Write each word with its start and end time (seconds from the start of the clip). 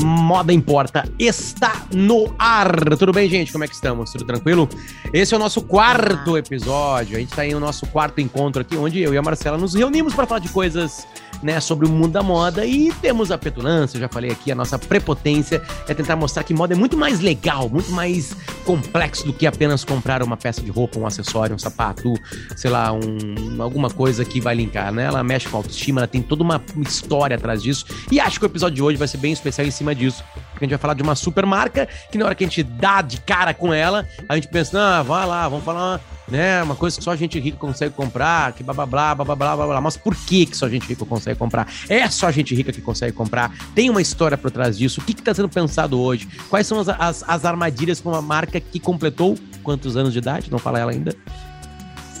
Moda 0.00 0.52
Importa 0.52 1.04
está 1.18 1.86
no 1.92 2.34
ar. 2.38 2.96
Tudo 2.96 3.12
bem, 3.12 3.28
gente? 3.28 3.52
Como 3.52 3.64
é 3.64 3.68
que 3.68 3.74
estamos? 3.74 4.10
Tudo 4.12 4.24
tranquilo? 4.24 4.68
Esse 5.12 5.34
é 5.34 5.36
o 5.36 5.40
nosso 5.40 5.60
quarto 5.62 6.38
episódio. 6.38 7.16
A 7.16 7.20
gente 7.20 7.30
está 7.30 7.46
em 7.46 7.54
o 7.54 7.60
nosso 7.60 7.86
quarto 7.86 8.20
encontro 8.20 8.62
aqui, 8.62 8.76
onde 8.76 9.00
eu 9.00 9.12
e 9.12 9.18
a 9.18 9.22
Marcela 9.22 9.58
nos 9.58 9.74
reunimos 9.74 10.14
para 10.14 10.26
falar 10.26 10.40
de 10.40 10.48
coisas 10.48 11.06
né, 11.42 11.60
sobre 11.60 11.86
o 11.86 11.90
mundo 11.90 12.12
da 12.12 12.22
moda 12.22 12.64
e 12.64 12.92
temos 13.02 13.30
a 13.30 13.36
petulância, 13.36 13.96
eu 13.96 14.02
já 14.02 14.08
falei 14.08 14.30
aqui, 14.30 14.52
a 14.52 14.54
nossa 14.54 14.78
prepotência 14.78 15.60
é 15.88 15.94
tentar 15.94 16.14
mostrar 16.16 16.44
que 16.44 16.54
moda 16.54 16.72
é 16.72 16.76
muito 16.76 16.96
mais 16.96 17.20
legal, 17.20 17.68
muito 17.68 17.90
mais 17.90 18.36
complexo 18.64 19.26
do 19.26 19.32
que 19.32 19.46
apenas 19.46 19.84
comprar 19.84 20.22
uma 20.22 20.36
peça 20.36 20.60
de 20.60 20.70
roupa, 20.70 20.98
um 20.98 21.06
acessório, 21.06 21.54
um 21.54 21.58
sapato, 21.58 22.14
sei 22.56 22.70
lá, 22.70 22.92
um, 22.92 23.60
alguma 23.60 23.90
coisa 23.90 24.24
que 24.24 24.40
vai 24.40 24.54
linkar, 24.54 24.92
né? 24.92 25.04
Ela 25.04 25.24
mexe 25.24 25.48
com 25.48 25.56
a 25.56 25.60
autoestima, 25.60 26.00
ela 26.00 26.06
tem 26.06 26.22
toda 26.22 26.42
uma 26.42 26.62
história 26.86 27.36
atrás 27.36 27.62
disso 27.62 27.86
e 28.10 28.20
acho 28.20 28.38
que 28.38 28.46
o 28.46 28.48
episódio 28.48 28.76
de 28.76 28.82
hoje 28.82 28.96
vai 28.96 29.08
ser 29.08 29.18
bem 29.18 29.32
especial 29.32 29.66
em 29.66 29.70
cima 29.82 29.94
disso. 29.94 30.24
Porque 30.52 30.64
a 30.64 30.66
gente 30.66 30.70
vai 30.70 30.78
falar 30.78 30.94
de 30.94 31.02
uma 31.02 31.14
super 31.14 31.44
marca 31.44 31.88
que 32.10 32.16
na 32.16 32.24
hora 32.24 32.34
que 32.34 32.44
a 32.44 32.46
gente 32.46 32.62
dá 32.62 33.02
de 33.02 33.20
cara 33.20 33.52
com 33.52 33.74
ela, 33.74 34.06
a 34.28 34.36
gente 34.36 34.48
pensa, 34.48 34.80
ah, 34.80 35.02
vai 35.02 35.26
lá, 35.26 35.48
vamos 35.48 35.64
falar 35.64 36.00
né, 36.28 36.62
uma 36.62 36.76
coisa 36.76 36.96
que 36.96 37.04
só 37.04 37.10
a 37.10 37.16
gente 37.16 37.38
rica 37.38 37.58
consegue 37.58 37.94
comprar, 37.94 38.52
que 38.52 38.62
blá 38.62 38.72
blá 38.72 38.86
blá 38.86 39.14
blá 39.14 39.24
blá 39.24 39.56
blá 39.56 39.66
blá. 39.66 39.80
Mas 39.80 39.96
por 39.96 40.14
que 40.14 40.46
que 40.46 40.56
só 40.56 40.66
a 40.66 40.70
gente 40.70 40.86
rica 40.86 41.04
consegue 41.04 41.38
comprar? 41.38 41.66
É 41.88 42.08
só 42.08 42.28
a 42.28 42.30
gente 42.30 42.54
rica 42.54 42.72
que 42.72 42.80
consegue 42.80 43.14
comprar? 43.14 43.52
Tem 43.74 43.90
uma 43.90 44.00
história 44.00 44.38
por 44.38 44.50
trás 44.50 44.78
disso? 44.78 45.00
O 45.00 45.04
que 45.04 45.12
está 45.12 45.34
sendo 45.34 45.48
pensado 45.48 46.00
hoje? 46.00 46.28
Quais 46.48 46.66
são 46.66 46.80
as, 46.80 46.88
as, 46.88 47.24
as 47.26 47.44
armadilhas 47.44 48.00
para 48.00 48.12
uma 48.12 48.22
marca 48.22 48.60
que 48.60 48.78
completou 48.78 49.36
quantos 49.62 49.96
anos 49.96 50.12
de 50.12 50.18
idade? 50.18 50.50
Não 50.50 50.58
fala 50.58 50.78
ela 50.78 50.92
ainda. 50.92 51.14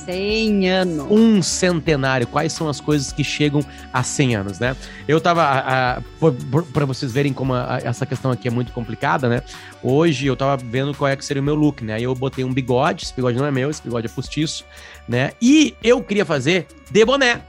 100 0.04 0.68
anos. 0.68 1.06
Um 1.10 1.42
centenário. 1.42 2.26
Quais 2.26 2.52
são 2.52 2.68
as 2.68 2.80
coisas 2.80 3.12
que 3.12 3.22
chegam 3.22 3.64
a 3.92 4.02
100 4.02 4.36
anos, 4.36 4.58
né? 4.58 4.76
Eu 5.06 5.20
tava, 5.20 6.02
para 6.72 6.84
vocês 6.84 7.12
verem 7.12 7.32
como 7.32 7.54
a, 7.54 7.78
essa 7.82 8.06
questão 8.06 8.30
aqui 8.30 8.48
é 8.48 8.50
muito 8.50 8.72
complicada, 8.72 9.28
né? 9.28 9.42
Hoje 9.82 10.26
eu 10.26 10.36
tava 10.36 10.56
vendo 10.56 10.94
qual 10.94 11.08
é 11.08 11.16
que 11.16 11.24
seria 11.24 11.42
o 11.42 11.44
meu 11.44 11.54
look, 11.54 11.84
né? 11.84 11.94
Aí 11.94 12.02
eu 12.02 12.14
botei 12.14 12.44
um 12.44 12.52
bigode, 12.52 13.04
esse 13.04 13.14
bigode 13.14 13.38
não 13.38 13.46
é 13.46 13.50
meu, 13.50 13.70
esse 13.70 13.82
bigode 13.82 14.06
é 14.06 14.10
postiço, 14.10 14.64
né? 15.08 15.32
E 15.40 15.74
eu 15.82 16.02
queria 16.02 16.24
fazer 16.24 16.66
de 16.90 17.04
boné. 17.04 17.42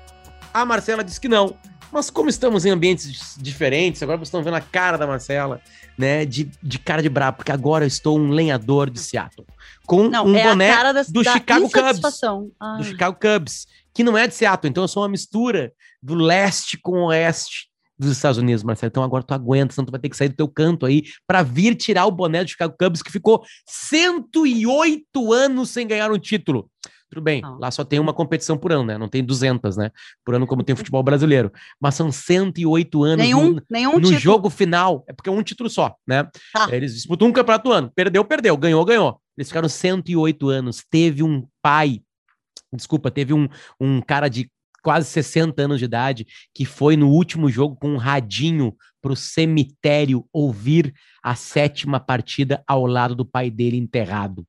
A 0.53 0.65
Marcela 0.65 1.03
disse 1.03 1.19
que 1.19 1.27
não. 1.27 1.55
Mas 1.93 2.09
como 2.09 2.27
estamos 2.27 2.65
em 2.65 2.71
ambientes 2.71 3.37
diferentes, 3.39 4.01
agora 4.01 4.17
vocês 4.17 4.29
estão 4.29 4.41
vendo 4.41 4.55
a 4.55 4.61
cara 4.61 4.97
da 4.97 5.05
Marcela, 5.05 5.61
né? 5.95 6.25
De, 6.25 6.49
de 6.61 6.79
cara 6.79 7.03
de 7.03 7.09
brabo, 7.09 7.37
porque 7.37 7.51
agora 7.51 7.83
eu 7.83 7.87
estou 7.87 8.17
um 8.17 8.29
lenhador 8.29 8.89
de 8.89 8.99
Seattle 8.99 9.45
com 9.85 10.09
não, 10.09 10.25
um 10.25 10.35
é 10.35 10.43
boné 10.43 10.71
da, 10.71 11.03
do 11.03 11.23
da 11.23 11.33
Chicago 11.33 11.69
Cubs. 11.69 12.23
Ah. 12.59 12.77
Do 12.77 12.83
Chicago 12.83 13.17
Cubs, 13.19 13.67
que 13.93 14.03
não 14.03 14.17
é 14.17 14.27
de 14.27 14.33
Seattle. 14.33 14.69
Então 14.69 14.83
eu 14.83 14.87
sou 14.87 15.03
uma 15.03 15.09
mistura 15.09 15.71
do 16.01 16.15
leste 16.15 16.77
com 16.77 16.93
o 16.93 17.05
oeste 17.05 17.69
dos 17.97 18.11
Estados 18.11 18.39
Unidos, 18.39 18.63
Marcelo. 18.63 18.89
Então 18.89 19.03
agora 19.03 19.23
tu 19.23 19.33
aguenta, 19.33 19.73
senão 19.73 19.85
tu 19.85 19.91
vai 19.91 19.99
ter 19.99 20.09
que 20.09 20.17
sair 20.17 20.29
do 20.29 20.35
teu 20.35 20.47
canto 20.47 20.85
aí 20.85 21.03
para 21.27 21.43
vir 21.43 21.75
tirar 21.75 22.05
o 22.05 22.11
boné 22.11 22.43
do 22.43 22.49
Chicago 22.49 22.75
Cubs, 22.79 23.03
que 23.03 23.11
ficou 23.11 23.43
108 23.67 25.31
anos 25.31 25.69
sem 25.69 25.87
ganhar 25.87 26.11
um 26.11 26.17
título. 26.17 26.69
Tudo 27.13 27.23
bem, 27.23 27.41
não. 27.41 27.59
lá 27.59 27.69
só 27.69 27.83
tem 27.83 27.99
uma 27.99 28.13
competição 28.13 28.57
por 28.57 28.71
ano, 28.71 28.83
né? 28.83 28.97
Não 28.97 29.07
tem 29.07 29.23
200, 29.23 29.77
né? 29.77 29.91
Por 30.25 30.33
ano, 30.33 30.47
como 30.47 30.63
tem 30.63 30.73
o 30.73 30.77
futebol 30.77 31.03
brasileiro. 31.03 31.51
Mas 31.79 31.93
são 31.93 32.11
108 32.11 33.03
anos 33.03 33.23
nenhum, 33.23 33.51
no, 33.51 33.63
nenhum 33.69 33.99
no 33.99 34.13
jogo 34.13 34.49
final. 34.49 35.03
É 35.07 35.13
porque 35.13 35.29
é 35.29 35.31
um 35.31 35.43
título 35.43 35.69
só, 35.69 35.95
né? 36.07 36.27
Ah. 36.55 36.67
Eles 36.71 36.95
disputam 36.95 37.27
um 37.27 37.31
campeonato 37.31 37.71
ano. 37.71 37.91
Perdeu, 37.93 38.25
perdeu. 38.25 38.57
Ganhou, 38.57 38.83
ganhou. 38.83 39.21
Eles 39.37 39.47
ficaram 39.47 39.69
108 39.69 40.49
anos. 40.49 40.83
Teve 40.89 41.21
um 41.21 41.45
pai, 41.61 42.01
desculpa, 42.73 43.11
teve 43.11 43.33
um, 43.33 43.47
um 43.79 44.01
cara 44.01 44.27
de 44.27 44.49
quase 44.81 45.07
60 45.07 45.61
anos 45.61 45.79
de 45.79 45.85
idade 45.85 46.27
que 46.53 46.65
foi 46.65 46.97
no 46.97 47.09
último 47.09 47.49
jogo 47.49 47.75
com 47.75 47.93
um 47.93 47.97
radinho 47.97 48.75
para 49.01 49.13
o 49.13 49.15
cemitério 49.15 50.25
ouvir 50.33 50.93
a 51.21 51.35
sétima 51.35 51.99
partida 51.99 52.63
ao 52.67 52.85
lado 52.85 53.15
do 53.15 53.25
pai 53.25 53.51
dele 53.51 53.77
enterrado. 53.77 54.45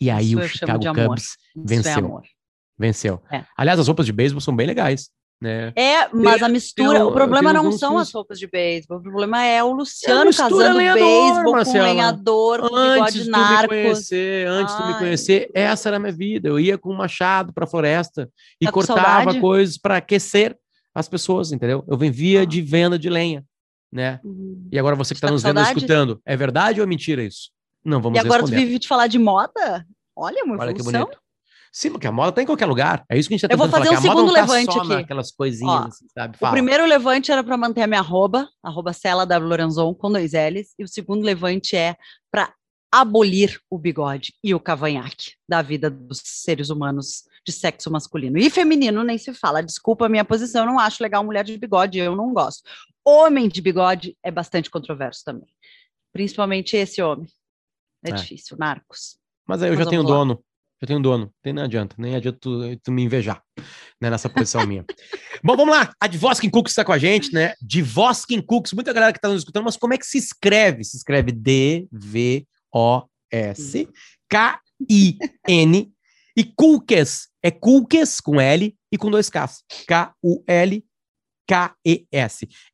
E 0.00 0.10
aí 0.10 0.32
Isso 0.32 0.40
o 0.40 0.48
Chicago 0.48 0.84
Cubs 0.94 1.36
é 1.56 1.60
venceu. 1.64 2.18
É 2.18 2.36
venceu. 2.78 3.22
É. 3.30 3.44
Aliás, 3.56 3.80
as 3.80 3.86
roupas 3.86 4.06
de 4.06 4.12
beisebol 4.12 4.40
são 4.40 4.54
bem 4.54 4.66
legais. 4.66 5.10
Né? 5.38 5.70
É, 5.76 6.08
mas 6.14 6.42
a 6.42 6.48
mistura, 6.48 7.04
o 7.04 7.12
problema 7.12 7.52
não 7.52 7.70
são 7.70 7.98
as 7.98 8.10
roupas 8.10 8.38
de 8.38 8.46
beisebol, 8.46 8.96
o 8.96 9.02
problema 9.02 9.44
é 9.44 9.62
o 9.62 9.70
Luciano 9.70 10.30
é 10.30 10.32
casando 10.32 10.78
beisebol 10.78 11.62
com 11.62 11.72
lenhador, 11.72 12.70
com 12.70 12.74
antes 12.74 13.24
de 13.24 13.28
narcos. 13.28 13.76
Me 13.76 13.82
conhecer, 13.82 14.48
antes 14.48 14.74
de 14.74 14.86
me 14.86 14.94
conhecer, 14.94 15.50
essa 15.52 15.90
era 15.90 15.98
a 15.98 16.00
minha 16.00 16.12
vida. 16.12 16.48
Eu 16.48 16.58
ia 16.58 16.78
com 16.78 16.90
um 16.90 16.96
machado 16.96 17.52
para 17.52 17.64
a 17.64 17.68
floresta 17.68 18.30
e 18.58 18.64
tá 18.64 18.72
cortava 18.72 19.38
coisas 19.38 19.76
para 19.76 19.98
aquecer 19.98 20.56
as 20.94 21.06
pessoas, 21.06 21.52
entendeu? 21.52 21.84
Eu 21.86 21.98
vivia 21.98 22.40
ah. 22.40 22.46
de 22.46 22.62
venda 22.62 22.98
de 22.98 23.10
lenha, 23.10 23.44
né? 23.92 24.18
Uhum. 24.24 24.66
E 24.72 24.78
agora 24.78 24.96
você 24.96 25.12
que 25.12 25.18
está 25.18 25.26
tá 25.26 25.32
nos 25.34 25.42
vendo, 25.42 25.60
escutando, 25.60 26.18
é 26.24 26.34
verdade 26.34 26.80
ou 26.80 26.84
é 26.84 26.88
mentira 26.88 27.22
isso? 27.22 27.50
Não 27.86 28.02
vamos 28.02 28.16
E 28.16 28.20
agora 28.20 28.42
responder. 28.42 28.56
tu 28.56 28.66
vive 28.66 28.78
de 28.80 28.88
falar 28.88 29.06
de 29.06 29.18
moda? 29.18 29.86
Olha, 30.16 30.44
uma 30.44 30.54
Olha 30.58 30.70
evolução. 30.70 30.92
que 30.92 30.98
bonito. 31.06 31.18
Sim, 31.72 31.90
porque 31.90 32.06
a 32.06 32.12
moda 32.12 32.32
tá 32.32 32.42
em 32.42 32.46
qualquer 32.46 32.66
lugar. 32.66 33.04
É 33.08 33.18
isso 33.18 33.28
que 33.28 33.34
a 33.34 33.36
gente 33.36 33.46
tá 33.46 33.52
Eu 33.52 33.58
vou 33.58 33.68
fazer 33.68 33.88
falar, 33.88 33.98
um 33.98 34.02
segundo 34.02 34.32
tá 34.32 34.40
levante 34.40 34.78
aqui. 34.78 34.92
Aquelas 34.94 35.30
coisinhas, 35.30 35.72
Ó, 35.84 35.86
assim, 35.88 36.06
sabe? 36.12 36.38
Fala. 36.38 36.50
O 36.50 36.54
primeiro 36.54 36.86
levante 36.86 37.30
era 37.30 37.44
para 37.44 37.56
manter 37.56 37.82
a 37.82 37.86
minha 37.86 38.00
arroba, 38.00 38.48
arroba 38.62 38.94
Cela 38.94 39.26
W 39.26 39.48
Lorenzon, 39.48 39.94
com 39.94 40.10
dois 40.10 40.32
L's. 40.32 40.74
E 40.78 40.84
o 40.84 40.88
segundo 40.88 41.22
levante 41.22 41.76
é 41.76 41.96
para 42.30 42.52
abolir 42.90 43.60
o 43.68 43.76
bigode 43.78 44.32
e 44.42 44.54
o 44.54 44.60
cavanhaque 44.60 45.32
da 45.46 45.60
vida 45.60 45.90
dos 45.90 46.22
seres 46.24 46.70
humanos 46.70 47.24
de 47.46 47.52
sexo 47.52 47.90
masculino. 47.90 48.38
E 48.38 48.48
feminino 48.48 49.04
nem 49.04 49.18
se 49.18 49.34
fala. 49.34 49.62
Desculpa 49.62 50.06
a 50.06 50.08
minha 50.08 50.24
posição, 50.24 50.62
eu 50.62 50.72
não 50.72 50.78
acho 50.78 51.02
legal 51.02 51.22
mulher 51.22 51.44
de 51.44 51.58
bigode, 51.58 51.98
eu 51.98 52.16
não 52.16 52.32
gosto. 52.32 52.62
Homem 53.04 53.48
de 53.48 53.60
bigode 53.60 54.16
é 54.24 54.30
bastante 54.30 54.70
controverso 54.70 55.22
também. 55.24 55.48
Principalmente 56.10 56.74
esse 56.74 57.02
homem. 57.02 57.28
É, 58.04 58.10
é. 58.10 58.12
difícil, 58.12 58.56
narcos. 58.58 59.18
Mas 59.46 59.62
aí 59.62 59.70
eu 59.70 59.74
Mas 59.74 59.84
já 59.84 59.90
tenho 59.90 60.02
lá. 60.02 60.08
dono. 60.08 60.44
Eu 60.80 60.86
tenho 60.86 61.00
dono, 61.00 61.32
nem 61.42 61.54
não 61.54 61.62
adianta, 61.62 61.96
nem 61.98 62.14
adianta 62.14 62.38
tu, 62.38 62.76
tu 62.82 62.92
me 62.92 63.02
invejar 63.02 63.42
né, 63.98 64.10
nessa 64.10 64.28
posição 64.28 64.66
minha. 64.66 64.84
Bom, 65.42 65.56
vamos 65.56 65.74
lá. 65.74 65.90
A 65.98 66.06
Divoskin 66.06 66.50
Cooks 66.50 66.72
está 66.72 66.84
com 66.84 66.92
a 66.92 66.98
gente, 66.98 67.32
né? 67.32 67.54
Divoskin 67.62 68.42
Cooks, 68.42 68.74
muita 68.74 68.92
galera 68.92 69.10
que 69.10 69.18
está 69.18 69.28
nos 69.28 69.38
escutando, 69.38 69.64
mas 69.64 69.78
como 69.78 69.94
é 69.94 69.98
que 69.98 70.04
se 70.04 70.18
escreve? 70.18 70.84
Se 70.84 70.98
escreve 70.98 71.32
D-V-O-S-K-I-N. 71.32 71.86
E 76.38 76.44
Cookies 76.44 77.28
é 77.42 77.50
Cookies 77.50 78.20
com 78.20 78.38
L 78.38 78.76
e 78.92 78.98
com 78.98 79.10
dois 79.10 79.30
Ks. 79.30 79.64
K-U-L-K-E-S. 79.88 80.88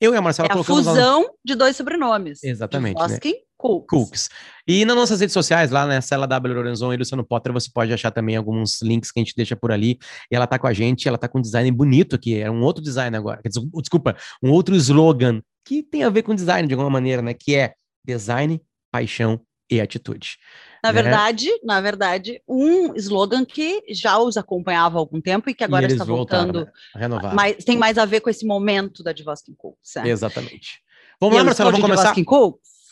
Eu 0.00 0.12
e 0.12 0.16
a 0.16 0.20
Marcela 0.20 0.48
é 0.48 0.52
a 0.58 0.64
fusão 0.64 1.32
de 1.44 1.54
dois 1.54 1.76
sobrenomes. 1.76 2.42
Exatamente. 2.42 2.96
Divoskin 2.96 3.30
né? 3.30 3.38
Cooks. 3.62 3.86
Cooks. 3.88 4.28
E 4.66 4.84
nas 4.84 4.96
nossas 4.96 5.20
redes 5.20 5.32
sociais, 5.32 5.70
lá 5.70 5.86
na 5.86 6.00
Cela 6.00 6.26
W 6.26 6.54
Lorenzon 6.54 6.92
e 6.92 6.96
Luciano 6.96 7.24
Potter, 7.24 7.52
você 7.52 7.70
pode 7.72 7.92
achar 7.92 8.10
também 8.10 8.36
alguns 8.36 8.82
links 8.82 9.10
que 9.10 9.20
a 9.20 9.22
gente 9.22 9.34
deixa 9.36 9.56
por 9.56 9.70
ali. 9.70 9.98
E 10.30 10.36
ela 10.36 10.46
tá 10.46 10.58
com 10.58 10.66
a 10.66 10.72
gente, 10.72 11.06
ela 11.06 11.18
tá 11.18 11.28
com 11.28 11.38
um 11.38 11.42
design 11.42 11.70
bonito 11.70 12.16
aqui, 12.16 12.38
é 12.38 12.50
um 12.50 12.62
outro 12.62 12.82
design 12.82 13.16
agora. 13.16 13.40
Desculpa, 13.44 14.16
um 14.42 14.50
outro 14.50 14.74
slogan 14.74 15.40
que 15.64 15.82
tem 15.82 16.02
a 16.02 16.10
ver 16.10 16.22
com 16.22 16.34
design 16.34 16.66
de 16.66 16.74
alguma 16.74 16.90
maneira, 16.90 17.22
né? 17.22 17.34
Que 17.34 17.54
é 17.54 17.74
design, 18.04 18.60
paixão 18.90 19.40
e 19.70 19.80
atitude. 19.80 20.36
Na 20.82 20.92
né? 20.92 21.02
verdade, 21.02 21.48
na 21.62 21.80
verdade, 21.80 22.42
um 22.46 22.94
slogan 22.96 23.44
que 23.44 23.82
já 23.90 24.18
os 24.18 24.36
acompanhava 24.36 24.98
há 24.98 25.00
algum 25.00 25.20
tempo 25.20 25.48
e 25.48 25.54
que 25.54 25.62
agora 25.62 25.86
e 25.86 25.92
está 25.92 26.04
voltando. 26.04 26.68
Né? 26.94 27.08
Mas 27.34 27.64
tem 27.64 27.78
mais 27.78 27.96
a 27.96 28.04
ver 28.04 28.20
com 28.20 28.28
esse 28.28 28.44
momento 28.44 29.02
da 29.02 29.12
Divoskin 29.12 29.54
Cooks. 29.54 29.96
É. 29.96 30.08
Exatamente. 30.08 30.80
Vamos 31.20 31.36
e 31.36 31.38
lá, 31.38 31.44
Marcelo, 31.44 31.70
vamos 31.70 31.86
começar. 31.86 32.14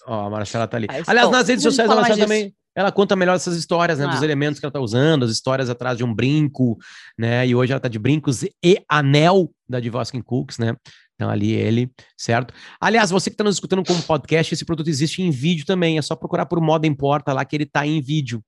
Ó, 0.07 0.27
a 0.27 0.31
Marcela 0.31 0.67
tá 0.67 0.77
ali. 0.77 0.87
Ah, 0.91 1.03
Aliás, 1.07 1.31
nas 1.31 1.49
redes 1.49 1.63
sociais, 1.63 1.91
a 1.91 1.95
Marcela 1.95 2.19
também 2.19 2.55
ela 2.75 2.93
conta 2.93 3.17
melhor 3.17 3.35
essas 3.35 3.57
histórias, 3.57 3.99
né? 3.99 4.07
Ah. 4.07 4.09
Dos 4.09 4.23
elementos 4.23 4.61
que 4.61 4.67
ela 4.67 4.73
tá 4.73 4.81
usando, 4.81 5.25
as 5.25 5.31
histórias 5.31 5.69
atrás 5.69 5.97
de 5.97 6.05
um 6.05 6.15
brinco, 6.15 6.79
né? 7.19 7.47
E 7.47 7.55
hoje 7.55 7.73
ela 7.73 7.81
tá 7.81 7.89
de 7.89 7.99
brincos 7.99 8.43
e 8.43 8.83
anel 8.89 9.51
da 9.69 9.81
Divoskin 9.81 10.23
Cooks, 10.23 10.59
né? 10.59 10.77
Então, 11.15 11.29
ali 11.29 11.53
ele, 11.53 11.91
certo? 12.17 12.55
Aliás, 12.81 13.11
você 13.11 13.29
que 13.29 13.35
está 13.35 13.45
nos 13.45 13.57
escutando 13.57 13.85
como 13.85 14.03
podcast, 14.03 14.55
esse 14.55 14.65
produto 14.65 14.89
existe 14.89 15.21
em 15.21 15.31
vídeo 15.31 15.67
também. 15.67 15.99
É 15.99 16.03
só 16.03 16.17
procurar 16.17 16.47
por 16.47 16.61
Moda 16.63 16.87
Importa 16.87 17.33
lá 17.35 17.45
que 17.45 17.55
ele 17.55 17.65
está 17.65 17.87
em 17.87 18.01
vídeo 18.01 18.43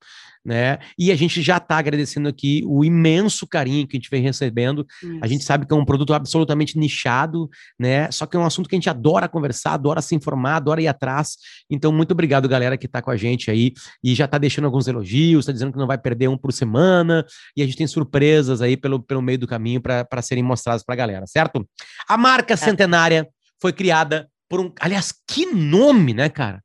né? 0.44 0.78
E 0.98 1.12
a 1.12 1.16
gente 1.16 1.40
já 1.40 1.56
está 1.58 1.78
agradecendo 1.78 2.28
aqui 2.28 2.62
o 2.66 2.84
imenso 2.84 3.46
carinho 3.46 3.86
que 3.86 3.96
a 3.96 3.98
gente 3.98 4.10
vem 4.10 4.22
recebendo. 4.22 4.86
Isso. 5.02 5.18
A 5.22 5.26
gente 5.26 5.44
sabe 5.44 5.66
que 5.66 5.72
é 5.72 5.76
um 5.76 5.84
produto 5.84 6.12
absolutamente 6.12 6.78
nichado, 6.78 7.48
né? 7.78 8.10
Só 8.10 8.26
que 8.26 8.36
é 8.36 8.40
um 8.40 8.44
assunto 8.44 8.68
que 8.68 8.74
a 8.74 8.78
gente 8.78 8.90
adora 8.90 9.28
conversar, 9.28 9.74
adora 9.74 10.02
se 10.02 10.14
informar, 10.14 10.56
adora 10.56 10.82
ir 10.82 10.88
atrás. 10.88 11.36
Então, 11.70 11.92
muito 11.92 12.12
obrigado, 12.12 12.48
galera, 12.48 12.76
que 12.76 12.86
está 12.86 13.00
com 13.00 13.10
a 13.10 13.16
gente 13.16 13.50
aí 13.50 13.72
e 14.02 14.14
já 14.14 14.24
está 14.24 14.38
deixando 14.38 14.64
alguns 14.64 14.88
elogios, 14.88 15.44
está 15.44 15.52
dizendo 15.52 15.72
que 15.72 15.78
não 15.78 15.86
vai 15.86 15.98
perder 15.98 16.28
um 16.28 16.36
por 16.36 16.52
semana. 16.52 17.24
E 17.56 17.62
a 17.62 17.64
gente 17.64 17.76
tem 17.76 17.86
surpresas 17.86 18.60
aí 18.60 18.76
pelo, 18.76 19.00
pelo 19.00 19.22
meio 19.22 19.38
do 19.38 19.46
caminho 19.46 19.80
para 19.80 20.22
serem 20.22 20.42
mostradas 20.42 20.82
para 20.82 20.94
a 20.94 20.96
galera, 20.96 21.26
certo? 21.26 21.66
A 22.08 22.16
marca 22.16 22.54
é. 22.54 22.56
centenária 22.56 23.28
foi 23.60 23.72
criada 23.72 24.28
por 24.48 24.60
um. 24.60 24.72
Aliás, 24.80 25.14
que 25.26 25.46
nome, 25.46 26.12
né, 26.12 26.28
cara? 26.28 26.62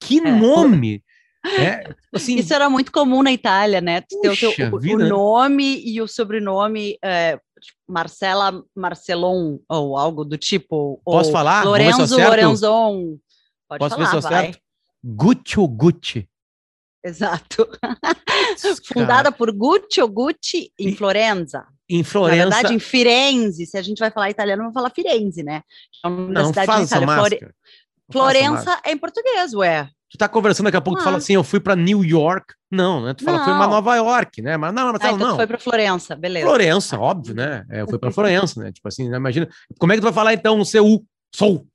Que 0.00 0.18
é, 0.18 0.32
nome! 0.32 1.03
É, 1.46 1.94
assim, 2.14 2.36
Isso 2.36 2.54
era 2.54 2.70
muito 2.70 2.90
comum 2.90 3.22
na 3.22 3.30
Itália, 3.32 3.80
né? 3.80 4.00
Tu 4.00 4.18
ter 4.20 4.30
o, 4.30 4.36
teu, 4.36 4.52
o, 4.72 4.98
nome 4.98 5.82
e 5.84 6.00
o 6.00 6.08
sobrenome 6.08 6.96
é, 7.04 7.32
tipo, 7.60 7.78
Marcela 7.86 8.62
Marcelon 8.74 9.58
ou 9.68 9.96
algo 9.98 10.24
do 10.24 10.38
tipo. 10.38 11.00
Posso 11.04 11.30
falar? 11.30 11.58
Ver 11.60 11.64
se 11.64 11.68
Lorenzo. 11.68 12.18
Lorenzon. 12.18 13.18
Pode 13.68 13.78
Posso 13.78 13.96
ver 13.96 14.06
falar, 14.06 14.10
se 14.10 14.16
eu 14.16 14.20
vai. 14.30 14.40
acerto? 14.44 14.58
Gucci 15.04 15.60
ou 15.60 15.68
Gucci? 15.68 16.28
Exato. 17.04 17.68
Fundada 18.92 19.30
por 19.30 19.52
Gucci 19.52 20.00
ou 20.00 20.08
Gucci 20.08 20.72
em 20.78 20.94
Florenza. 20.96 21.66
em 21.90 21.98
Na 21.98 22.04
Florença. 22.04 22.42
verdade, 22.50 22.74
em 22.74 22.78
Firenze. 22.78 23.66
Se 23.66 23.76
a 23.76 23.82
gente 23.82 23.98
vai 23.98 24.10
falar 24.10 24.30
italiano, 24.30 24.62
vamos 24.62 24.72
falar 24.74 24.88
Firenze, 24.90 25.42
né? 25.42 25.62
É 26.04 26.08
da 26.08 26.10
não 26.10 26.46
cidade. 26.46 26.66
Flore- 26.66 26.80
faça 26.88 27.00
máscara. 27.02 27.54
Florença 28.10 28.80
é 28.84 28.92
em 28.92 28.98
português, 28.98 29.52
ué. 29.54 29.90
Tu 30.10 30.18
tá 30.18 30.28
conversando 30.28 30.66
daqui 30.66 30.76
a 30.76 30.80
pouco, 30.80 31.00
tu 31.00 31.04
fala 31.04 31.16
Ah. 31.16 31.18
assim, 31.18 31.34
eu 31.34 31.42
fui 31.42 31.58
pra 31.58 31.74
New 31.74 32.04
York. 32.04 32.54
Não, 32.70 33.04
né? 33.04 33.14
Tu 33.14 33.24
fala, 33.24 33.38
fui 33.38 33.52
pra 33.52 33.58
Não. 33.64 33.70
Nova 33.70 33.96
York, 33.96 34.42
né? 34.42 34.56
Mas 34.56 34.72
não, 34.72 34.88
Ah, 34.88 34.92
Marcelo, 34.92 35.16
então 35.16 35.26
tu 35.26 35.30
não. 35.30 35.36
foi 35.36 35.46
para 35.46 35.58
Florença, 35.58 36.14
beleza. 36.14 36.46
Florença, 36.46 36.98
óbvio, 36.98 37.34
né? 37.34 37.64
É, 37.70 37.80
eu 37.80 37.88
fui 37.88 37.98
pra 37.98 38.12
Florença, 38.12 38.62
né? 38.62 38.70
Tipo 38.70 38.86
assim, 38.86 39.08
né? 39.08 39.16
imagina. 39.16 39.48
Como 39.78 39.92
é 39.92 39.96
que 39.96 40.00
tu 40.00 40.04
vai 40.04 40.12
falar 40.12 40.32
então 40.34 40.64
Seul? 40.64 41.04
Sol. 41.34 41.66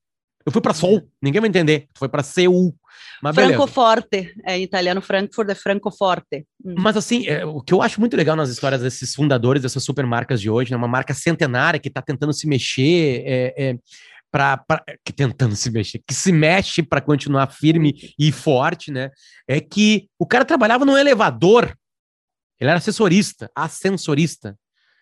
Eu 0.46 0.52
fui 0.54 0.62
pra 0.62 0.74
Sol. 0.74 1.02
Ninguém 1.22 1.42
vai 1.42 1.50
entender. 1.50 1.88
Tu 1.94 2.00
foi 2.00 2.08
pra 2.08 2.24
Seul. 2.24 2.74
Mas. 3.22 3.36
Francoforte, 3.36 4.34
é 4.46 4.58
em 4.58 4.64
italiano, 4.64 5.02
Frankfurt 5.02 5.50
é 5.50 5.56
Francoforte. 5.56 6.46
Hum. 6.64 6.76
Mas 6.78 6.96
assim, 6.96 7.28
é, 7.28 7.46
o 7.46 7.62
que 7.62 7.74
eu 7.74 7.82
acho 7.82 8.00
muito 8.00 8.16
legal 8.16 8.36
nas 8.38 8.50
histórias 8.50 8.82
desses 8.82 9.14
fundadores 9.14 9.62
dessas 9.62 9.84
supermarcas 9.84 10.40
de 10.40 10.50
hoje, 10.50 10.72
né? 10.72 10.78
Uma 10.78 10.88
marca 10.88 11.14
centenária 11.14 11.80
que 11.80 11.90
está 11.90 12.02
tentando 12.02 12.32
se 12.34 12.48
mexer, 12.48 13.22
é, 13.26 13.54
é, 13.58 13.76
pra, 14.32 14.58
pra- 14.58 14.84
que 15.04 15.12
tentando 15.12 15.56
se 15.56 15.70
mexer, 15.72 16.02
que 16.08 16.14
se 16.14 16.32
mexe 16.32 16.84
para 16.84 17.02
continuar 17.02 17.48
firme 17.48 17.94
e 18.18 18.32
forte, 18.32 18.92
né? 18.92 19.10
É 19.48 19.60
que 19.60 20.08
o 20.20 20.26
cara 20.26 20.46
trabalhava 20.46 20.86
num 20.86 20.98
elevador, 20.98 21.76
ele 22.60 22.70
era 22.70 22.78
assessorista, 22.78 23.50
ascensorista, 23.56 24.58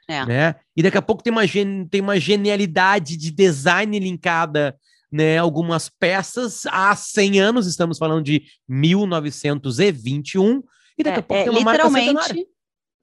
É. 0.10 0.26
né? 0.26 0.56
E 0.76 0.82
daqui 0.84 0.98
a 0.98 1.02
pouco 1.02 1.24
tem 1.24 1.32
uma, 1.32 1.42
tem 1.90 2.02
uma 2.02 2.20
genialidade 2.20 3.18
de 3.18 3.32
design 3.32 3.98
linkada, 4.00 4.76
né? 5.12 5.38
Algumas 5.38 5.90
peças 5.90 6.66
há 6.68 6.96
100 6.96 7.40
anos, 7.40 7.68
estamos 7.68 7.98
falando 7.98 8.24
de 8.24 8.44
1921, 8.68 10.64
e 10.98 11.04
daqui 11.04 11.20
a 11.20 11.24
pouco 11.24 11.34
É, 11.36 11.42
é, 11.42 11.44
tem 11.44 11.52
uma 11.54 11.62
marca 11.64 11.90
centenária. 11.90 12.46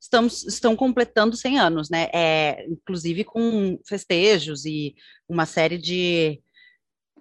Estamos, 0.05 0.45
estão 0.45 0.77
completando 0.77 1.37
100 1.37 1.59
anos, 1.59 1.91
né? 1.91 2.09
É, 2.13 2.67
inclusive 2.69 3.25
com 3.25 3.79
festejos 3.89 4.65
e 4.67 4.95
uma 5.29 5.47
série 5.47 5.79
de 5.79 6.41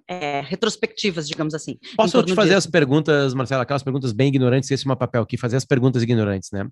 é, 0.06 0.42
retrospectivas, 0.42 1.26
digamos 1.30 1.54
assim. 1.54 1.78
Posso 1.96 2.22
te 2.24 2.36
fazer 2.36 2.50
disso. 2.50 2.58
as 2.58 2.68
perguntas, 2.68 3.34
Marcela, 3.34 3.64
aquelas 3.64 3.82
perguntas 3.84 4.12
bem 4.12 4.28
ignorantes, 4.28 4.70
esse 4.70 4.86
é 4.86 4.88
meu 4.88 4.98
papel 4.98 5.22
aqui, 5.24 5.38
fazer 5.38 5.56
as 5.56 5.64
perguntas 5.64 6.04
ignorantes, 6.04 6.52
né? 6.52 6.68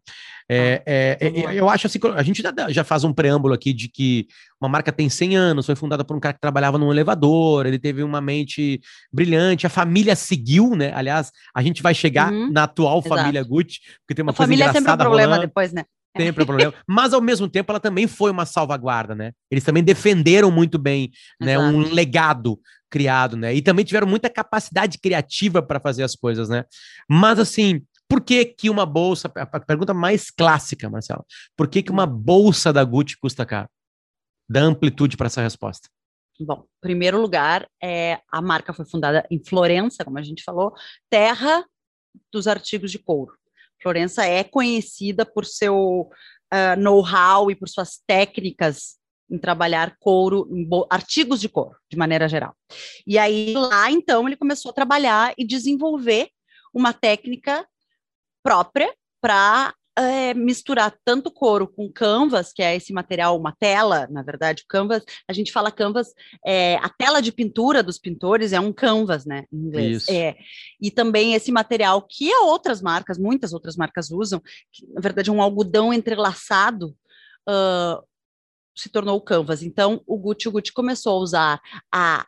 É, 0.49 0.83
é, 0.85 1.17
é, 1.21 1.43
lá. 1.45 1.55
eu 1.55 1.69
acho 1.69 1.87
assim, 1.87 1.97
a 2.13 2.21
gente 2.23 2.41
já, 2.41 2.53
já 2.69 2.83
faz 2.83 3.05
um 3.05 3.13
preâmbulo 3.13 3.53
aqui 3.53 3.71
de 3.71 3.87
que 3.87 4.27
uma 4.61 4.67
marca 4.67 4.91
tem 4.91 5.09
100 5.09 5.37
anos, 5.37 5.65
foi 5.65 5.75
fundada 5.77 6.03
por 6.03 6.15
um 6.15 6.19
cara 6.19 6.33
que 6.33 6.41
trabalhava 6.41 6.77
num 6.77 6.91
elevador, 6.91 7.65
ele 7.65 7.79
teve 7.79 8.03
uma 8.03 8.19
mente 8.19 8.81
brilhante, 9.13 9.65
a 9.65 9.69
família 9.69 10.13
seguiu, 10.15 10.75
né? 10.75 10.91
Aliás, 10.93 11.31
a 11.55 11.63
gente 11.63 11.81
vai 11.81 11.93
chegar 11.95 12.33
Uhum, 12.33 12.51
na 12.51 12.63
atual 12.63 12.99
exato. 12.99 13.15
família 13.15 13.41
Gucci, 13.43 13.79
porque 14.01 14.13
tem 14.13 14.23
uma 14.23 14.31
A 14.31 14.35
coisa 14.35 14.43
família 14.43 14.65
é 14.65 14.67
sempre 14.67 14.79
um 14.79 14.81
engraçada 14.81 15.03
problema 15.05 15.35
rolando. 15.35 15.47
depois, 15.47 15.71
né? 15.71 15.85
Sempre 16.17 16.43
é 16.43 16.45
problema. 16.45 16.73
Mas, 16.87 17.13
ao 17.13 17.21
mesmo 17.21 17.47
tempo, 17.47 17.71
ela 17.71 17.79
também 17.79 18.07
foi 18.07 18.31
uma 18.31 18.45
salvaguarda, 18.45 19.15
né? 19.15 19.31
Eles 19.49 19.63
também 19.63 19.83
defenderam 19.83 20.51
muito 20.51 20.77
bem 20.77 21.11
né, 21.39 21.53
Exato. 21.53 21.75
um 21.75 21.93
legado 21.93 22.59
criado, 22.89 23.37
né? 23.37 23.53
E 23.53 23.61
também 23.61 23.85
tiveram 23.85 24.07
muita 24.07 24.29
capacidade 24.29 24.99
criativa 24.99 25.61
para 25.61 25.79
fazer 25.79 26.03
as 26.03 26.15
coisas, 26.15 26.49
né? 26.49 26.65
Mas, 27.09 27.39
assim, 27.39 27.81
por 28.09 28.21
que 28.21 28.43
que 28.43 28.69
uma 28.69 28.85
bolsa... 28.85 29.31
A 29.35 29.59
pergunta 29.59 29.93
mais 29.93 30.29
clássica, 30.29 30.89
Marcelo. 30.89 31.25
Por 31.55 31.67
que 31.67 31.81
que 31.81 31.91
uma 31.91 32.05
bolsa 32.05 32.73
da 32.73 32.83
Gucci 32.83 33.17
custa 33.17 33.45
caro? 33.45 33.69
Dá 34.49 34.61
amplitude 34.61 35.15
para 35.15 35.27
essa 35.27 35.41
resposta. 35.41 35.87
Bom, 36.39 36.65
em 36.65 36.81
primeiro 36.81 37.21
lugar, 37.21 37.69
é, 37.81 38.19
a 38.29 38.41
marca 38.41 38.73
foi 38.73 38.85
fundada 38.85 39.25
em 39.29 39.41
Florença, 39.43 40.03
como 40.03 40.17
a 40.17 40.23
gente 40.23 40.43
falou, 40.43 40.73
terra 41.09 41.63
dos 42.31 42.47
artigos 42.47 42.91
de 42.91 42.99
couro. 42.99 43.33
Florença 43.81 44.25
é 44.25 44.43
conhecida 44.43 45.25
por 45.25 45.45
seu 45.45 46.09
ah, 46.51 46.75
know-how 46.75 47.49
e 47.49 47.55
por 47.55 47.69
suas 47.69 47.99
técnicas 48.05 48.99
em 49.29 49.37
trabalhar 49.37 49.95
couro, 49.97 50.45
em 50.51 50.67
artigos 50.89 51.39
de 51.39 51.47
couro, 51.47 51.77
de 51.89 51.97
maneira 51.97 52.27
geral. 52.27 52.53
E 53.07 53.17
aí, 53.17 53.53
lá, 53.53 53.89
então, 53.89 54.27
ele 54.27 54.35
começou 54.35 54.71
a 54.71 54.73
trabalhar 54.73 55.33
e 55.37 55.47
desenvolver 55.47 56.29
uma 56.73 56.91
técnica 56.91 57.65
própria 58.43 58.93
para 59.21 59.73
misturar 60.35 60.93
tanto 61.03 61.29
couro 61.29 61.67
com 61.67 61.91
canvas, 61.91 62.51
que 62.53 62.63
é 62.63 62.75
esse 62.75 62.93
material, 62.93 63.37
uma 63.37 63.53
tela, 63.59 64.07
na 64.09 64.23
verdade, 64.23 64.63
canvas, 64.67 65.03
a 65.27 65.33
gente 65.33 65.51
fala 65.51 65.71
canvas, 65.71 66.13
é, 66.45 66.75
a 66.77 66.89
tela 66.89 67.21
de 67.21 67.31
pintura 67.31 67.83
dos 67.83 67.99
pintores 67.99 68.53
é 68.53 68.59
um 68.59 68.71
canvas, 68.71 69.25
né, 69.25 69.43
em 69.51 69.57
inglês. 69.57 70.03
Isso. 70.03 70.11
É, 70.11 70.35
e 70.81 70.89
também 70.89 71.33
esse 71.33 71.51
material 71.51 72.01
que 72.09 72.33
outras 72.35 72.81
marcas, 72.81 73.17
muitas 73.17 73.53
outras 73.53 73.75
marcas 73.75 74.11
usam, 74.11 74.41
que, 74.71 74.87
na 74.93 75.01
verdade 75.01 75.29
é 75.29 75.33
um 75.33 75.41
algodão 75.41 75.93
entrelaçado, 75.93 76.95
ah, 77.47 78.01
se 78.75 78.89
tornou 78.89 79.17
o 79.17 79.21
canvas. 79.21 79.61
Então, 79.61 80.01
o 80.07 80.17
Gucci, 80.17 80.47
o 80.47 80.51
Gucci 80.51 80.73
começou 80.73 81.13
a 81.13 81.21
usar 81.21 81.61
a 81.93 82.25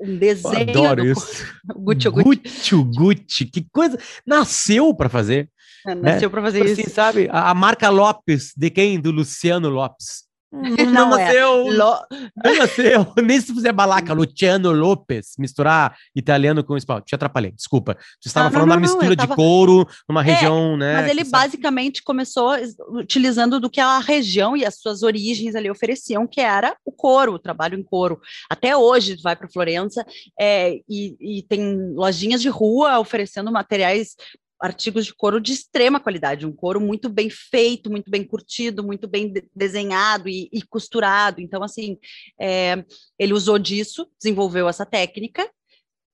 um 0.00 0.12
Eu 0.12 0.18
desenho 0.18 0.70
adoro 0.70 1.02
do 1.02 1.10
isso. 1.10 1.44
Gucci, 1.74 2.08
Gucci, 2.08 2.74
Gucci, 2.74 2.98
Gucci, 2.98 3.44
que 3.46 3.66
coisa. 3.72 3.98
Nasceu 4.26 4.94
para 4.94 5.08
fazer. 5.08 5.50
Nasceu 5.94 6.30
para 6.30 6.42
fazer 6.42 6.62
Assim, 6.62 6.82
isso. 6.82 6.90
sabe? 6.90 7.28
A, 7.30 7.50
a 7.50 7.54
marca 7.54 7.88
Lopes, 7.88 8.52
de 8.56 8.70
quem? 8.70 9.00
Do 9.00 9.10
Luciano 9.10 9.68
Lopes. 9.68 10.24
Não, 10.52 11.10
Não 11.10 11.18
é. 11.18 11.24
nasceu. 11.24 11.66
Lo- 11.68 12.06
Não 12.44 12.56
nasceu. 12.56 13.12
Nem 13.22 13.38
se 13.40 13.52
fizer 13.52 13.72
balaca, 13.72 14.14
Luciano 14.14 14.70
Lopes, 14.72 15.32
misturar 15.38 15.96
italiano 16.14 16.62
com 16.62 16.76
espanhol. 16.76 17.02
Te 17.02 17.14
atrapalhei, 17.16 17.50
desculpa. 17.50 17.96
Você 18.20 18.28
estava 18.28 18.46
Ah, 18.48 18.50
falando 18.52 18.68
não, 18.68 18.76
da 18.76 18.80
não, 18.80 18.82
mistura 18.82 19.06
eu 19.06 19.10
de 19.10 19.16
tava- 19.16 19.34
couro 19.34 19.86
numa 20.08 20.22
região, 20.22 20.76
né? 20.76 20.94
Mas 21.02 21.10
ele 21.10 21.24
que 21.24 21.30
sabe- 21.30 21.44
basicamente 21.46 22.02
começou 22.02 22.52
utilizando 22.90 23.58
do 23.58 23.68
que 23.68 23.80
a 23.80 23.98
região 23.98 24.56
e 24.56 24.64
as 24.64 24.78
suas 24.78 25.02
origens 25.02 25.54
ali 25.56 25.68
ofereciam, 25.68 26.26
que 26.26 26.40
era 26.40 26.76
o 26.86 26.92
couro, 26.92 27.32
o 27.34 27.38
trabalho 27.40 27.78
em 27.78 27.82
couro. 27.82 28.18
Até 28.48 28.74
hoje, 28.76 29.16
tu 29.16 29.22
vai 29.22 29.34
para 29.36 29.48
Florença 29.48 30.06
é, 30.40 30.76
e, 30.88 31.38
e 31.38 31.42
tem 31.42 31.92
lojinhas 31.92 32.40
de 32.40 32.48
rua 32.48 32.98
oferecendo 33.00 33.50
materiais, 33.52 34.14
artigos 34.60 35.04
de 35.06 35.14
couro 35.14 35.40
de 35.40 35.52
extrema 35.52 36.00
qualidade, 36.00 36.46
um 36.46 36.52
couro 36.52 36.80
muito 36.80 37.08
bem 37.08 37.28
feito, 37.30 37.90
muito 37.90 38.10
bem 38.10 38.24
curtido, 38.24 38.82
muito 38.82 39.06
bem 39.06 39.32
de- 39.32 39.48
desenhado 39.54 40.28
e, 40.28 40.48
e 40.52 40.62
costurado. 40.62 41.40
Então, 41.40 41.62
assim, 41.62 41.98
é, 42.40 42.84
ele 43.18 43.32
usou 43.32 43.58
disso, 43.58 44.08
desenvolveu 44.18 44.68
essa 44.68 44.86
técnica 44.86 45.48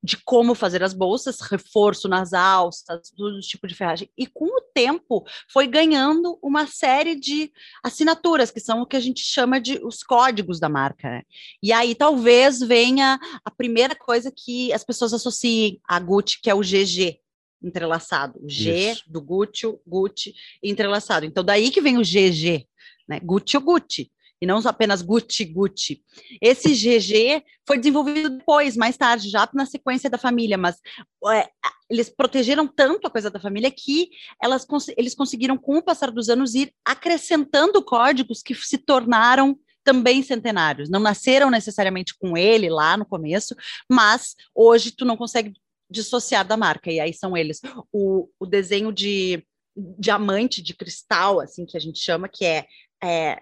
de 0.02 0.16
como 0.24 0.54
fazer 0.54 0.82
as 0.82 0.92
bolsas, 0.92 1.40
reforço 1.40 2.08
nas 2.08 2.32
alças, 2.32 3.10
todo 3.16 3.38
tipo 3.40 3.68
de 3.68 3.74
ferragem. 3.74 4.10
E 4.18 4.26
com 4.26 4.46
o 4.46 4.60
tempo 4.74 5.24
foi 5.50 5.66
ganhando 5.68 6.38
uma 6.42 6.66
série 6.66 7.14
de 7.14 7.52
assinaturas, 7.84 8.50
que 8.50 8.58
são 8.58 8.82
o 8.82 8.86
que 8.86 8.96
a 8.96 9.00
gente 9.00 9.20
chama 9.22 9.60
de 9.60 9.78
os 9.84 10.02
códigos 10.02 10.58
da 10.58 10.68
marca. 10.68 11.08
né? 11.08 11.22
E 11.62 11.72
aí 11.72 11.94
talvez 11.94 12.58
venha 12.58 13.18
a 13.44 13.50
primeira 13.50 13.94
coisa 13.94 14.32
que 14.34 14.72
as 14.72 14.82
pessoas 14.82 15.12
associem 15.12 15.80
a 15.88 16.00
Gucci, 16.00 16.40
que 16.42 16.50
é 16.50 16.54
o 16.54 16.62
GG 16.62 17.21
entrelaçado. 17.62 18.38
O 18.42 18.48
G 18.48 18.92
Isso. 18.92 19.04
do 19.06 19.20
Gucci, 19.20 19.66
Gucci 19.86 20.34
entrelaçado. 20.62 21.26
Então 21.26 21.44
daí 21.44 21.70
que 21.70 21.80
vem 21.80 21.98
o 21.98 22.02
GG, 22.02 22.66
né? 23.08 23.20
Gucci 23.20 23.56
ou 23.56 23.62
Gucci. 23.62 24.10
E 24.42 24.46
não 24.46 24.58
apenas 24.66 25.02
Gucci, 25.02 25.44
Gucci. 25.44 26.02
Esse 26.40 26.74
GG 26.74 27.44
foi 27.64 27.78
desenvolvido 27.78 28.28
depois, 28.28 28.76
mais 28.76 28.96
tarde, 28.96 29.30
já 29.30 29.48
na 29.54 29.64
sequência 29.64 30.10
da 30.10 30.18
família, 30.18 30.58
mas 30.58 30.78
é, 31.32 31.48
eles 31.88 32.08
protegeram 32.08 32.66
tanto 32.66 33.06
a 33.06 33.10
coisa 33.10 33.30
da 33.30 33.38
família 33.38 33.70
que 33.70 34.10
elas, 34.42 34.66
eles 34.96 35.14
conseguiram, 35.14 35.56
com 35.56 35.76
o 35.76 35.82
passar 35.82 36.10
dos 36.10 36.28
anos, 36.28 36.56
ir 36.56 36.74
acrescentando 36.84 37.80
códigos 37.84 38.42
que 38.42 38.52
se 38.52 38.78
tornaram 38.78 39.56
também 39.84 40.24
centenários. 40.24 40.90
Não 40.90 40.98
nasceram 40.98 41.48
necessariamente 41.48 42.12
com 42.18 42.36
ele 42.36 42.68
lá 42.68 42.96
no 42.96 43.06
começo, 43.06 43.54
mas 43.88 44.34
hoje 44.52 44.90
tu 44.90 45.04
não 45.04 45.16
consegue 45.16 45.52
dissociar 45.92 46.46
da 46.46 46.56
marca. 46.56 46.90
E 46.90 46.98
aí 46.98 47.12
são 47.12 47.36
eles. 47.36 47.60
O, 47.92 48.28
o 48.40 48.46
desenho 48.46 48.92
de 48.92 49.44
diamante, 49.98 50.62
de 50.62 50.74
cristal, 50.74 51.40
assim 51.40 51.64
que 51.64 51.76
a 51.76 51.80
gente 51.80 51.98
chama, 51.98 52.28
que 52.28 52.44
é, 52.44 52.66
é 53.02 53.40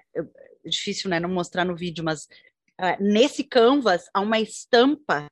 difícil 0.64 1.08
né, 1.10 1.18
não 1.18 1.28
mostrar 1.28 1.64
no 1.64 1.74
vídeo, 1.76 2.04
mas 2.04 2.26
é, 2.80 2.96
nesse 3.00 3.42
canvas 3.44 4.04
há 4.14 4.20
uma 4.20 4.38
estampa 4.38 5.26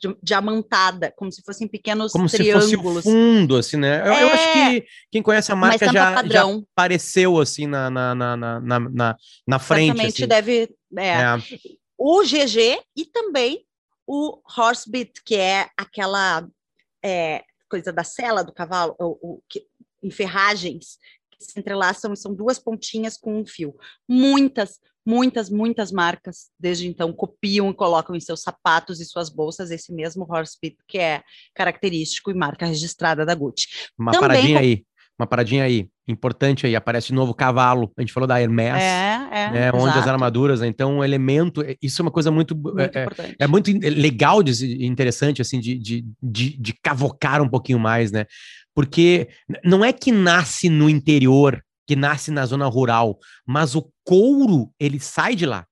di- 0.00 0.16
diamantada, 0.22 1.12
como 1.16 1.30
se 1.32 1.42
fossem 1.42 1.66
pequenos 1.68 2.12
Como 2.12 2.28
se 2.28 2.36
fosse 2.38 2.50
o 2.50 2.60
triângulos. 2.68 3.04
fundo, 3.04 3.56
assim, 3.56 3.76
né? 3.76 4.00
Eu, 4.00 4.12
eu 4.12 4.28
acho 4.28 4.48
É. 4.48 4.80
que 4.80 4.86
quem 5.10 5.22
conhece 5.22 5.52
a 5.52 5.56
marca 5.56 5.86
já, 5.92 6.24
já 6.26 6.44
apareceu, 6.72 7.38
assim, 7.40 7.66
na, 7.66 7.90
na, 7.90 8.14
na, 8.14 8.36
na, 8.36 8.60
na, 8.60 9.16
na- 9.46 9.58
frente. 9.58 10.00
Assim. 10.06 10.26
deve. 10.26 10.70
é, 10.96 11.08
É. 11.08 11.36
o 11.98 12.22
GG 12.22 12.80
e 12.96 13.04
também 13.06 13.64
o 14.06 14.38
horsebit, 14.56 15.22
que 15.24 15.34
é 15.34 15.68
aquela 15.76 16.46
é, 17.04 17.44
coisa 17.68 17.92
da 17.92 18.02
sela 18.02 18.42
do 18.42 18.52
cavalo, 18.52 18.96
o, 18.98 19.34
o, 19.34 19.42
que, 19.48 19.66
em 20.02 20.10
ferragens, 20.10 20.98
que 21.30 21.44
se 21.44 21.58
entrelaçam 21.58 22.12
e 22.12 22.16
são 22.16 22.34
duas 22.34 22.58
pontinhas 22.58 23.16
com 23.16 23.38
um 23.38 23.46
fio. 23.46 23.76
Muitas, 24.08 24.80
Muitas, 25.06 25.50
muitas 25.50 25.92
marcas, 25.92 26.50
desde 26.58 26.88
então, 26.88 27.12
copiam 27.12 27.68
e 27.68 27.74
colocam 27.74 28.16
em 28.16 28.20
seus 28.20 28.40
sapatos 28.40 29.00
e 29.00 29.04
suas 29.04 29.28
bolsas 29.28 29.70
esse 29.70 29.92
mesmo 29.92 30.26
horse 30.26 30.56
que 30.88 30.96
é 30.98 31.22
característico 31.54 32.30
e 32.30 32.34
marca 32.34 32.64
registrada 32.64 33.26
da 33.26 33.34
Gucci. 33.34 33.68
Uma 33.98 34.12
Também 34.12 34.28
paradinha 34.28 34.60
aí, 34.60 34.86
uma 35.18 35.26
paradinha 35.26 35.64
aí, 35.64 35.88
importante 36.08 36.66
aí, 36.66 36.74
aparece 36.74 37.08
de 37.08 37.14
novo 37.14 37.32
cavalo, 37.32 37.92
a 37.96 38.00
gente 38.00 38.12
falou 38.12 38.26
da 38.26 38.40
Hermès, 38.40 38.82
é, 38.82 39.28
é, 39.30 39.50
né, 39.50 39.72
onde 39.72 39.98
as 39.98 40.06
armaduras, 40.06 40.60
né, 40.60 40.66
então 40.66 40.98
um 40.98 41.04
elemento, 41.04 41.62
é, 41.62 41.76
isso 41.80 42.00
é 42.00 42.02
uma 42.02 42.10
coisa 42.10 42.30
muito, 42.30 42.56
muito 42.56 42.80
é, 42.80 42.90
é, 43.04 43.34
é, 43.40 43.46
muito 43.46 43.70
legal, 43.70 44.42
de, 44.42 44.84
interessante, 44.84 45.40
assim, 45.40 45.60
de, 45.60 45.78
de, 45.78 46.04
de, 46.22 46.60
de 46.60 46.74
cavocar 46.82 47.40
um 47.40 47.48
pouquinho 47.48 47.78
mais, 47.78 48.10
né, 48.10 48.26
porque 48.74 49.28
não 49.64 49.84
é 49.84 49.92
que 49.92 50.10
nasce 50.10 50.68
no 50.68 50.90
interior, 50.90 51.62
que 51.86 51.94
nasce 51.94 52.30
na 52.30 52.44
zona 52.44 52.66
rural, 52.66 53.18
mas 53.46 53.74
o 53.74 53.88
couro, 54.04 54.70
ele 54.80 54.98
sai 54.98 55.36
de 55.36 55.46
lá. 55.46 55.66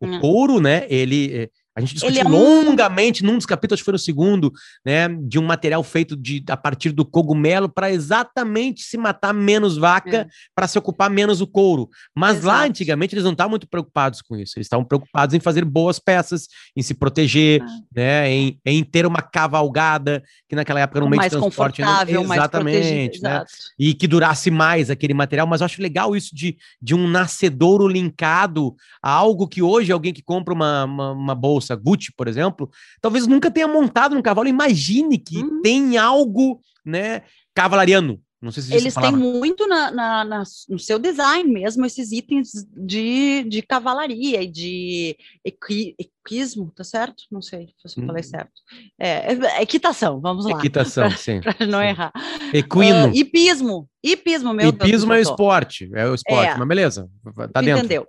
O 0.00 0.06
hum. 0.06 0.20
couro, 0.20 0.60
né, 0.60 0.86
ele 0.88 1.48
a 1.74 1.80
gente 1.80 1.94
discutiu 1.94 2.22
é 2.22 2.24
um... 2.26 2.64
longamente 2.64 3.24
num 3.24 3.36
dos 3.36 3.46
capítulos, 3.46 3.80
foi 3.80 3.92
no 3.92 3.98
segundo, 3.98 4.52
né, 4.84 5.08
de 5.08 5.38
um 5.38 5.42
material 5.42 5.82
feito 5.82 6.14
de, 6.14 6.44
a 6.48 6.56
partir 6.56 6.92
do 6.92 7.04
cogumelo 7.04 7.68
para 7.68 7.90
exatamente 7.90 8.82
se 8.82 8.98
matar 8.98 9.32
menos 9.32 9.78
vaca, 9.78 10.16
é. 10.16 10.26
para 10.54 10.68
se 10.68 10.78
ocupar 10.78 11.08
menos 11.08 11.40
o 11.40 11.46
couro. 11.46 11.88
Mas 12.14 12.38
Exato. 12.38 12.46
lá, 12.46 12.64
antigamente, 12.64 13.14
eles 13.14 13.24
não 13.24 13.32
estavam 13.32 13.50
muito 13.50 13.66
preocupados 13.66 14.20
com 14.20 14.36
isso. 14.36 14.58
Eles 14.58 14.66
estavam 14.66 14.84
preocupados 14.84 15.34
em 15.34 15.40
fazer 15.40 15.64
boas 15.64 15.98
peças, 15.98 16.46
em 16.76 16.82
se 16.82 16.92
proteger, 16.92 17.62
ah. 17.62 17.66
né, 17.94 18.30
em, 18.30 18.60
em, 18.66 18.84
ter 18.84 19.06
uma 19.06 19.22
cavalgada, 19.22 20.22
que 20.48 20.54
naquela 20.54 20.80
época 20.80 20.98
era 20.98 21.06
um 21.06 21.08
meio 21.08 21.22
de 21.22 21.30
transporte. 21.30 21.82
Confortável, 21.82 22.22
exatamente, 22.22 23.22
né? 23.22 23.44
E 23.78 23.94
que 23.94 24.06
durasse 24.06 24.50
mais 24.50 24.90
aquele 24.90 25.14
material. 25.14 25.46
Mas 25.46 25.62
eu 25.62 25.64
acho 25.64 25.80
legal 25.80 26.14
isso 26.14 26.34
de, 26.34 26.58
de 26.80 26.94
um 26.94 27.08
nascedouro 27.08 27.88
linkado 27.88 28.74
a 29.02 29.10
algo 29.10 29.48
que 29.48 29.62
hoje 29.62 29.90
alguém 29.90 30.12
que 30.12 30.22
compra 30.22 30.52
uma, 30.52 30.84
uma, 30.84 31.12
uma 31.12 31.34
bolsa 31.34 31.61
bolsa 31.62 31.76
Gucci, 31.76 32.12
por 32.16 32.26
exemplo, 32.28 32.68
talvez 33.00 33.26
nunca 33.26 33.50
tenha 33.50 33.68
montado 33.68 34.16
um 34.16 34.22
cavalo. 34.22 34.48
Imagine 34.48 35.18
que 35.18 35.38
hum. 35.38 35.60
tem 35.62 35.96
algo, 35.96 36.60
né, 36.84 37.22
cavalariano. 37.54 38.20
Não 38.40 38.50
sei 38.50 38.64
se 38.64 38.74
Eles 38.74 38.94
têm 38.94 39.12
muito 39.12 39.68
na, 39.68 39.92
na, 39.92 40.24
na, 40.24 40.42
no 40.68 40.76
seu 40.76 40.98
design 40.98 41.48
mesmo 41.48 41.86
esses 41.86 42.10
itens 42.10 42.50
de, 42.76 43.44
de 43.44 43.62
cavalaria 43.62 44.42
e 44.42 44.48
de 44.48 45.16
equi, 45.44 45.94
equismo, 45.96 46.72
tá 46.74 46.82
certo? 46.82 47.22
Não 47.30 47.40
sei 47.40 47.68
se 47.86 48.00
eu 48.00 48.04
falei 48.04 48.20
hum. 48.20 48.24
certo. 48.24 48.50
É, 48.98 49.32
é, 49.32 49.62
equitação, 49.62 50.20
vamos 50.20 50.44
lá. 50.44 50.58
Equitação, 50.58 51.06
pra, 51.08 51.16
sim. 51.16 51.40
Para 51.40 51.66
não 51.66 51.78
sim. 51.78 51.86
errar. 51.86 52.12
Equino. 52.52 53.10
Uh, 53.10 53.14
hipismo. 53.14 53.88
Hipismo, 54.02 54.52
meu 54.52 54.70
Hipismo 54.70 55.12
Deus, 55.12 55.26
é 55.26 55.30
o 55.30 55.32
esporte, 55.32 55.90
é 55.94 56.06
o 56.08 56.14
esporte, 56.14 56.50
é. 56.50 56.56
mas 56.56 56.66
beleza, 56.66 57.08
tá 57.52 57.60
dentro. 57.60 57.84
Entendeu. 57.84 58.08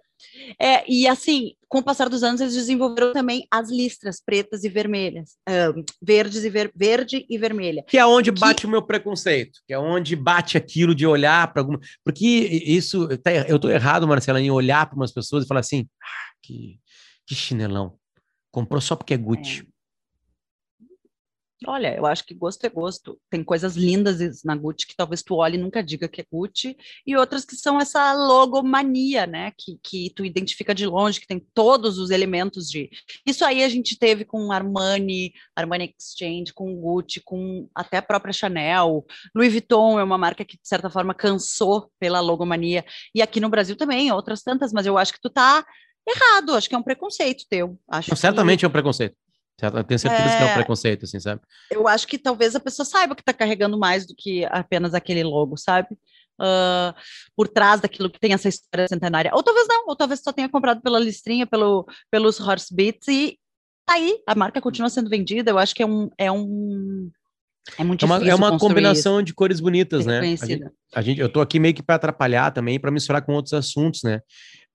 É, 0.59 0.83
e 0.91 1.07
assim, 1.07 1.53
com 1.67 1.79
o 1.79 1.83
passar 1.83 2.07
dos 2.09 2.23
anos, 2.23 2.39
eles 2.39 2.53
desenvolveram 2.53 3.13
também 3.13 3.47
as 3.49 3.69
listras 3.69 4.21
pretas 4.23 4.63
e 4.63 4.69
vermelhas, 4.69 5.37
um, 5.75 5.83
verdes 6.01 6.43
e 6.43 6.49
ver, 6.49 6.71
verde 6.75 7.25
e 7.29 7.37
vermelha. 7.37 7.83
Que 7.87 7.97
é 7.97 8.05
onde 8.05 8.31
que... 8.31 8.39
bate 8.39 8.65
o 8.65 8.69
meu 8.69 8.81
preconceito, 8.81 9.59
que 9.65 9.73
é 9.73 9.79
onde 9.79 10.15
bate 10.15 10.57
aquilo 10.57 10.93
de 10.93 11.07
olhar 11.07 11.51
para 11.51 11.61
alguma. 11.61 11.79
Porque 12.03 12.25
isso, 12.25 13.07
tá 13.19 13.31
eu 13.31 13.57
tô 13.57 13.69
errado, 13.69 14.07
Marcela, 14.07 14.39
em 14.39 14.51
olhar 14.51 14.85
para 14.85 14.95
umas 14.95 15.11
pessoas 15.11 15.45
e 15.45 15.47
falar 15.47 15.61
assim: 15.61 15.87
ah, 16.01 16.33
que, 16.41 16.79
que 17.25 17.33
chinelão. 17.33 17.97
Comprou 18.51 18.79
só 18.79 18.95
porque 18.95 19.15
é 19.15 19.17
Gucci. 19.17 19.61
É. 19.67 19.72
Olha, 21.65 21.95
eu 21.95 22.05
acho 22.05 22.25
que 22.25 22.33
gosto 22.33 22.65
é 22.65 22.69
gosto. 22.69 23.19
Tem 23.29 23.43
coisas 23.43 23.75
lindas 23.75 24.43
na 24.43 24.55
Gucci 24.55 24.87
que 24.87 24.95
talvez 24.95 25.21
tu 25.21 25.35
olhe 25.35 25.57
e 25.57 25.61
nunca 25.61 25.83
diga 25.83 26.07
que 26.07 26.21
é 26.21 26.25
Gucci, 26.31 26.77
e 27.05 27.15
outras 27.15 27.45
que 27.45 27.55
são 27.55 27.79
essa 27.79 28.13
logomania, 28.13 29.25
né? 29.27 29.51
Que, 29.57 29.77
que 29.83 30.13
tu 30.15 30.25
identifica 30.25 30.73
de 30.73 30.85
longe, 30.85 31.19
que 31.19 31.27
tem 31.27 31.45
todos 31.53 31.97
os 31.97 32.09
elementos 32.09 32.69
de. 32.69 32.89
Isso 33.25 33.43
aí 33.45 33.63
a 33.63 33.69
gente 33.69 33.97
teve 33.97 34.25
com 34.25 34.51
Armani, 34.51 35.33
Armani 35.55 35.93
Exchange, 35.97 36.53
com 36.53 36.75
Gucci, 36.75 37.21
com 37.23 37.69
até 37.73 37.97
a 37.97 38.01
própria 38.01 38.33
Chanel. 38.33 39.05
Louis 39.35 39.51
Vuitton 39.51 39.99
é 39.99 40.03
uma 40.03 40.17
marca 40.17 40.45
que, 40.45 40.57
de 40.57 40.67
certa 40.67 40.89
forma, 40.89 41.13
cansou 41.13 41.89
pela 41.99 42.19
logomania. 42.19 42.85
E 43.13 43.21
aqui 43.21 43.39
no 43.39 43.49
Brasil 43.49 43.75
também, 43.75 44.11
outras 44.11 44.41
tantas, 44.41 44.71
mas 44.73 44.85
eu 44.85 44.97
acho 44.97 45.13
que 45.13 45.21
tu 45.21 45.29
tá 45.29 45.65
errado, 46.07 46.55
acho 46.55 46.67
que 46.67 46.75
é 46.75 46.77
um 46.77 46.83
preconceito 46.83 47.45
teu. 47.49 47.79
Acho 47.89 48.11
Não, 48.11 48.17
certamente 48.17 48.59
que... 48.59 48.65
é 48.65 48.67
um 48.67 48.71
preconceito. 48.71 49.15
Eu 49.67 49.83
tenho 49.83 49.99
certeza 49.99 50.23
é, 50.23 50.37
que 50.37 50.43
é 50.43 50.45
um 50.45 50.53
preconceito, 50.53 51.05
assim, 51.05 51.19
sabe? 51.19 51.41
Eu 51.69 51.87
acho 51.87 52.07
que 52.07 52.17
talvez 52.17 52.55
a 52.55 52.59
pessoa 52.59 52.85
saiba 52.85 53.15
que 53.15 53.21
está 53.21 53.33
carregando 53.33 53.77
mais 53.77 54.05
do 54.05 54.15
que 54.15 54.45
apenas 54.45 54.93
aquele 54.93 55.23
logo, 55.23 55.57
sabe? 55.57 55.89
Uh, 56.39 56.93
por 57.35 57.47
trás 57.47 57.79
daquilo 57.79 58.09
que 58.09 58.19
tem 58.19 58.33
essa 58.33 58.49
história 58.49 58.87
centenária. 58.87 59.31
Ou 59.33 59.43
talvez 59.43 59.67
não, 59.67 59.85
ou 59.87 59.95
talvez 59.95 60.21
só 60.21 60.31
tenha 60.33 60.49
comprado 60.49 60.81
pela 60.81 60.99
listrinha, 60.99 61.45
pelo, 61.45 61.85
pelos 62.09 62.39
horse 62.39 62.73
beats 62.73 63.07
e 63.07 63.37
tá 63.85 63.93
aí, 63.93 64.19
a 64.27 64.35
marca 64.35 64.61
continua 64.61 64.89
sendo 64.89 65.09
vendida. 65.09 65.51
Eu 65.51 65.57
acho 65.57 65.75
que 65.75 65.83
é 65.83 65.85
um. 65.85 66.09
É, 66.17 66.31
um, 66.31 67.09
é 67.77 67.83
muito 67.83 68.03
é 68.03 68.05
uma, 68.05 68.27
é 68.29 68.35
uma 68.35 68.57
combinação 68.57 69.17
isso. 69.17 69.25
de 69.25 69.33
cores 69.33 69.59
bonitas, 69.59 70.05
né? 70.05 70.19
A 70.19 70.45
gente, 70.45 70.63
a 70.95 71.01
gente, 71.01 71.21
eu 71.21 71.29
tô 71.29 71.39
aqui 71.39 71.59
meio 71.59 71.73
que 71.73 71.83
para 71.83 71.95
atrapalhar 71.95 72.51
também, 72.51 72.79
para 72.79 72.91
misturar 72.91 73.21
com 73.21 73.33
outros 73.33 73.53
assuntos, 73.53 74.03
né? 74.03 74.21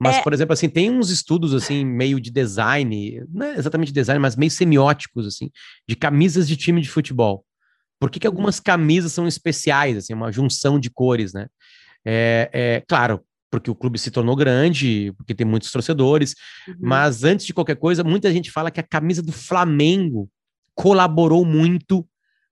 Mas, 0.00 0.16
é... 0.16 0.22
por 0.22 0.32
exemplo, 0.32 0.52
assim, 0.52 0.68
tem 0.68 0.90
uns 0.90 1.10
estudos, 1.10 1.52
assim, 1.52 1.84
meio 1.84 2.20
de 2.20 2.30
design, 2.30 3.24
não 3.28 3.46
é 3.46 3.56
exatamente 3.56 3.92
design, 3.92 4.20
mas 4.20 4.36
meio 4.36 4.50
semióticos, 4.50 5.26
assim, 5.26 5.50
de 5.88 5.96
camisas 5.96 6.46
de 6.46 6.56
time 6.56 6.80
de 6.80 6.88
futebol. 6.88 7.44
Por 8.00 8.10
que, 8.10 8.20
que 8.20 8.26
algumas 8.26 8.60
camisas 8.60 9.12
são 9.12 9.26
especiais, 9.26 9.96
assim, 9.96 10.14
uma 10.14 10.30
junção 10.30 10.78
de 10.78 10.88
cores, 10.88 11.32
né? 11.32 11.48
É, 12.04 12.48
é, 12.52 12.84
claro, 12.86 13.20
porque 13.50 13.70
o 13.70 13.74
clube 13.74 13.98
se 13.98 14.10
tornou 14.10 14.36
grande, 14.36 15.12
porque 15.16 15.34
tem 15.34 15.46
muitos 15.46 15.72
torcedores, 15.72 16.34
uhum. 16.68 16.74
mas 16.80 17.24
antes 17.24 17.44
de 17.44 17.52
qualquer 17.52 17.76
coisa, 17.76 18.04
muita 18.04 18.32
gente 18.32 18.50
fala 18.50 18.70
que 18.70 18.80
a 18.80 18.84
camisa 18.84 19.22
do 19.22 19.32
Flamengo 19.32 20.30
colaborou 20.74 21.44
muito 21.44 22.06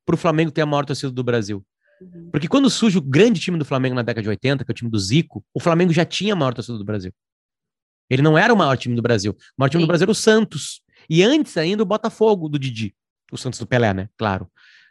para 0.05 0.15
o 0.15 0.19
Flamengo 0.19 0.51
ter 0.51 0.63
a 0.63 0.67
maior 0.67 0.85
torcida 0.85 1.13
do 1.13 1.23
Brasil. 1.23 1.65
Uhum. 2.01 2.31
Porque 2.31 2.49
quando 2.49 2.69
surge 2.69 2.99
o 2.99 3.03
grande 3.03 3.41
time 3.41 3.59
do 3.59 3.65
Flamengo 3.65 3.95
na 3.95 4.03
década 4.03 4.23
de 4.23 4.29
80, 4.29 4.65
que 4.65 4.71
é 4.71 4.73
o 4.73 4.75
time 4.75 4.91
do 4.91 4.99
Zico, 4.99 5.45
o 5.55 5.61
Flamengo 5.61 5.93
já 5.93 6.05
tinha 6.05 6.33
a 6.33 6.37
maior 6.37 6.53
torcida 6.53 6.77
do 6.77 6.85
Brasil. 6.85 7.13
Ele 8.09 8.23
não 8.23 8.37
era 8.37 8.53
o 8.53 8.57
maior 8.57 8.77
time 8.77 8.95
do 8.95 9.03
Brasil. 9.03 9.33
O 9.33 9.37
maior 9.59 9.69
time 9.69 9.83
Sim. 9.83 9.87
do 9.87 9.89
Brasil 9.89 10.05
era 10.05 10.11
o 10.11 10.15
Santos. 10.15 10.81
E 11.09 11.23
antes 11.23 11.57
ainda 11.57 11.83
o 11.83 11.87
Botafogo 11.87 12.49
do 12.49 12.59
Didi. 12.59 12.95
O 13.33 13.37
Santos 13.37 13.59
do 13.59 13.67
Pelé, 13.67 13.93
né? 13.93 14.09
Claro. 14.17 14.49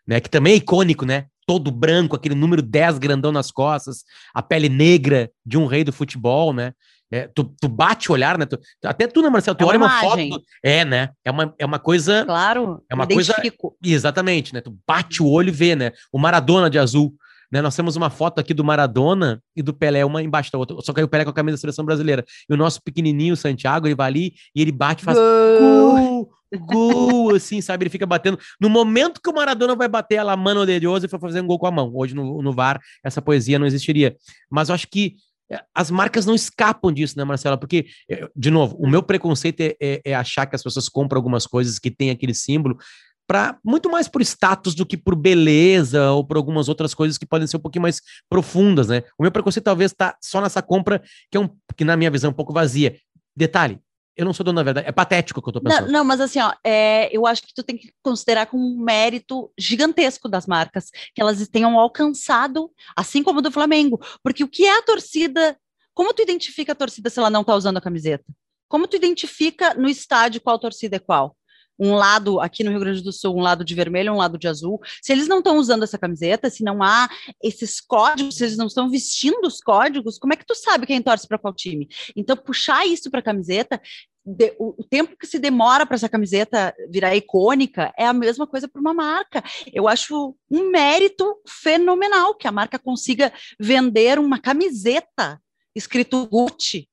Né? 0.08 0.20
Que 0.20 0.30
também 0.30 0.54
é 0.54 0.58
icônico, 0.58 1.06
né? 1.06 1.26
Todo 1.48 1.72
branco, 1.72 2.16
aquele 2.16 2.36
número 2.36 2.62
10 2.62 2.98
grandão 2.98 3.32
nas 3.32 3.52
costas, 3.52 4.04
a 4.34 4.42
pele 4.42 4.68
negra 4.68 5.30
de 5.46 5.58
um 5.58 5.68
rei 5.68 5.84
do 5.84 5.94
futebol, 5.94 6.52
né? 6.52 6.74
É, 7.12 7.28
tu, 7.28 7.44
tu, 7.62 7.68
bate 7.68 8.10
o 8.10 8.14
olhar, 8.14 8.38
né? 8.38 8.46
Tu, 8.46 8.60
até 8.84 9.06
tu, 9.08 9.22
né, 9.22 9.30
Marcelo? 9.30 9.56
Tu 9.56 9.64
é 9.64 9.68
olha 9.68 9.78
uma, 9.78 10.02
foto. 10.02 10.28
Do... 10.28 10.44
É, 10.64 10.84
né? 10.84 11.10
É 11.24 11.30
uma, 11.30 11.54
é 11.58 11.66
uma 11.66 11.78
coisa. 11.78 12.26
Claro. 12.26 12.84
É 12.90 12.96
uma 12.96 13.08
coisa. 13.08 13.36
Exatamente, 13.84 14.54
né? 14.54 14.62
Tu 14.62 14.76
bate 14.88 15.22
o 15.22 15.28
olho 15.28 15.50
e 15.50 15.52
vê, 15.52 15.76
né? 15.76 15.92
O 16.12 16.18
Maradona 16.18 16.70
de 16.70 16.80
azul. 16.80 17.16
Né? 17.52 17.62
Nós 17.62 17.76
temos 17.76 17.96
uma 17.96 18.10
foto 18.10 18.40
aqui 18.40 18.54
do 18.54 18.64
Maradona 18.64 19.42
e 19.56 19.62
do 19.62 19.74
Pelé, 19.74 20.04
uma 20.06 20.22
embaixo 20.22 20.52
da 20.52 20.58
outra. 20.58 20.78
Só 20.82 20.94
que 20.94 21.00
aí 21.00 21.04
o 21.04 21.08
Pelé 21.08 21.24
com 21.24 21.30
a 21.32 21.34
camisa 21.34 21.58
da 21.58 21.62
seleção 21.62 21.86
brasileira. 21.86 22.24
E 22.50 22.54
o 22.54 22.58
nosso 22.58 22.82
pequenininho 22.82 23.36
Santiago, 23.36 23.88
ele 23.88 23.96
vai 23.96 24.08
ali 24.08 24.34
e 24.56 24.62
ele 24.62 24.72
bate 24.72 25.04
e 25.04 25.06
faz 25.06 25.18
gol, 25.18 26.30
gol, 26.60 27.36
assim, 27.36 27.62
sabe? 27.62 27.84
Ele 27.84 27.90
fica 27.90 28.06
batendo. 28.06 28.40
No 28.60 28.70
momento 28.70 29.22
que 29.22 29.30
o 29.30 29.34
Maradona 29.34 29.76
vai 29.76 29.88
bater 29.88 30.16
ela, 30.16 30.36
mano 30.36 30.66
de 30.66 30.80
Deus, 30.80 31.04
e 31.04 31.08
foi 31.08 31.20
fazer 31.20 31.42
um 31.42 31.48
gol 31.48 31.60
com 31.60 31.68
a 31.68 31.72
mão. 31.72 31.92
Hoje 31.94 32.16
no, 32.16 32.42
no 32.42 32.54
VAR, 32.54 32.80
essa 33.04 33.22
poesia 33.22 33.60
não 33.60 33.66
existiria. 33.66 34.16
Mas 34.50 34.70
eu 34.70 34.76
acho 34.76 34.88
que 34.88 35.16
eh, 35.52 35.62
as 35.74 35.92
marcas 35.92 36.26
não 36.26 36.36
escapam 36.36 36.92
disso, 36.92 37.18
né, 37.18 37.24
Marcela? 37.24 37.58
Porque, 37.58 37.88
eh, 38.10 38.28
de 38.36 38.52
novo, 38.52 38.76
o 38.78 38.88
meu 38.88 39.04
preconceito 39.04 39.62
é, 39.62 39.76
é, 39.82 40.02
é, 40.06 40.16
achar 40.16 40.46
que 40.46 40.56
as 40.56 40.64
pessoas 40.64 40.90
compram 40.90 41.18
algumas 41.18 41.46
coisas 41.46 41.80
que 41.80 41.92
têm 41.92 42.10
aquele 42.10 42.34
símbolo 42.34 42.78
para 43.28 43.58
muito 43.64 43.90
mais 43.90 44.08
por 44.08 44.22
status 44.22 44.76
do 44.76 44.86
que 44.86 44.98
por 44.98 45.16
beleza 45.16 46.12
ou 46.12 46.26
por 46.26 46.38
algumas 46.38 46.70
outras 46.70 46.94
coisas 46.94 47.18
que 47.18 47.26
podem 47.26 47.48
ser 47.48 47.58
um 47.58 47.62
pouquinho 47.62 47.84
mais 47.84 48.02
profundas, 48.30 48.88
né? 48.88 49.04
O 49.18 49.24
meu 49.24 49.32
preconceito 49.32 49.66
talvez 49.66 49.92
está 49.92 50.16
só 50.22 50.42
nessa 50.42 50.62
compra 50.62 51.02
que 51.32 51.38
é 51.38 51.40
um 51.40 51.50
que 51.76 51.84
na 51.84 51.98
minha 51.98 52.12
visão 52.12 52.30
é 52.30 52.32
um 52.32 52.36
pouco 52.36 52.54
vazia. 52.54 52.98
Detalhe, 53.36 53.80
eu 54.16 54.24
não 54.24 54.34
sou 54.34 54.44
dono 54.44 54.56
da 54.56 54.64
verdade, 54.64 54.88
é 54.88 54.92
patético 54.92 55.40
o 55.40 55.44
que 55.44 55.50
eu 55.50 55.54
tô 55.54 55.62
pensando. 55.62 55.88
Não, 55.88 55.92
não 55.92 56.06
mas 56.06 56.22
assim, 56.22 56.40
ó, 56.40 56.54
é, 56.64 57.10
eu 57.16 57.28
acho 57.28 57.42
que 57.42 57.54
tu 57.54 57.64
tem 57.64 57.78
que 57.78 57.92
considerar 58.02 58.46
como 58.46 58.66
um 58.66 58.82
mérito 58.82 59.52
gigantesco 59.60 60.30
das 60.30 60.48
marcas, 60.48 60.90
que 61.14 61.22
elas 61.22 61.46
tenham 61.50 61.78
alcançado, 61.78 62.72
assim 62.96 63.22
como 63.22 63.42
do 63.42 63.52
Flamengo, 63.52 64.00
porque 64.24 64.44
o 64.44 64.48
que 64.48 64.64
é 64.64 64.78
a 64.78 64.84
torcida, 64.84 65.58
como 65.94 66.14
tu 66.14 66.22
identifica 66.22 66.72
a 66.72 66.76
torcida 66.76 67.10
se 67.10 67.20
ela 67.20 67.30
não 67.30 67.44
tá 67.44 67.54
usando 67.56 67.78
a 67.78 67.82
camiseta? 67.82 68.26
Como 68.70 68.88
tu 68.88 68.96
identifica 68.96 69.74
no 69.74 69.90
estádio 69.90 70.42
qual 70.42 70.58
torcida 70.58 70.96
é 70.96 71.00
qual? 71.00 71.36
Um 71.80 71.94
lado 71.94 72.40
aqui 72.40 72.64
no 72.64 72.72
Rio 72.72 72.80
Grande 72.80 73.02
do 73.02 73.12
Sul, 73.12 73.36
um 73.36 73.42
lado 73.42 73.64
de 73.64 73.76
vermelho, 73.76 74.14
um 74.14 74.18
lado 74.18 74.38
de 74.38 74.48
azul. 74.48 74.80
Se 75.02 75.12
eles 75.12 75.28
não 75.28 75.40
estão 75.40 75.58
usando 75.58 75.84
essa 75.84 75.98
camiseta, 75.98 76.50
se 76.50 76.64
não 76.64 76.82
há 76.82 77.10
esses 77.44 77.82
códigos, 77.82 78.36
se 78.36 78.44
eles 78.44 78.58
não 78.58 78.68
estão 78.68 78.90
vestindo 78.90 79.46
os 79.46 79.60
códigos, 79.60 80.18
como 80.18 80.34
é 80.34 80.36
que 80.36 80.46
tu 80.46 80.56
sabe 80.56 80.86
quem 80.86 81.02
torce 81.02 81.28
para 81.28 81.38
qual 81.38 81.54
time? 81.54 81.88
Então, 82.16 82.36
puxar 82.36 82.86
isso 82.86 83.10
para 83.12 83.20
a 83.20 83.24
camiseta 83.24 83.82
de, 84.26 84.56
o, 84.58 84.82
o, 84.82 84.84
tempo 84.84 85.16
que 85.16 85.28
se 85.28 85.38
demora 85.38 85.86
para 85.86 85.96
essa 85.96 86.10
camiseta 86.10 86.74
virar 86.90 87.16
icônica 87.16 87.94
é 87.96 88.08
a 88.08 88.14
mesma 88.14 88.48
coisa 88.48 88.68
para 88.68 88.82
uma 88.82 88.94
marca. 88.94 89.44
Eu 89.72 89.88
acho 89.88 90.36
um 90.50 90.72
mérito 90.72 91.40
fenomenal 91.48 92.34
que 92.34 92.48
a 92.48 92.52
marca 92.52 92.80
consiga 92.80 93.32
vender 93.60 94.18
uma 94.18 94.40
camiseta 94.40 95.40
escrito 95.76 96.26
Gucci 96.28 96.90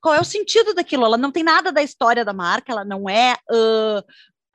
qual 0.00 0.14
é 0.14 0.20
o 0.20 0.24
sentido 0.24 0.74
daquilo? 0.74 1.04
Ela 1.04 1.16
não 1.16 1.30
tem 1.30 1.42
nada 1.42 1.70
da 1.70 1.82
história 1.82 2.24
da 2.24 2.32
marca, 2.32 2.72
ela 2.72 2.84
não 2.84 3.08
é, 3.08 3.36
uh, 3.50 4.02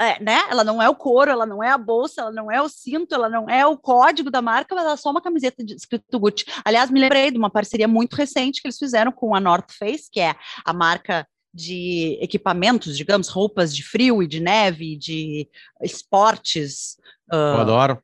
é, 0.02 0.22
né? 0.22 0.44
Ela 0.50 0.64
não 0.64 0.82
é 0.82 0.90
o 0.90 0.96
couro, 0.96 1.32
ela 1.32 1.46
não 1.46 1.64
é 1.64 1.70
a 1.70 1.78
bolsa, 1.78 2.22
ela 2.22 2.32
não 2.32 2.52
é 2.52 2.62
o 2.62 2.68
cinto, 2.68 3.14
ela 3.16 3.30
não 3.30 3.50
é 3.50 3.66
o 3.66 3.78
código 3.78 4.30
da 4.30 4.42
marca, 4.42 4.76
mas 4.76 4.84
ela 4.84 4.94
é 4.94 4.98
só 4.98 5.12
uma 5.12 5.22
camiseta 5.22 5.64
de 5.64 5.76
escrito 5.76 6.20
Gucci. 6.20 6.46
Aliás, 6.66 6.90
me 6.90 7.00
lembrei 7.00 7.32
de 7.32 7.38
uma 7.38 7.50
parceria 7.50 7.88
muito 7.88 8.16
recente 8.16 8.62
que 8.62 8.68
eles 8.68 8.78
fizeram 8.78 9.12
com 9.12 9.36
a 9.36 9.40
North 9.40 9.72
Face, 9.72 10.10
que 10.12 10.20
é 10.20 10.36
a 10.66 10.74
marca 10.74 11.28
de 11.54 12.18
equipamentos, 12.22 12.98
digamos, 12.98 13.30
roupas 13.30 13.74
de 13.74 13.82
frio 13.82 14.22
e 14.22 14.28
de 14.28 14.42
neve, 14.42 14.98
de 14.98 15.48
esportes. 15.82 16.98
Uh, 17.32 17.56
eu 17.56 17.62
adoro. 17.62 18.04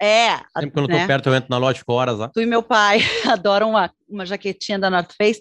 É. 0.00 0.36
Sempre 0.56 0.70
quando 0.70 0.88
né? 0.88 0.96
eu 0.96 1.00
tô 1.00 1.06
perto, 1.06 1.28
eu 1.28 1.34
entro 1.34 1.50
na 1.50 1.58
loja 1.58 1.78
de 1.78 1.84
horas 1.86 2.18
lá. 2.18 2.28
Tu 2.28 2.40
e 2.40 2.46
meu 2.46 2.62
pai 2.62 3.00
adoram 3.28 3.70
uma, 3.70 3.90
uma 4.08 4.24
jaquetinha 4.24 4.78
da 4.78 4.90
North 4.90 5.12
Face. 5.16 5.40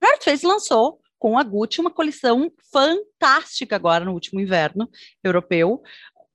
A 0.00 0.08
North 0.08 0.24
Face 0.24 0.46
lançou 0.46 1.00
com 1.18 1.38
a 1.38 1.42
Gucci 1.42 1.80
uma 1.80 1.90
coleção 1.90 2.50
fantástica 2.72 3.74
agora 3.76 4.04
no 4.04 4.12
último 4.12 4.40
inverno 4.40 4.88
europeu, 5.22 5.82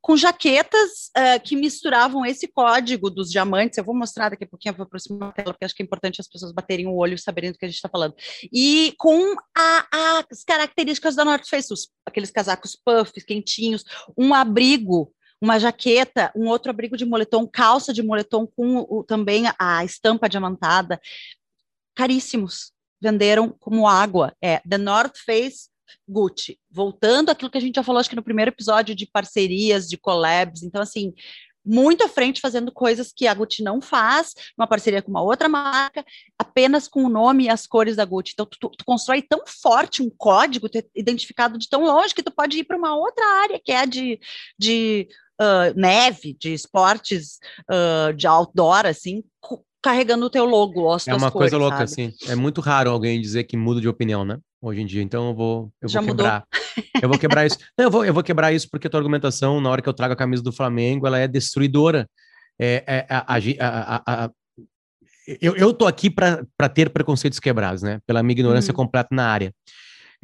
com 0.02 0.18
jaquetas 0.18 1.10
uh, 1.18 1.42
que 1.42 1.56
misturavam 1.56 2.26
esse 2.26 2.46
código 2.46 3.10
dos 3.10 3.32
diamantes. 3.32 3.78
Eu 3.78 3.86
vou 3.86 3.96
mostrar 3.96 4.28
daqui 4.28 4.44
a 4.44 4.48
pouquinho, 4.48 4.76
vou 4.76 4.84
aproximar 4.84 5.30
a 5.30 5.32
tela, 5.32 5.54
porque 5.54 5.64
acho 5.64 5.74
que 5.74 5.82
é 5.82 5.86
importante 5.86 6.20
as 6.20 6.28
pessoas 6.28 6.52
baterem 6.52 6.88
o 6.88 6.96
olho 6.96 7.14
e 7.14 7.18
saberem 7.18 7.54
do 7.54 7.58
que 7.58 7.64
a 7.64 7.70
gente 7.70 7.78
está 7.78 7.88
falando. 7.88 8.14
E 8.52 8.94
com 8.98 9.34
a, 9.58 10.20
as 10.30 10.44
características 10.44 11.16
da 11.16 11.24
North 11.24 11.48
Face, 11.48 11.72
os, 11.72 11.90
aqueles 12.06 12.32
casacos 12.32 12.76
puffs, 12.76 13.24
quentinhos, 13.24 13.86
um 14.18 14.34
abrigo 14.34 15.14
uma 15.44 15.60
jaqueta, 15.60 16.32
um 16.34 16.48
outro 16.48 16.70
abrigo 16.70 16.96
de 16.96 17.06
moletom, 17.06 17.46
calça 17.46 17.92
de 17.92 18.02
moletom 18.02 18.48
com 18.48 18.78
o, 18.90 19.04
também 19.04 19.44
a 19.60 19.84
estampa 19.84 20.30
diamantada, 20.30 21.02
caríssimos, 21.94 22.72
venderam 23.04 23.54
como 23.60 23.86
água. 23.86 24.34
É 24.42 24.62
The 24.68 24.78
North 24.78 25.18
Face 25.26 25.70
Gucci. 26.08 26.58
Voltando 26.72 27.30
àquilo 27.30 27.52
que 27.52 27.58
a 27.58 27.62
gente 27.62 27.76
já 27.76 27.84
falou, 27.84 28.00
acho 28.00 28.10
que 28.10 28.16
no 28.16 28.24
primeiro 28.24 28.50
episódio 28.50 28.96
de 28.96 29.06
parcerias, 29.06 29.90
de 29.90 29.98
collabs. 29.98 30.64
Então, 30.64 30.82
assim, 30.82 31.14
muito 31.66 32.04
à 32.04 32.08
frente 32.08 32.40
fazendo 32.40 32.72
coisas 32.72 33.12
que 33.16 33.28
a 33.28 33.34
Gucci 33.34 33.62
não 33.62 33.82
faz, 33.82 34.34
uma 34.58 34.68
parceria 34.68 35.02
com 35.02 35.12
uma 35.12 35.22
outra 35.22 35.50
marca, 35.50 36.06
apenas 36.40 36.88
com 36.88 37.04
o 37.04 37.10
nome 37.10 37.46
e 37.46 37.50
as 37.50 37.68
cores 37.68 37.98
da 37.98 38.06
Gucci. 38.06 38.32
Então, 38.34 38.46
tu, 38.46 38.58
tu, 38.58 38.70
tu 38.70 38.86
constrói 38.86 39.22
tão 39.22 39.44
forte 39.46 40.02
um 40.02 40.10
código 40.10 40.70
identificado 40.96 41.58
de 41.58 41.68
tão 41.68 41.84
longe 41.84 42.16
que 42.16 42.24
tu 42.24 42.32
pode 42.32 42.58
ir 42.58 42.64
para 42.64 42.78
uma 42.78 42.96
outra 42.96 43.26
área, 43.42 43.62
que 43.64 43.72
é 43.72 43.80
a 43.80 43.86
de, 43.86 44.18
de 44.58 45.10
uh, 45.42 45.78
neve, 45.78 46.38
de 46.40 46.54
esportes 46.54 47.40
uh, 47.70 48.14
de 48.14 48.28
outdoor, 48.28 48.86
assim, 48.86 49.24
carregando 49.84 50.26
o 50.26 50.30
teu 50.30 50.46
logo, 50.46 50.92
as 50.92 51.08
É 51.08 51.14
uma 51.14 51.30
cores, 51.30 51.52
coisa 51.52 51.58
louca, 51.58 51.86
sabe? 51.86 52.08
assim. 52.10 52.32
É 52.32 52.36
muito 52.36 52.62
raro 52.62 52.90
alguém 52.90 53.20
dizer 53.20 53.44
que 53.44 53.58
muda 53.58 53.82
de 53.82 53.88
opinião, 53.90 54.24
né? 54.24 54.40
Hoje 54.62 54.82
em 54.82 54.86
dia. 54.86 55.04
Então 55.04 55.28
eu 55.28 55.36
vou, 55.36 55.74
eu 55.82 55.90
Já 55.90 56.00
vou 56.00 56.16
quebrar. 56.16 56.46
eu 57.04 57.10
vou 57.10 57.20
quebrar 57.20 57.46
isso. 57.46 57.58
Não, 57.78 57.86
eu 57.86 57.92
vou, 57.92 58.06
eu 58.06 58.14
vou 58.14 58.24
quebrar 58.24 58.54
isso 58.54 58.70
porque 58.72 58.88
a 58.88 58.90
tua 58.90 59.02
argumentação, 59.02 59.60
na 59.60 59.70
hora 59.70 59.82
que 59.82 59.90
eu 59.90 59.94
trago 59.94 60.14
a 60.14 60.18
camisa 60.18 60.42
do 60.42 60.54
Flamengo, 60.54 61.06
ela 61.06 61.20
é 61.20 61.28
destruidora. 61.28 62.10
É, 62.58 62.84
é 62.88 63.06
a, 63.10 63.26
a, 63.28 64.26
a, 64.26 64.32
eu, 65.42 65.56
eu 65.58 65.74
tô 65.74 65.86
aqui 65.86 66.10
para 66.10 66.70
ter 66.74 66.90
preconceitos 66.90 67.40
quebrados, 67.40 67.84
né? 67.84 68.00
Pela 68.08 68.24
minha 68.24 68.34
ignorância 68.34 68.72
uhum. 68.72 68.78
completa 68.78 69.10
na 69.12 69.28
área. 69.28 69.54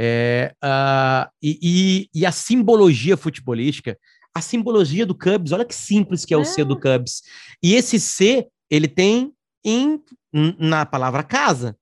É, 0.01 0.53
uh, 0.63 1.29
e, 1.43 1.59
e, 1.61 2.21
e, 2.21 2.25
a 2.25 2.31
simbologia 2.31 3.17
futebolística, 3.17 3.97
a 4.33 4.39
simbologia 4.39 5.05
do 5.05 5.13
Cubs, 5.13 5.51
olha 5.51 5.65
que 5.65 5.75
simples 5.75 6.23
que 6.23 6.33
é 6.33 6.37
o 6.37 6.41
é. 6.41 6.45
C 6.45 6.63
do 6.63 6.79
Cubs. 6.79 7.21
E 7.61 7.75
esse 7.75 7.99
C, 7.99 8.47
ele 8.69 8.87
tem 8.87 9.33
em, 9.63 10.01
na 10.57 10.85
palavra 10.85 11.23
casa. 11.23 11.77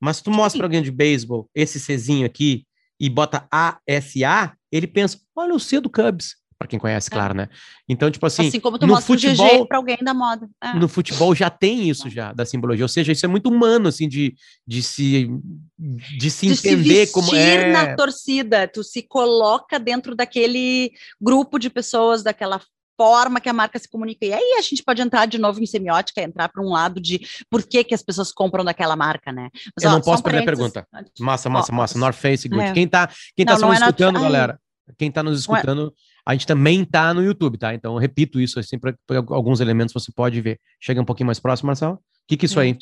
Mas 0.00 0.16
se 0.16 0.24
tu 0.24 0.30
mostra 0.30 0.58
para 0.58 0.66
alguém 0.66 0.82
de 0.82 0.90
beisebol 0.90 1.48
esse 1.54 1.78
Czinho 1.78 2.26
aqui 2.26 2.66
e 2.98 3.08
bota 3.08 3.46
ASA, 3.50 4.56
ele 4.70 4.86
pensa, 4.86 5.20
olha 5.36 5.54
o 5.54 5.60
C 5.60 5.80
do 5.80 5.90
Cubs. 5.90 6.36
Para 6.62 6.68
quem 6.68 6.78
conhece, 6.78 7.08
é. 7.08 7.10
claro, 7.10 7.34
né? 7.34 7.48
Então, 7.88 8.08
tipo 8.08 8.24
assim. 8.24 8.46
Assim 8.46 8.60
como 8.60 8.78
tu 8.78 8.86
no 8.86 8.94
mostra 8.94 9.14
futebol, 9.14 9.66
para 9.66 9.78
alguém 9.78 9.98
da 10.00 10.14
moda. 10.14 10.48
É. 10.62 10.74
No 10.74 10.86
futebol 10.86 11.34
já 11.34 11.50
tem 11.50 11.88
isso 11.88 12.08
já, 12.08 12.32
da 12.32 12.46
simbologia. 12.46 12.84
Ou 12.84 12.88
seja, 12.88 13.10
isso 13.10 13.26
é 13.26 13.28
muito 13.28 13.48
humano, 13.48 13.88
assim, 13.88 14.08
de, 14.08 14.36
de 14.64 14.80
se, 14.80 15.28
de 15.76 16.30
se 16.30 16.46
de 16.46 16.52
entender 16.52 17.06
se 17.06 17.12
como 17.12 17.34
é. 17.34 17.72
na 17.72 17.96
torcida, 17.96 18.68
tu 18.68 18.84
se 18.84 19.02
coloca 19.02 19.76
dentro 19.78 20.14
daquele 20.14 20.92
grupo 21.20 21.58
de 21.58 21.68
pessoas, 21.68 22.22
daquela 22.22 22.60
forma 22.96 23.40
que 23.40 23.48
a 23.48 23.52
marca 23.52 23.78
se 23.78 23.88
comunica. 23.88 24.24
E 24.24 24.32
aí 24.32 24.56
a 24.58 24.62
gente 24.62 24.82
pode 24.82 25.02
entrar 25.02 25.26
de 25.26 25.38
novo 25.38 25.62
em 25.62 25.66
semiótica, 25.66 26.22
entrar 26.22 26.48
para 26.48 26.62
um 26.62 26.70
lado 26.70 27.00
de 27.00 27.20
por 27.50 27.62
que, 27.62 27.84
que 27.84 27.94
as 27.94 28.02
pessoas 28.02 28.32
compram 28.32 28.64
daquela 28.64 28.96
marca, 28.96 29.32
né? 29.32 29.48
Mas, 29.76 29.84
Eu 29.84 29.90
ó, 29.90 29.92
não 29.94 30.00
posso 30.00 30.22
perder 30.22 30.40
a 30.40 30.44
pergunta. 30.44 30.86
Massa, 31.18 31.48
massa, 31.48 31.72
ó, 31.72 31.74
massa. 31.74 31.98
North 31.98 32.16
Face 32.16 32.48
Good. 32.48 32.62
É. 32.62 32.72
Quem 32.72 32.86
tá, 32.86 33.08
quem 33.36 33.44
tá 33.44 33.54
não, 33.54 33.60
não 33.60 33.72
é 33.72 33.76
escutando, 33.76 34.14
nat... 34.14 34.22
galera? 34.22 34.60
Quem 34.98 35.10
tá 35.10 35.22
nos 35.22 35.38
é 35.38 35.40
escutando, 35.40 35.94
a 36.26 36.32
gente 36.32 36.46
também 36.46 36.84
tá 36.84 37.14
no 37.14 37.22
YouTube, 37.22 37.58
tá? 37.58 37.74
Então, 37.74 37.94
eu 37.94 37.98
repito 37.98 38.40
isso, 38.40 38.58
assim, 38.58 38.78
para 38.78 38.94
alguns 39.28 39.60
elementos 39.60 39.92
você 39.92 40.12
pode 40.12 40.40
ver. 40.40 40.60
Chega 40.80 41.00
um 41.00 41.04
pouquinho 41.04 41.26
mais 41.26 41.40
próximo, 41.40 41.68
Marcelo. 41.68 41.94
O 41.94 41.98
que 42.28 42.36
que 42.36 42.46
é 42.46 42.48
isso 42.48 42.60
aí? 42.60 42.76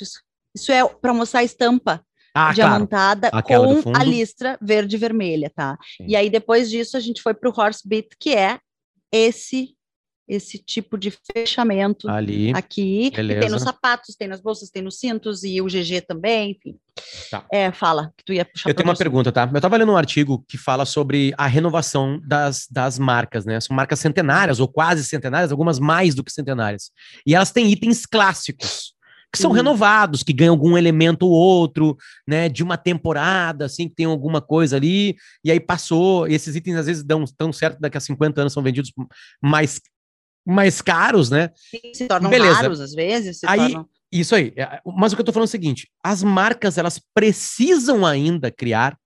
Isso 0.55 0.73
é 0.73 0.87
para 0.87 1.15
mostrar 1.15 1.41
a 1.41 1.45
estampa 1.45 2.05
ah, 2.35 2.53
diamantada 2.53 3.31
claro. 3.31 3.83
com 3.83 3.97
a 3.97 4.05
listra 4.05 4.59
verde 4.61 4.97
e 4.97 4.99
vermelha, 4.99 5.51
tá? 5.55 5.79
Sim. 5.97 6.07
E 6.09 6.17
aí, 6.17 6.29
depois 6.31 6.71
disso, 6.71 6.97
a 6.97 7.01
gente 7.01 7.23
foi 7.23 7.35
para 7.35 7.49
o 7.49 7.55
Horse 7.57 7.87
Beat, 7.87 8.09
que 8.19 8.35
é 8.35 8.59
esse 9.13 9.75
esse 10.31 10.59
tipo 10.59 10.97
de 10.97 11.11
fechamento 11.11 12.09
ali 12.09 12.53
aqui. 12.55 13.11
tem 13.13 13.51
nos 13.51 13.63
sapatos, 13.63 14.15
tem 14.15 14.29
nas 14.29 14.41
bolsas, 14.41 14.71
tem 14.71 14.81
nos 14.81 14.99
cintos 14.99 15.43
e 15.43 15.61
o 15.61 15.67
GG 15.67 16.03
também, 16.07 16.53
enfim. 16.53 16.77
Tá. 17.29 17.45
É, 17.53 17.73
fala, 17.73 18.13
que 18.17 18.25
tu 18.25 18.33
ia 18.33 18.45
puxar. 18.45 18.71
Eu 18.71 18.75
tenho 18.75 18.89
uma 18.89 18.97
pergunta, 18.97 19.33
tá? 19.33 19.49
Eu 19.51 19.59
estava 19.59 19.77
lendo 19.77 19.91
um 19.91 19.97
artigo 19.97 20.45
que 20.47 20.57
fala 20.57 20.87
sobre 20.87 21.35
a 21.37 21.49
renovação 21.49 22.21
das, 22.25 22.69
das 22.71 22.97
marcas, 22.97 23.45
né? 23.45 23.61
São 23.61 23.75
marcas 23.75 23.99
centenárias 23.99 24.61
ou 24.61 24.69
quase 24.69 25.05
centenárias, 25.05 25.51
algumas 25.51 25.81
mais 25.81 26.15
do 26.15 26.23
que 26.23 26.33
centenárias. 26.33 26.93
E 27.27 27.35
elas 27.35 27.51
têm 27.51 27.71
itens 27.73 28.07
clássicos 28.07 28.95
que 29.33 29.39
são 29.39 29.51
uhum. 29.51 29.57
renovados, 29.57 30.25
que 30.25 30.33
ganham 30.33 30.55
algum 30.55 30.77
elemento 30.77 31.25
ou 31.25 31.33
outro, 31.33 31.97
né, 32.27 32.49
de 32.49 32.65
uma 32.65 32.77
temporada, 32.77 33.65
assim, 33.65 33.89
que 33.89 33.95
tem 33.95 34.07
alguma 34.07 34.41
coisa 34.41 34.77
ali, 34.77 35.15
e 35.45 35.53
aí 35.53 35.61
passou, 35.61 36.27
e 36.27 36.35
esses 36.35 36.57
itens 36.57 36.77
às 36.77 36.87
vezes 36.87 37.05
dão 37.05 37.25
tão 37.39 37.53
certo, 37.53 37.79
daqui 37.79 37.97
a 37.97 38.01
50 38.01 38.41
anos 38.41 38.53
são 38.53 38.61
vendidos 38.61 38.93
mais 39.41 39.81
mais 40.47 40.81
caros, 40.81 41.31
né? 41.31 41.51
Sim, 41.55 41.95
se 41.95 42.07
tornam 42.07 42.31
Beleza. 42.31 42.55
raros 42.55 42.81
às 42.81 42.93
vezes. 42.93 43.43
aí, 43.45 43.59
tornam... 43.59 43.89
Isso 44.11 44.35
aí. 44.35 44.53
É, 44.57 44.81
mas 44.85 45.13
o 45.13 45.17
que 45.17 45.23
eu 45.23 45.27
tô 45.27 45.33
falando 45.33 45.47
é 45.47 45.49
o 45.49 45.51
seguinte: 45.51 45.91
as 46.03 46.23
marcas 46.23 46.79
elas 46.79 47.01
precisam 47.15 48.05
ainda 48.05 48.51
criar 48.51 48.99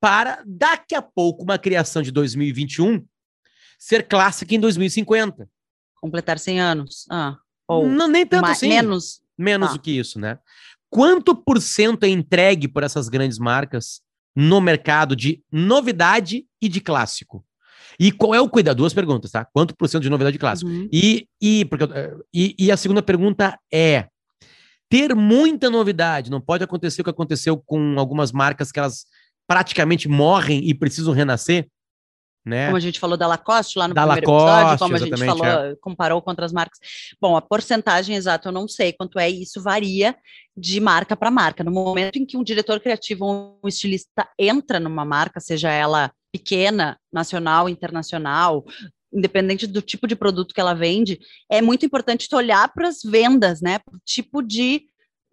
para 0.00 0.42
daqui 0.46 0.94
a 0.94 1.00
pouco 1.00 1.42
uma 1.42 1.58
criação 1.58 2.02
de 2.02 2.10
2021 2.10 3.04
ser 3.78 4.06
clássica 4.06 4.54
em 4.54 4.60
2050. 4.60 5.48
Completar 6.00 6.38
100 6.38 6.60
anos. 6.60 7.06
Ah, 7.10 7.36
ou 7.66 7.88
não, 7.88 8.08
nem 8.08 8.26
tanto 8.26 8.46
assim. 8.46 8.68
Menos. 8.68 9.22
Menos 9.36 9.70
ah. 9.70 9.72
do 9.72 9.80
que 9.80 9.90
isso, 9.90 10.20
né? 10.20 10.38
Quanto 10.90 11.34
por 11.34 11.60
cento 11.60 12.04
é 12.04 12.08
entregue 12.08 12.68
por 12.68 12.82
essas 12.82 13.08
grandes 13.08 13.38
marcas 13.38 14.00
no 14.36 14.60
mercado 14.60 15.16
de 15.16 15.42
novidade 15.50 16.46
e 16.60 16.68
de 16.68 16.80
clássico? 16.80 17.44
E 17.98 18.12
qual 18.12 18.34
é 18.34 18.40
o 18.40 18.48
cuidado? 18.48 18.78
Duas 18.78 18.94
perguntas, 18.94 19.30
tá? 19.30 19.46
Quanto 19.52 19.74
por 19.76 19.88
cento 19.88 20.02
de 20.02 20.10
novidade 20.10 20.38
clássica? 20.38 20.70
Uhum. 20.70 20.88
E, 20.92 21.26
e, 21.40 21.64
porque, 21.64 21.84
e, 22.32 22.54
e 22.58 22.70
a 22.70 22.76
segunda 22.76 23.02
pergunta 23.02 23.58
é: 23.72 24.08
ter 24.88 25.14
muita 25.14 25.70
novidade 25.70 26.30
não 26.30 26.40
pode 26.40 26.64
acontecer 26.64 27.00
o 27.00 27.04
que 27.04 27.10
aconteceu 27.10 27.56
com 27.56 27.98
algumas 27.98 28.32
marcas 28.32 28.70
que 28.70 28.78
elas 28.78 29.06
praticamente 29.46 30.08
morrem 30.08 30.68
e 30.68 30.74
precisam 30.74 31.12
renascer? 31.12 31.68
Né? 32.44 32.66
Como 32.66 32.76
a 32.76 32.80
gente 32.80 33.00
falou 33.00 33.16
da 33.16 33.26
Lacoste 33.26 33.78
lá 33.78 33.88
no 33.88 33.94
da 33.94 34.02
primeiro 34.02 34.30
Lacoste, 34.30 34.50
episódio, 34.50 34.78
como 34.78 34.94
a 34.94 34.98
gente 34.98 35.24
falou, 35.24 35.46
é. 35.46 35.76
comparou 35.80 36.20
com 36.20 36.28
outras 36.28 36.52
marcas. 36.52 36.78
Bom, 37.18 37.36
a 37.36 37.40
porcentagem 37.40 38.14
exata 38.14 38.50
eu 38.50 38.52
não 38.52 38.68
sei 38.68 38.92
quanto 38.92 39.18
é, 39.18 39.30
e 39.30 39.42
isso 39.42 39.62
varia 39.62 40.14
de 40.54 40.78
marca 40.78 41.16
para 41.16 41.30
marca. 41.30 41.64
No 41.64 41.70
momento 41.70 42.16
em 42.16 42.26
que 42.26 42.36
um 42.36 42.44
diretor 42.44 42.80
criativo 42.80 43.24
ou 43.24 43.58
um 43.64 43.68
estilista 43.68 44.28
entra 44.38 44.78
numa 44.78 45.06
marca, 45.06 45.40
seja 45.40 45.70
ela 45.70 46.12
pequena, 46.34 46.98
nacional, 47.12 47.68
internacional, 47.68 48.64
independente 49.12 49.68
do 49.68 49.80
tipo 49.80 50.08
de 50.08 50.16
produto 50.16 50.52
que 50.52 50.60
ela 50.60 50.74
vende, 50.74 51.20
é 51.48 51.62
muito 51.62 51.86
importante 51.86 52.28
tu 52.28 52.36
olhar 52.36 52.74
para 52.74 52.88
as 52.88 53.02
vendas, 53.04 53.60
né? 53.60 53.78
O 53.86 53.98
tipo 54.04 54.42
de 54.42 54.82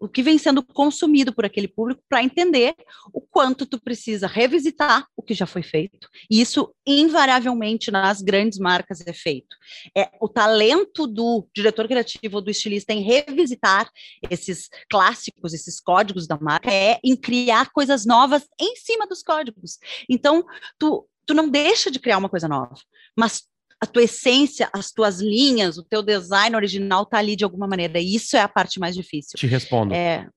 o 0.02 0.10
que 0.10 0.24
vem 0.24 0.38
sendo 0.40 0.64
consumido 0.64 1.32
por 1.32 1.46
aquele 1.46 1.68
público 1.68 2.04
para 2.10 2.24
entender 2.24 2.74
o 3.14 3.22
quanto 3.22 3.68
tu 3.68 3.80
precisa 3.80 4.26
revisitar 4.26 5.06
o 5.16 5.22
que 5.22 5.36
já 5.36 5.46
foi 5.46 5.62
feito. 5.62 6.10
E 6.30 6.42
isso 6.42 6.74
invariavelmente 6.88 7.92
nas 7.92 8.20
grandes 8.20 8.58
marcas 8.58 9.06
é 9.06 9.14
feito. 9.14 9.56
É 9.96 10.10
o 10.20 10.28
talento 10.28 11.06
do 11.06 11.48
diretor 11.56 11.88
criativo 11.88 12.38
ou 12.38 12.42
do 12.42 12.50
estilista 12.50 12.92
em 12.92 13.04
revisitar 13.04 13.88
esses 14.30 14.70
clássicos, 14.90 15.54
esses 15.54 15.80
códigos 15.80 16.26
da 16.26 16.38
marca 16.40 16.74
é 16.74 17.00
em 17.04 17.16
criar 17.16 17.72
coisas 17.72 18.04
novas 18.04 18.48
em 18.60 18.76
cima 18.78 19.06
dos 19.06 19.22
códigos. 19.22 19.78
Então, 20.10 20.44
tu 20.80 21.08
tu 21.24 21.36
não 21.36 21.48
deixa 21.48 21.92
de 21.92 22.00
criar 22.00 22.18
uma 22.18 22.28
coisa 22.28 22.48
nova, 22.48 22.74
mas 23.16 23.44
a 23.82 23.88
tua 23.88 24.04
essência, 24.04 24.70
as 24.72 24.91
tuas 24.91 25.20
linhas, 25.20 25.78
o 25.78 25.84
teu 25.84 26.04
design 26.04 26.56
original 26.56 27.04
tá 27.04 27.17
ali 27.17 27.36
de 27.36 27.44
alguma 27.44 27.67
maneira. 27.67 28.00
E 28.00 28.15
isso 28.15 28.38
é 28.38 28.41
a 28.41 28.48
parte 28.48 28.80
mais 28.80 28.96
difícil. 28.96 29.38
Te 29.38 29.48
respondo. 29.48 29.94
É... 29.94 30.30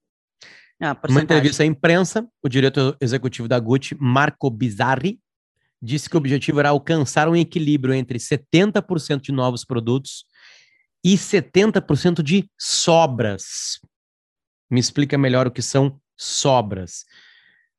Uma 1.09 1.23
entrevista 1.23 1.63
à 1.63 1.67
imprensa, 1.67 2.27
o 2.43 2.49
diretor 2.49 2.97
executivo 3.01 3.47
da 3.47 3.59
Gucci, 3.59 3.97
Marco 4.01 4.51
Bizzarri, 4.51 5.21
disse 5.81 6.09
que 6.09 6.17
o 6.17 6.19
objetivo 6.19 6.59
era 6.61 6.71
alcançar 6.71 7.29
um 7.29 7.37
equilíbrio 7.37 7.95
entre 7.95 8.19
70% 8.19 9.21
de 9.21 9.33
novos 9.33 9.65
produtos 9.65 10.25
e 11.05 11.15
70% 11.15 12.23
de 12.23 12.49
sobras. 12.59 13.79
Me 14.71 14.81
explica 14.81 15.17
melhor 15.19 15.47
o 15.47 15.51
que 15.51 15.63
são 15.63 16.01
sobras. 16.17 17.05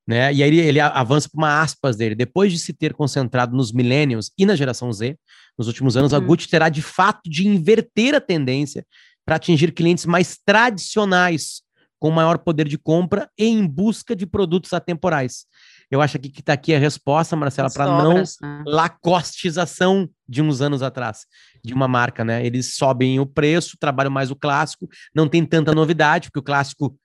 Né? 0.08 0.34
E 0.34 0.44
aí 0.44 0.50
ele, 0.50 0.60
ele 0.60 0.80
avança 0.80 1.28
para 1.28 1.38
uma 1.38 1.62
aspas 1.62 1.96
dele. 1.96 2.14
Depois 2.14 2.52
de 2.52 2.60
se 2.60 2.74
ter 2.74 2.94
concentrado 2.94 3.56
nos 3.56 3.72
millennials 3.72 4.32
e 4.38 4.46
na 4.46 4.56
geração 4.56 4.92
Z, 4.94 5.18
nos 5.58 5.68
últimos 5.68 5.98
anos, 5.98 6.12
uhum. 6.12 6.18
a 6.18 6.22
Gucci 6.22 6.48
terá 6.48 6.70
de 6.70 6.82
fato 6.82 7.30
de 7.30 7.48
inverter 7.48 8.14
a 8.14 8.22
tendência 8.22 8.86
para 9.26 9.38
atingir 9.38 9.72
clientes 9.72 10.06
mais 10.06 10.38
tradicionais, 10.46 11.64
com 12.00 12.12
maior 12.12 12.38
poder 12.38 12.68
de 12.68 12.78
compra 12.78 13.30
e 13.38 13.46
em 13.46 13.66
busca 13.66 14.16
de 14.16 14.28
produtos 14.28 14.74
atemporais. 14.74 15.46
Eu 15.90 16.02
acho 16.02 16.18
aqui 16.18 16.30
que 16.30 16.40
está 16.40 16.54
aqui 16.54 16.74
a 16.74 16.80
resposta, 16.80 17.36
Marcela, 17.36 17.70
para 17.72 17.86
não 17.86 18.16
né? 18.16 18.24
lacostização 18.66 20.10
de 20.28 20.42
uns 20.42 20.62
anos 20.62 20.84
atrás 20.84 21.26
de 21.64 21.74
uma 21.74 21.88
marca, 21.88 22.24
né? 22.24 22.46
Eles 22.46 22.76
sobem 22.76 23.20
o 23.20 23.26
preço, 23.26 23.78
trabalham 23.80 24.12
mais 24.12 24.30
o 24.30 24.36
clássico, 24.36 24.88
não 25.16 25.28
tem 25.28 25.46
tanta 25.46 25.74
novidade, 25.74 26.30
porque 26.30 26.40
o 26.40 26.44
clássico 26.44 26.96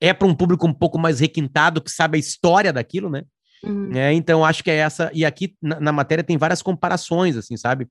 é 0.00 0.12
para 0.12 0.26
um 0.26 0.34
público 0.34 0.66
um 0.66 0.72
pouco 0.72 0.98
mais 0.98 1.20
requintado, 1.20 1.80
que 1.80 1.90
sabe 1.90 2.16
a 2.16 2.20
história 2.20 2.72
daquilo, 2.72 3.10
né? 3.10 3.24
Uhum. 3.62 3.92
É, 3.92 4.12
então, 4.12 4.44
acho 4.44 4.62
que 4.62 4.70
é 4.70 4.76
essa. 4.76 5.10
E 5.12 5.24
aqui 5.24 5.54
na, 5.60 5.80
na, 5.80 5.92
matéria 5.92 6.22
tem 6.22 6.36
várias 6.36 6.62
comparações, 6.62 7.36
assim, 7.36 7.56
sabe? 7.56 7.88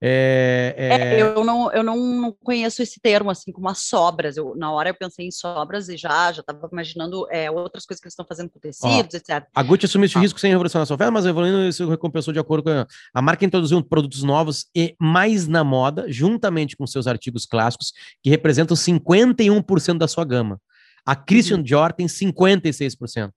É, 0.00 0.74
é... 0.76 1.16
É, 1.16 1.22
eu, 1.22 1.42
não, 1.42 1.72
eu 1.72 1.82
não 1.82 2.36
conheço 2.44 2.82
esse 2.82 3.00
termo, 3.00 3.30
assim, 3.30 3.50
como 3.50 3.68
as 3.68 3.78
sobras. 3.78 4.36
Eu, 4.36 4.54
na 4.54 4.70
hora 4.70 4.90
eu 4.90 4.94
pensei 4.94 5.26
em 5.26 5.30
sobras 5.30 5.88
e 5.88 5.96
já 5.96 6.30
já 6.32 6.40
estava 6.40 6.68
imaginando 6.70 7.26
é, 7.30 7.50
outras 7.50 7.86
coisas 7.86 8.00
que 8.00 8.06
eles 8.06 8.12
estão 8.12 8.26
fazendo 8.26 8.50
com 8.50 8.60
tecidos, 8.60 9.14
Ó, 9.14 9.16
etc. 9.16 9.46
A 9.54 9.62
Gucci 9.62 9.86
assumiu 9.86 10.06
esse 10.06 10.18
ah. 10.18 10.20
risco 10.20 10.38
sem 10.38 10.50
revolucionar 10.50 10.82
a 10.82 10.86
sua 10.86 10.96
oferta, 10.96 11.10
mas 11.10 11.24
evoluindo 11.24 11.64
isso 11.64 11.88
recompensou 11.88 12.32
de 12.32 12.38
acordo 12.38 12.64
com 12.64 12.70
a, 12.70 12.86
a 13.14 13.22
marca 13.22 13.44
introduziu 13.44 13.82
produtos 13.82 14.22
novos 14.22 14.66
e 14.76 14.94
mais 15.00 15.48
na 15.48 15.64
moda, 15.64 16.04
juntamente 16.08 16.76
com 16.76 16.86
seus 16.86 17.06
artigos 17.06 17.46
clássicos, 17.46 17.92
que 18.22 18.28
representam 18.28 18.76
51% 18.76 19.96
da 19.96 20.06
sua 20.06 20.24
gama. 20.24 20.60
A 21.06 21.14
Christian 21.14 21.58
uhum. 21.58 21.62
Dior 21.62 21.92
tem 21.92 22.06
56%. 22.06 23.32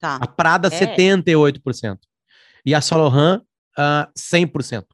Tá. 0.00 0.16
A 0.16 0.26
Prada, 0.26 0.68
é. 0.68 0.96
78%. 0.96 1.98
E 2.64 2.74
a 2.74 2.80
Solohan, 2.80 3.40
uh, 3.78 4.12
100%. 4.18 4.84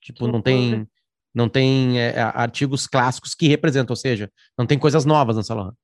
Tipo, 0.00 0.28
não 0.28 0.40
tem, 0.40 0.88
não 1.34 1.48
tem 1.48 2.00
é, 2.00 2.18
artigos 2.20 2.86
clássicos 2.86 3.34
que 3.34 3.48
representam, 3.48 3.92
ou 3.92 3.96
seja, 3.96 4.32
não 4.56 4.66
tem 4.66 4.78
coisas 4.78 5.04
novas 5.04 5.36
na 5.36 5.42
Solohan. 5.42 5.74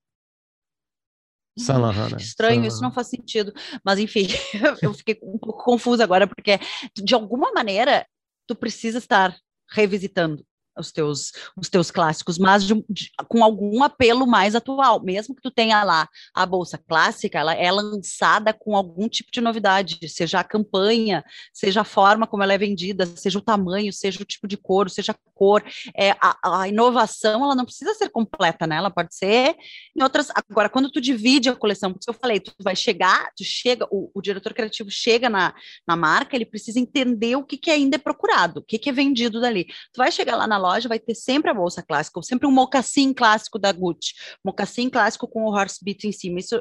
Saint 1.59 1.81
Laurent, 1.81 2.11
né? 2.13 2.17
Estranho, 2.19 2.61
Saint 2.63 2.73
isso 2.73 2.83
não 2.83 2.93
faz 2.93 3.09
sentido. 3.09 3.53
Mas, 3.85 3.99
enfim, 3.99 4.27
eu 4.83 4.95
fiquei 4.95 5.19
um 5.23 5.39
pouco 5.39 5.63
confusa 5.65 6.03
agora, 6.03 6.27
porque 6.27 6.59
de 6.97 7.15
alguma 7.15 7.53
maneira 7.53 8.07
tu 8.47 8.55
precisa 8.55 8.99
estar 8.99 9.37
revisitando 9.71 10.45
os 10.79 10.93
teus, 10.93 11.33
os 11.57 11.69
teus 11.69 11.91
clássicos, 11.91 12.39
mas 12.39 12.65
de, 12.65 12.75
de, 12.89 13.11
com 13.29 13.43
algum 13.43 13.83
apelo 13.83 14.27
mais 14.27 14.55
atual. 14.55 15.03
Mesmo 15.03 15.35
que 15.35 15.43
tu 15.43 15.51
tenha 15.51 15.83
lá 15.85 16.09
a 16.35 16.45
bolsa 16.45 16.79
clássica, 16.79 17.39
ela 17.39 17.55
é 17.55 17.71
lançada 17.71 18.53
com 18.53 18.77
algum 18.77 19.09
tipo 19.09 19.31
de 19.33 19.41
novidade, 19.41 19.99
seja 20.09 20.41
a 20.41 20.45
campanha, 20.45 21.25
seja 21.53 21.83
a 21.83 21.85
forma 21.85 22.27
como 22.27 22.43
ela 22.43 22.55
é 22.55 22.59
vendida, 22.59 23.07
seja 23.07 23.39
o 23.39 23.43
tamanho, 23.43 23.93
seja 23.93 24.23
o 24.23 24.25
tipo 24.25 24.47
de 24.47 24.57
couro, 24.57 24.91
seja 24.91 25.13
a 25.13 25.17
cor. 25.35 25.65
É, 25.97 26.11
a, 26.21 26.63
a 26.63 26.69
inovação, 26.69 27.45
ela 27.45 27.55
não 27.55 27.65
precisa 27.65 27.95
ser 27.95 28.09
completa, 28.09 28.67
né? 28.67 28.77
Ela 28.77 28.91
pode 28.91 29.15
ser 29.15 29.57
em 29.97 30.03
outras. 30.03 30.29
Agora, 30.35 30.69
quando 30.69 30.91
tu 30.91 31.01
divide 31.01 31.49
a 31.49 31.57
coleção, 31.57 31.93
porque 31.93 32.09
eu 32.09 32.15
falei, 32.15 32.41
tu 32.41 32.53
vai 32.61 32.77
chegar, 32.77 33.31
tu 33.37 33.45
chega, 33.45 33.87
o, 33.91 34.11
o 34.15 34.23
diretor 34.23 34.53
criativo 34.55 34.91
chega 34.91 35.29
na, 35.29 35.55
na 35.87 35.97
marca, 35.97 36.37
ele 36.37 36.47
precisa 36.47 36.79
entender 36.79 37.37
o 37.37 37.45
que, 37.45 37.57
que 37.57 37.71
ainda 37.71 37.97
é 37.97 37.99
procurado, 37.99 38.61
o 38.61 38.63
que, 38.63 38.79
que 38.79 38.91
é 38.91 38.93
vendido 38.93 39.41
dali. 39.41 39.65
Tu 39.65 39.99
vai 39.99 40.11
chegar 40.11 40.37
lá 40.37 40.47
na 40.47 40.59
loja 40.67 40.89
vai 40.89 40.99
ter 40.99 41.15
sempre 41.15 41.51
a 41.51 41.55
bolsa 41.55 41.83
clássica, 41.83 42.19
ou 42.19 42.23
sempre 42.23 42.47
um 42.47 42.51
mocassim 42.51 43.13
clássico 43.13 43.59
da 43.59 43.73
Gucci, 43.73 44.15
mocassim 44.45 44.89
clássico 44.89 45.29
com 45.29 45.45
o 45.45 45.53
horse 45.53 45.79
beat 45.83 46.05
em 46.05 46.13
cima. 46.13 46.41
Isso 46.41 46.61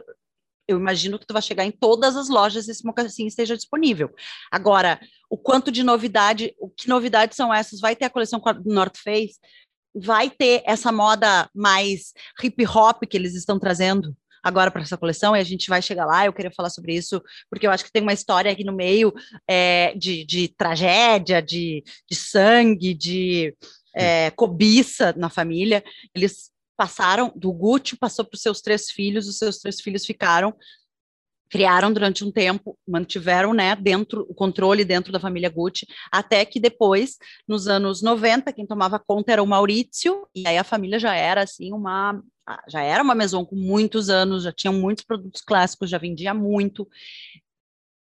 eu 0.68 0.78
imagino 0.78 1.20
que 1.20 1.26
tu 1.26 1.34
vai 1.34 1.42
chegar 1.42 1.66
em 1.66 1.72
todas 1.72 2.16
as 2.16 2.30
lojas 2.30 2.68
esse 2.68 2.86
mocassim 2.86 3.28
esteja 3.28 3.56
disponível. 3.56 4.10
Agora, 4.52 5.00
o 5.30 5.38
quanto 5.38 5.72
de 5.72 5.84
novidade, 5.84 6.54
o 6.60 6.70
que 6.70 6.88
novidades 6.88 7.36
são 7.36 7.54
essas? 7.54 7.80
Vai 7.80 7.96
ter 7.96 8.06
a 8.06 8.10
coleção 8.10 8.40
do 8.40 8.74
North 8.74 8.98
Face? 8.98 9.40
Vai 9.96 10.30
ter 10.30 10.64
essa 10.66 10.92
moda 10.92 11.50
mais 11.54 12.14
hip 12.42 12.66
hop 12.66 13.04
que 13.04 13.18
eles 13.18 13.36
estão 13.36 13.60
trazendo? 13.60 14.16
agora 14.44 14.70
para 14.70 14.82
essa 14.82 14.98
coleção, 14.98 15.36
e 15.36 15.40
a 15.40 15.44
gente 15.44 15.70
vai 15.70 15.82
chegar 15.82 16.06
lá. 16.06 16.26
Eu 16.26 16.34
queria 16.34 16.52
falar 16.52 16.70
sobre 16.70 16.94
isso, 16.94 17.24
porque 17.50 17.66
eu 17.66 17.72
acho 17.72 17.86
que 17.86 17.92
tem 17.92 18.02
uma 18.02 18.12
história 18.12 18.52
aqui 18.52 18.66
no 18.66 18.74
meio 18.74 19.14
é, 19.50 19.96
de, 19.96 20.26
de, 20.26 20.50
tragédia, 20.50 21.42
de, 21.42 21.82
de 22.10 22.16
sangue, 22.16 22.94
de 22.94 23.56
é, 23.96 24.32
cobiça 24.32 25.14
na 25.18 25.30
família. 25.30 25.84
Eles 26.16 26.52
passaram, 26.76 27.32
do 27.36 27.52
Gucci 27.52 27.96
passou 27.96 28.26
para 28.26 28.36
os 28.36 28.42
seus 28.42 28.62
três 28.62 28.90
filhos, 28.90 29.28
os 29.28 29.38
seus 29.38 29.60
três 29.60 29.80
filhos 29.80 30.06
ficaram, 30.06 30.56
criaram 31.50 31.94
durante 31.94 32.24
um 32.24 32.32
tempo, 32.32 32.78
mantiveram 32.88 33.54
né, 33.54 33.76
dentro 33.76 34.26
o 34.28 34.34
controle 34.34 34.84
dentro 34.84 35.12
da 35.12 35.20
família 35.20 35.50
Gucci, 35.50 35.86
até 36.12 36.44
que 36.44 36.60
depois, 36.60 37.18
nos 37.48 37.68
anos 37.68 38.02
90, 38.02 38.52
quem 38.52 38.66
tomava 38.66 38.98
conta 38.98 39.32
era 39.32 39.44
o 39.44 39.48
Maurício, 39.48 40.28
e 40.34 40.48
aí 40.48 40.58
a 40.58 40.64
família 40.64 40.98
já 40.98 41.14
era 41.14 41.44
assim 41.44 41.72
uma 41.72 42.22
já 42.68 42.82
era 42.82 43.02
uma 43.02 43.16
maison 43.16 43.46
com 43.46 43.56
muitos 43.56 44.10
anos, 44.10 44.44
já 44.44 44.52
tinha 44.52 44.72
muitos 44.72 45.06
produtos 45.06 45.42
clássicos, 45.42 45.90
já 45.90 45.98
vendia 45.98 46.34
muito, 46.34 46.86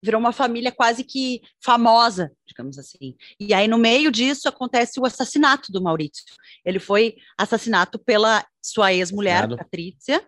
virou 0.02 0.20
uma 0.20 0.32
família 0.32 0.72
quase 0.72 1.04
que 1.04 1.42
famosa, 1.64 2.32
digamos 2.48 2.78
assim. 2.78 3.16
E 3.40 3.54
aí, 3.54 3.68
no 3.68 3.78
meio 3.78 4.12
disso, 4.12 4.48
acontece 4.48 5.00
o 5.00 5.06
assassinato 5.06 5.72
do 5.72 5.82
Maurício. 5.82 6.24
Ele 6.66 6.80
foi 6.80 7.16
assassinado 7.38 8.00
pela 8.00 8.46
sua 8.62 8.94
ex-mulher, 8.94 9.48
Patrícia. 9.48 10.26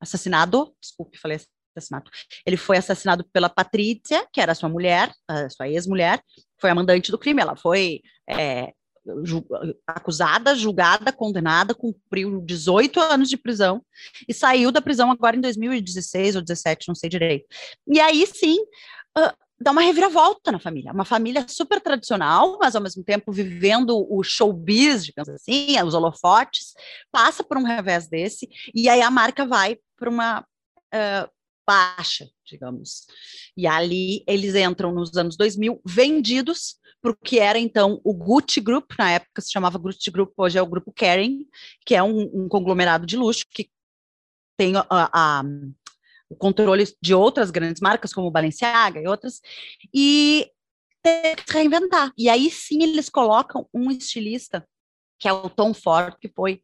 Assassinado, 0.00 0.74
desculpe, 0.80 1.18
falei 1.18 1.38
assassinato. 1.76 2.10
Ele 2.46 2.56
foi 2.56 2.76
assassinado 2.76 3.24
pela 3.32 3.48
Patrícia, 3.48 4.26
que 4.32 4.40
era 4.40 4.54
sua 4.54 4.68
mulher, 4.68 5.12
a 5.26 5.48
sua 5.48 5.68
ex-mulher, 5.68 6.22
foi 6.60 6.70
a 6.70 6.74
mandante 6.74 7.10
do 7.10 7.18
crime. 7.18 7.40
Ela 7.40 7.56
foi 7.56 8.02
é, 8.28 8.72
ju 9.24 9.44
acusada, 9.86 10.54
julgada, 10.54 11.12
condenada, 11.12 11.74
cumpriu 11.74 12.40
18 12.40 13.00
anos 13.00 13.28
de 13.28 13.36
prisão 13.36 13.84
e 14.28 14.34
saiu 14.34 14.70
da 14.70 14.80
prisão 14.80 15.10
agora 15.10 15.36
em 15.36 15.40
2016 15.40 16.36
ou 16.36 16.42
17, 16.42 16.88
não 16.88 16.94
sei 16.94 17.10
direito. 17.10 17.46
E 17.86 18.00
aí 18.00 18.26
sim, 18.26 18.58
uh, 19.18 19.32
dá 19.60 19.70
uma 19.70 19.82
reviravolta 19.82 20.52
na 20.52 20.58
família. 20.58 20.92
Uma 20.92 21.04
família 21.04 21.46
super 21.48 21.80
tradicional, 21.80 22.58
mas 22.60 22.76
ao 22.76 22.82
mesmo 22.82 23.02
tempo 23.04 23.32
vivendo 23.32 24.06
o 24.10 24.22
showbiz, 24.22 25.04
digamos 25.04 25.28
assim, 25.28 25.80
os 25.80 25.94
holofotes, 25.94 26.74
passa 27.10 27.42
por 27.42 27.56
um 27.56 27.64
revés 27.64 28.08
desse, 28.08 28.48
e 28.74 28.88
aí 28.88 29.00
a 29.00 29.10
marca 29.10 29.46
vai 29.46 29.78
para 29.96 30.10
uma 30.10 30.40
uh, 30.40 31.30
baixa, 31.66 32.28
digamos. 32.44 33.06
E 33.56 33.66
ali 33.66 34.24
eles 34.26 34.54
entram 34.54 34.92
nos 34.92 35.16
anos 35.16 35.36
2000 35.36 35.80
vendidos 35.84 36.76
para 37.02 37.10
o 37.10 37.16
que 37.16 37.40
era 37.40 37.58
então 37.58 38.00
o 38.04 38.14
Gucci 38.14 38.60
Group, 38.60 38.92
na 38.96 39.10
época 39.10 39.42
se 39.42 39.50
chamava 39.50 39.76
Gucci 39.76 40.10
Group, 40.10 40.32
hoje 40.36 40.56
é 40.56 40.62
o 40.62 40.66
Grupo 40.66 40.92
Kering, 40.92 41.46
que 41.84 41.96
é 41.96 42.02
um, 42.02 42.30
um 42.32 42.48
conglomerado 42.48 43.04
de 43.04 43.16
luxo 43.16 43.44
que 43.50 43.68
tem 44.56 44.76
a, 44.76 44.86
a, 44.88 45.42
o 46.30 46.36
controle 46.36 46.84
de 47.02 47.12
outras 47.12 47.50
grandes 47.50 47.82
marcas, 47.82 48.12
como 48.12 48.30
Balenciaga 48.30 49.00
e 49.00 49.06
outras, 49.08 49.40
e 49.92 50.48
tem 51.02 51.34
que 51.34 51.50
se 51.50 51.52
reinventar. 51.52 52.12
E 52.16 52.28
aí 52.28 52.48
sim 52.50 52.82
eles 52.84 53.08
colocam 53.08 53.68
um 53.74 53.90
estilista, 53.90 54.64
que 55.18 55.26
é 55.26 55.32
o 55.32 55.50
Tom 55.50 55.74
Ford, 55.74 56.14
que 56.20 56.28
foi 56.28 56.62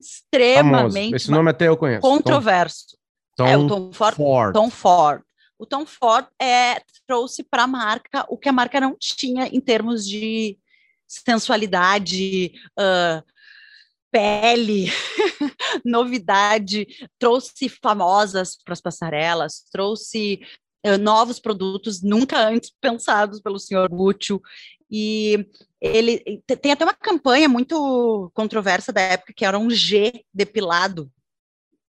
extremamente 0.00 0.94
Famoso. 0.94 1.16
Esse 1.16 1.30
nome 1.30 1.50
até 1.50 1.68
eu 1.68 1.76
conheço. 1.76 2.00
controverso. 2.00 2.98
Tom, 3.36 3.46
é 3.46 3.56
o 3.56 3.66
Tom 3.68 3.92
Ford, 3.92 4.16
Ford. 4.16 4.52
Tom 4.52 4.68
Ford 4.68 5.22
o 5.62 5.66
Tom 5.66 5.86
Ford 5.86 6.26
é, 6.40 6.82
trouxe 7.06 7.44
para 7.44 7.62
a 7.62 7.68
marca 7.68 8.26
o 8.28 8.36
que 8.36 8.48
a 8.48 8.52
marca 8.52 8.80
não 8.80 8.96
tinha 8.98 9.46
em 9.46 9.60
termos 9.60 10.04
de 10.04 10.58
sensualidade, 11.06 12.52
uh, 12.76 13.22
pele, 14.10 14.86
novidade, 15.86 16.84
trouxe 17.16 17.68
famosas 17.68 18.56
para 18.56 18.72
as 18.72 18.80
passarelas, 18.80 19.64
trouxe 19.70 20.40
uh, 20.84 20.98
novos 20.98 21.38
produtos 21.38 22.02
nunca 22.02 22.44
antes 22.48 22.72
pensados 22.80 23.40
pelo 23.40 23.60
senhor 23.60 23.88
Gucci. 23.88 24.40
E 24.90 25.46
ele 25.80 26.42
tem 26.60 26.72
até 26.72 26.84
uma 26.84 26.92
campanha 26.92 27.48
muito 27.48 28.32
controversa 28.34 28.92
da 28.92 29.00
época 29.00 29.32
que 29.32 29.44
era 29.44 29.60
um 29.60 29.70
G 29.70 30.24
depilado 30.34 31.08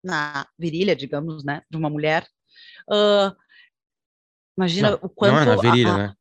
na 0.04 0.46
virilha, 0.58 0.94
digamos, 0.94 1.42
né, 1.42 1.62
de 1.70 1.76
uma 1.78 1.88
mulher. 1.88 2.28
Uh, 2.87 3.35
Imagina 4.56 4.90
não, 4.90 4.98
o 5.02 5.08
quanto. 5.08 5.32
Não 5.32 5.40
é 5.40 5.44
na 5.44 5.56
virilha, 5.56 5.90
a, 5.90 5.94
a, 5.94 5.98
né? 5.98 6.14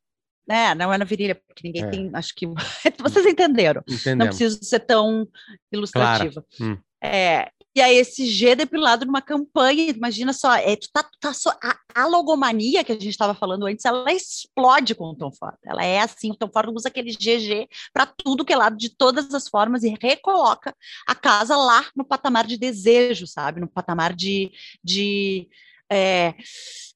É, 0.48 0.74
não 0.74 0.92
é 0.92 0.98
na 0.98 1.04
virilha, 1.04 1.34
porque 1.34 1.66
ninguém 1.66 1.84
é. 1.84 1.90
tem. 1.90 2.10
Acho 2.12 2.34
que. 2.34 2.46
Vocês 2.98 3.26
entenderam. 3.26 3.82
Entendemos. 3.88 4.18
Não 4.18 4.26
preciso 4.26 4.62
ser 4.62 4.80
tão 4.80 5.28
ilustrativa. 5.72 6.44
Hum. 6.60 6.76
É, 7.02 7.50
e 7.74 7.80
aí 7.80 7.96
esse 7.96 8.26
G 8.26 8.54
depilado 8.54 9.06
numa 9.06 9.22
campanha, 9.22 9.90
imagina 9.90 10.34
só, 10.34 10.54
é, 10.54 10.76
tu 10.76 10.88
tá, 10.92 11.02
tu 11.02 11.18
tá 11.18 11.32
só, 11.32 11.50
a, 11.62 11.78
a, 11.94 12.06
logomania 12.06 12.84
que 12.84 12.92
a 12.92 12.94
gente 12.94 13.08
estava 13.08 13.34
falando 13.34 13.64
antes, 13.64 13.84
ela 13.86 14.12
explode 14.12 14.94
com 14.94 15.06
o 15.06 15.16
Tom 15.16 15.32
Ford. 15.32 15.56
Ela 15.64 15.82
é 15.82 16.00
assim, 16.00 16.30
o 16.30 16.36
Tom 16.36 16.50
Ford 16.52 16.68
usa 16.68 16.88
aquele 16.88 17.12
GG 17.12 17.68
para 17.92 18.04
tudo 18.04 18.44
que 18.44 18.52
é 18.52 18.56
lado, 18.56 18.76
de 18.76 18.90
todas 18.90 19.32
as 19.32 19.48
formas, 19.48 19.82
e 19.84 19.96
recoloca 20.00 20.74
a 21.08 21.14
casa 21.14 21.56
lá 21.56 21.86
no 21.96 22.04
patamar 22.04 22.46
de 22.46 22.58
desejo, 22.58 23.26
sabe? 23.26 23.58
No 23.58 23.68
patamar 23.68 24.12
de, 24.12 24.52
de 24.84 25.48
é, 25.92 26.34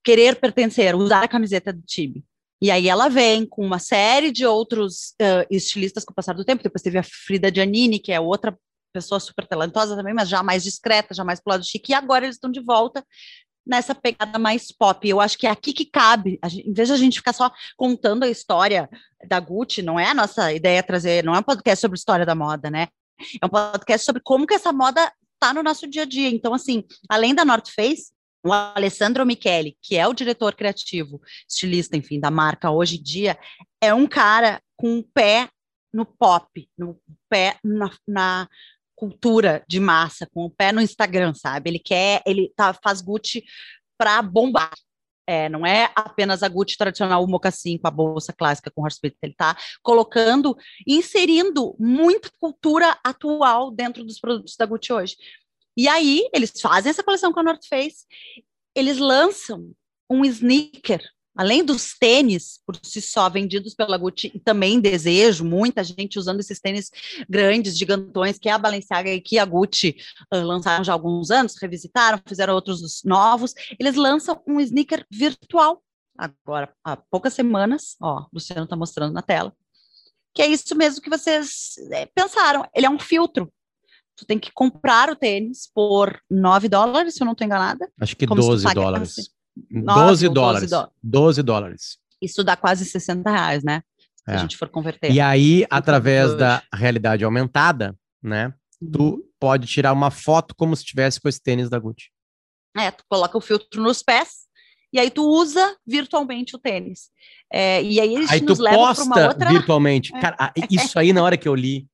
querer 0.03 0.37
pertencer, 0.37 0.95
usar 0.95 1.23
a 1.23 1.29
camiseta 1.29 1.73
do 1.73 1.83
time. 1.83 2.25
E 2.61 2.71
aí 2.71 2.89
ela 2.89 3.09
vem 3.09 3.45
com 3.45 3.65
uma 3.65 3.79
série 3.79 4.33
de 4.33 4.47
outros 4.47 5.15
uh, 5.21 5.47
estilistas 5.51 6.05
com 6.05 6.13
o 6.13 6.15
passar 6.15 6.33
do 6.33 6.45
tempo. 6.45 6.63
Depois 6.63 6.83
teve 6.83 6.99
a 6.99 7.03
Frida 7.03 7.53
Giannini, 7.53 7.99
que 7.99 8.13
é 8.13 8.19
outra 8.19 8.57
pessoa 8.93 9.21
super 9.21 9.47
talentosa 9.47 9.95
também, 9.95 10.15
mas 10.15 10.29
já 10.29 10.43
mais 10.43 10.65
discreta, 10.65 11.15
já 11.15 11.23
mais 11.23 11.39
pro 11.39 11.51
lado 11.51 11.67
chique, 11.67 11.93
e 11.93 11.95
agora 11.95 12.25
eles 12.25 12.37
estão 12.37 12.51
de 12.51 12.61
volta 12.61 13.05
nessa 13.67 13.95
pegada 13.95 14.39
mais 14.39 14.73
pop. 14.73 15.07
Eu 15.07 15.21
acho 15.21 15.37
que 15.37 15.47
é 15.47 15.51
aqui 15.51 15.73
que 15.73 15.85
cabe, 15.85 16.39
gente, 16.49 16.69
em 16.69 16.73
vez 16.73 16.89
de 16.89 16.95
a 16.95 16.97
gente 16.97 17.19
ficar 17.19 17.35
só 17.35 17.51
contando 17.77 18.23
a 18.23 18.29
história 18.29 18.89
da 19.29 19.39
Gucci, 19.39 19.83
não 19.83 20.01
é 20.01 20.11
a 20.11 20.15
nossa 20.15 20.53
ideia 20.53 20.83
trazer, 20.83 21.25
não 21.25 21.35
é 21.35 21.41
um 21.41 21.43
podcast 21.43 21.81
sobre 21.81 21.99
história 21.99 22.25
da 22.25 22.35
moda, 22.35 22.71
né? 22.71 22.89
É 23.43 23.45
um 23.45 23.49
podcast 23.49 24.05
sobre 24.05 24.23
como 24.25 24.47
que 24.47 24.55
essa 24.55 24.73
moda 24.73 25.13
tá 25.39 25.53
no 25.53 25.63
nosso 25.63 25.87
dia 25.87 26.03
a 26.03 26.07
dia. 26.07 26.29
Então, 26.29 26.55
assim, 26.55 26.85
além 27.09 27.35
da 27.35 27.45
North 27.45 27.69
Face, 27.75 28.13
o 28.47 28.53
Alessandro 28.53 29.27
Michele, 29.27 29.77
que 29.83 29.97
é 29.97 30.07
o 30.07 30.15
diretor 30.15 30.55
criativo, 30.55 31.21
estilista, 31.49 31.97
enfim, 31.97 32.21
da 32.21 32.31
marca 32.31 32.71
hoje 32.71 32.97
em 32.97 33.03
dia, 33.03 33.39
é 33.81 33.93
um 33.93 34.07
cara 34.07 34.61
com 34.77 34.99
um 34.99 35.03
pé 35.03 35.49
no 35.93 36.05
pop, 36.05 36.69
no 36.77 36.99
pé 37.29 37.57
na, 37.65 37.91
na 38.07 38.49
cultura 38.95 39.65
de 39.69 39.81
massa, 39.81 40.27
com 40.33 40.45
o 40.45 40.51
pé 40.51 40.73
no 40.73 40.81
Instagram, 40.81 41.35
sabe? 41.35 41.71
Ele 41.71 41.79
quer, 41.79 42.23
ele 42.27 42.53
tá, 42.57 42.73
faz 42.75 43.01
Gucci 43.01 43.45
para 43.99 44.23
bombar. 44.23 44.73
É, 45.29 45.49
não 45.49 45.67
é 45.67 45.91
apenas 45.97 46.43
a 46.45 46.49
Gucci 46.49 46.77
tradicional, 46.79 47.25
o 47.25 47.29
mocassim 47.29 47.77
com 47.79 47.89
a 47.89 47.91
bolsa 47.91 48.33
clássica 48.33 48.71
com 48.71 48.83
horse 48.83 49.01
ele 49.03 49.33
está 49.33 49.57
colocando, 49.83 50.57
inserindo 50.87 51.75
muita 51.81 52.31
cultura 52.39 52.97
atual 53.03 53.73
dentro 53.73 54.05
dos 54.05 54.21
produtos 54.21 54.55
da 54.57 54.67
Gucci 54.67 54.93
hoje. 54.93 55.17
E 55.77 55.89
aí, 55.89 56.29
eles 56.33 56.53
fazem 56.61 56.91
essa 56.91 57.03
coleção 57.03 57.33
com 57.33 57.41
a 57.41 57.43
North 57.43 57.67
Face, 57.69 58.07
eles 58.75 58.99
lançam 58.99 59.73
um 60.09 60.25
sneaker 60.25 61.03
além 61.37 61.63
dos 61.63 61.95
tênis 61.99 62.59
por 62.67 62.77
si 62.83 63.03
só 63.03 63.29
vendidos 63.29 63.75
pela 63.75 63.99
Gucci, 63.99 64.33
e 64.35 64.41
também 64.41 64.81
desejo 64.81 65.45
muita 65.45 65.85
gente 65.85 66.19
usando 66.19 66.41
esses 66.41 66.59
tênis 66.59 66.91
grandes, 67.29 67.77
gigantões, 67.77 68.39
que 68.39 68.49
é 68.49 68.53
a 68.53 68.59
Balenciaga 68.59 69.11
e 69.11 69.21
que 69.21 69.39
a 69.39 69.45
Gucci 69.45 69.97
uh, 70.33 70.41
lançaram 70.41 70.83
já 70.83 70.93
há 70.93 70.95
alguns 70.95 71.31
anos, 71.31 71.57
revisitaram, 71.61 72.21
fizeram 72.27 72.55
outros 72.55 73.03
novos, 73.05 73.55
eles 73.79 73.95
lançam 73.97 74.43
um 74.47 74.59
sneaker 74.61 75.05
virtual 75.11 75.83
agora, 76.17 76.73
há 76.83 76.97
poucas 76.97 77.35
semanas, 77.35 77.95
ó, 78.01 78.23
o 78.23 78.29
Luciano 78.33 78.65
está 78.65 78.75
mostrando 78.75 79.13
na 79.13 79.21
tela, 79.21 79.53
que 80.35 80.41
é 80.41 80.47
isso 80.47 80.75
mesmo 80.75 81.03
que 81.03 81.11
vocês 81.11 81.75
é, 81.91 82.07
pensaram, 82.07 82.67
ele 82.75 82.87
é 82.87 82.91
um 82.91 82.99
filtro, 82.99 83.53
tu 84.17 84.25
tem 84.25 84.39
que 84.39 84.51
comprar 84.53 85.11
o 85.11 85.17
tênis 85.17 85.71
por 85.73 86.19
9 86.31 86.69
dólares, 86.69 87.15
se 87.15 87.23
eu 87.23 87.25
não 87.27 87.33
estou 87.33 87.45
enganada. 87.45 87.89
Acho 88.01 88.17
que 88.17 88.27
12 88.27 88.75
dólares. 88.75 89.19
Assim. 89.19 89.31
12 89.85 90.29
dólares. 90.29 90.71
12, 90.71 90.91
12 91.03 91.43
dólares. 91.43 91.99
Isso 92.21 92.43
dá 92.43 92.57
quase 92.57 92.85
60 92.85 93.31
reais, 93.31 93.63
né? 93.63 93.83
Se 94.25 94.33
é. 94.33 94.35
a 94.35 94.39
gente 94.39 94.57
for 94.57 94.69
converter. 94.69 95.13
E 95.13 95.21
aí, 95.21 95.67
através 95.71 96.35
da 96.37 96.63
realidade 96.73 97.25
aumentada, 97.25 97.95
né? 98.23 98.53
Uhum. 98.81 98.91
Tu 98.91 99.25
pode 99.39 99.67
tirar 99.67 99.93
uma 99.93 100.11
foto 100.11 100.55
como 100.55 100.75
se 100.75 100.85
tivesse 100.85 101.21
com 101.21 101.29
esse 101.29 101.41
tênis 101.41 101.69
da 101.69 101.79
Gucci. 101.79 102.11
É, 102.77 102.91
tu 102.91 103.05
coloca 103.09 103.37
o 103.37 103.41
filtro 103.41 103.83
nos 103.83 104.03
pés 104.03 104.47
e 104.93 104.99
aí 104.99 105.11
tu 105.11 105.27
usa 105.27 105.77
virtualmente 105.87 106.57
o 106.57 106.59
tênis. 106.59 107.11
É, 107.53 107.83
e 107.83 108.01
aí 108.01 108.15
eles 108.15 108.31
aí 108.31 108.41
nos 108.41 108.59
levam 108.59 108.95
para 108.95 109.05
uma 109.05 109.27
outra... 109.29 109.51
virtualmente. 109.51 110.15
É. 110.15 110.21
Cara, 110.21 110.53
isso 110.71 110.99
aí 110.99 111.13
na 111.13 111.23
hora 111.23 111.37
que 111.37 111.49
eu 111.49 111.55
li, 111.55 111.87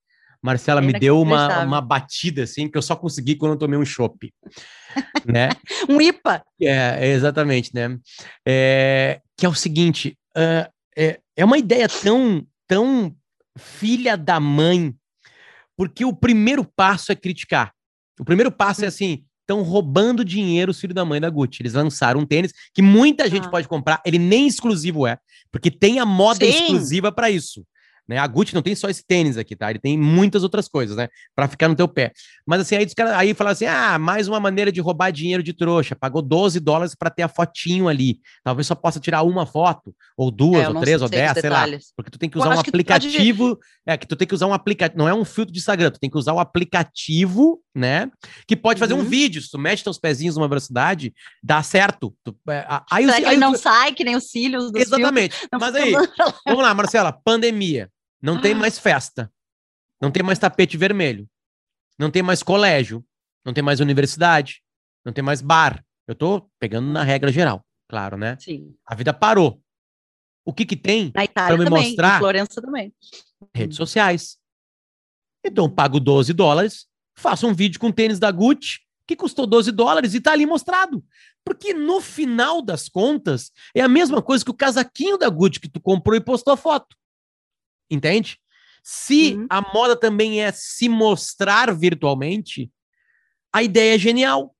Marcela 0.42 0.80
me 0.80 0.92
deu 0.92 1.20
uma, 1.20 1.62
uma 1.62 1.80
batida 1.80 2.42
assim 2.42 2.68
que 2.68 2.76
eu 2.76 2.82
só 2.82 2.96
consegui 2.96 3.36
quando 3.36 3.52
eu 3.52 3.58
tomei 3.58 3.78
um 3.78 3.84
chopp 3.84 4.32
né? 5.24 5.50
um 5.88 6.00
IPA. 6.00 6.42
É, 6.60 7.08
exatamente, 7.08 7.70
né? 7.72 7.96
É, 8.46 9.20
que 9.36 9.46
é 9.46 9.48
o 9.48 9.54
seguinte, 9.54 10.18
uh, 10.36 10.70
é, 10.96 11.20
é 11.36 11.44
uma 11.44 11.58
ideia 11.58 11.88
tão, 11.88 12.44
tão 12.66 13.14
filha 13.56 14.16
da 14.16 14.40
mãe, 14.40 14.94
porque 15.76 16.04
o 16.04 16.12
primeiro 16.12 16.64
passo 16.64 17.12
é 17.12 17.14
criticar. 17.14 17.72
O 18.18 18.24
primeiro 18.24 18.50
passo 18.50 18.84
é 18.84 18.88
assim, 18.88 19.24
estão 19.40 19.62
roubando 19.62 20.24
dinheiro 20.24 20.70
os 20.70 20.80
filhos 20.80 20.94
da 20.94 21.04
mãe 21.04 21.20
da 21.20 21.30
Gucci. 21.30 21.62
Eles 21.62 21.74
lançaram 21.74 22.20
um 22.20 22.26
tênis 22.26 22.52
que 22.74 22.82
muita 22.82 23.28
gente 23.28 23.46
ah. 23.46 23.50
pode 23.50 23.68
comprar, 23.68 24.02
ele 24.04 24.18
nem 24.18 24.46
exclusivo 24.46 25.06
é, 25.06 25.18
porque 25.50 25.70
tem 25.70 25.98
a 25.98 26.06
moda 26.06 26.44
Sim. 26.44 26.50
exclusiva 26.50 27.12
para 27.12 27.30
isso. 27.30 27.64
Né? 28.12 28.18
A 28.18 28.26
Gucci 28.26 28.54
não 28.54 28.62
tem 28.62 28.74
só 28.74 28.88
esse 28.88 29.04
tênis 29.04 29.38
aqui, 29.38 29.56
tá? 29.56 29.70
Ele 29.70 29.78
tem 29.78 29.96
muitas 29.96 30.42
outras 30.42 30.68
coisas, 30.68 30.96
né? 30.96 31.08
Para 31.34 31.48
ficar 31.48 31.68
no 31.68 31.74
teu 31.74 31.88
pé. 31.88 32.12
Mas 32.46 32.60
assim, 32.60 32.76
aí 32.76 32.84
os 32.84 32.94
caras 32.94 33.14
aí 33.14 33.34
falaram 33.34 33.52
assim: 33.52 33.64
ah, 33.64 33.98
mais 33.98 34.28
uma 34.28 34.38
maneira 34.38 34.70
de 34.70 34.80
roubar 34.80 35.10
dinheiro 35.10 35.42
de 35.42 35.52
trouxa. 35.52 35.96
Pagou 35.96 36.20
12 36.20 36.60
dólares 36.60 36.94
para 36.94 37.10
ter 37.10 37.22
a 37.22 37.28
fotinho 37.28 37.88
ali. 37.88 38.20
Talvez 38.44 38.66
só 38.66 38.74
possa 38.74 39.00
tirar 39.00 39.22
uma 39.22 39.46
foto, 39.46 39.94
ou 40.16 40.30
duas, 40.30 40.64
é, 40.64 40.68
ou 40.68 40.80
três, 40.80 41.00
ou 41.00 41.08
dez, 41.08 41.32
sei 41.32 41.50
lá. 41.50 41.66
Porque 41.96 42.10
tu 42.10 42.18
tem 42.18 42.28
que 42.28 42.38
usar 42.38 42.54
um 42.54 42.60
aplicativo. 42.60 43.56
Pode... 43.56 43.60
É, 43.86 43.96
que 43.96 44.06
tu 44.06 44.14
tem 44.14 44.28
que 44.28 44.34
usar 44.34 44.46
um 44.46 44.54
aplicativo. 44.54 44.98
Não 44.98 45.08
é 45.08 45.14
um 45.14 45.24
filtro 45.24 45.52
de 45.52 45.58
Instagram, 45.58 45.90
tu 45.90 45.98
tem 45.98 46.10
que 46.10 46.18
usar 46.18 46.32
o 46.32 46.36
um 46.36 46.40
aplicativo, 46.40 47.60
né? 47.74 48.10
Que 48.46 48.56
pode 48.56 48.78
fazer 48.78 48.94
uhum. 48.94 49.00
um 49.00 49.04
vídeo. 49.04 49.40
Se 49.40 49.50
tu 49.50 49.58
mexe 49.58 49.82
teus 49.82 49.98
pezinhos 49.98 50.36
numa 50.36 50.48
velocidade, 50.48 51.14
dá 51.42 51.62
certo. 51.62 52.14
Tu, 52.22 52.36
é, 52.50 52.66
aí, 52.90 53.06
Será 53.06 53.20
que 53.20 53.26
aí, 53.26 53.36
não 53.36 53.56
sai, 53.56 53.92
que 53.92 54.04
nem 54.04 54.16
os 54.16 54.30
cílios 54.30 54.70
do 54.70 54.78
Exatamente. 54.78 55.36
Mas 55.52 55.74
aí, 55.74 55.92
vamos 56.46 56.62
lá, 56.62 56.74
Marcela, 56.74 57.12
pandemia. 57.12 57.88
Não 58.22 58.40
tem 58.40 58.54
mais 58.54 58.78
festa. 58.78 59.32
Não 60.00 60.10
tem 60.10 60.22
mais 60.22 60.38
tapete 60.38 60.76
vermelho. 60.76 61.28
Não 61.98 62.10
tem 62.10 62.22
mais 62.22 62.42
colégio. 62.42 63.04
Não 63.44 63.52
tem 63.52 63.62
mais 63.62 63.80
universidade. 63.80 64.62
Não 65.04 65.12
tem 65.12 65.24
mais 65.24 65.42
bar. 65.42 65.84
Eu 66.06 66.14
tô 66.14 66.48
pegando 66.58 66.88
na 66.90 67.02
regra 67.02 67.32
geral, 67.32 67.64
claro, 67.88 68.16
né? 68.16 68.36
Sim. 68.38 68.74
A 68.86 68.94
vida 68.94 69.12
parou. 69.12 69.60
O 70.44 70.52
que 70.52 70.64
que 70.64 70.76
tem 70.76 71.10
para 71.10 71.56
me 71.56 71.64
também, 71.64 71.88
mostrar? 71.88 72.16
Em 72.16 72.18
Florença 72.18 72.60
também. 72.60 72.94
Redes 73.54 73.76
sociais. 73.76 74.38
Então, 75.44 75.70
pago 75.70 75.98
12 75.98 76.32
dólares, 76.32 76.86
faço 77.16 77.46
um 77.46 77.54
vídeo 77.54 77.80
com 77.80 77.92
tênis 77.92 78.18
da 78.18 78.30
Gucci, 78.30 78.80
que 79.06 79.16
custou 79.16 79.46
12 79.46 79.72
dólares 79.72 80.14
e 80.14 80.20
tá 80.20 80.32
ali 80.32 80.46
mostrado. 80.46 81.04
Porque 81.44 81.74
no 81.74 82.00
final 82.00 82.62
das 82.62 82.88
contas, 82.88 83.50
é 83.74 83.80
a 83.80 83.88
mesma 83.88 84.22
coisa 84.22 84.44
que 84.44 84.50
o 84.50 84.54
casaquinho 84.54 85.18
da 85.18 85.28
Gucci 85.28 85.60
que 85.60 85.68
tu 85.68 85.80
comprou 85.80 86.16
e 86.16 86.20
postou 86.20 86.52
a 86.52 86.56
foto. 86.56 86.96
Entende? 87.92 88.38
Se 88.82 89.34
uhum. 89.34 89.46
a 89.50 89.60
moda 89.60 89.94
também 89.94 90.42
é 90.42 90.50
se 90.50 90.88
mostrar 90.88 91.72
virtualmente, 91.74 92.70
a 93.52 93.62
ideia 93.62 93.94
é 93.94 93.98
genial. 93.98 94.56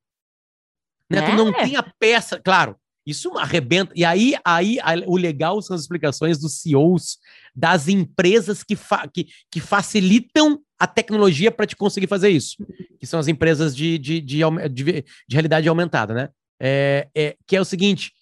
Né? 1.11 1.19
É. 1.19 1.31
Tu 1.31 1.33
não 1.37 1.53
tem 1.53 1.77
a 1.77 1.83
peça, 1.83 2.39
claro, 2.39 2.77
isso 3.07 3.37
arrebenta. 3.37 3.93
E 3.97 4.05
aí, 4.05 4.35
aí 4.45 4.79
o 5.07 5.17
legal 5.17 5.61
são 5.63 5.75
as 5.75 5.83
explicações 5.83 6.39
dos 6.39 6.61
CEOs 6.61 7.19
das 7.55 7.89
empresas 7.89 8.63
que, 8.63 8.77
fa 8.77 9.09
que, 9.09 9.27
que 9.51 9.61
facilitam 9.61 10.61
a 10.79 10.87
tecnologia 10.87 11.51
para 11.51 11.67
te 11.67 11.75
conseguir 11.75 12.07
fazer 12.07 12.29
isso. 12.29 12.57
Que 13.01 13.07
são 13.07 13.19
as 13.19 13.29
empresas 13.29 13.75
de, 13.75 13.99
de, 13.99 14.21
de, 14.21 14.41
de, 14.71 14.85
de 14.85 15.05
realidade 15.35 15.69
aumentada, 15.69 16.15
né? 16.15 16.29
É, 16.61 17.09
é, 17.15 17.37
que 17.47 17.57
é 17.57 17.61
o 17.61 17.65
seguinte: 17.65 18.13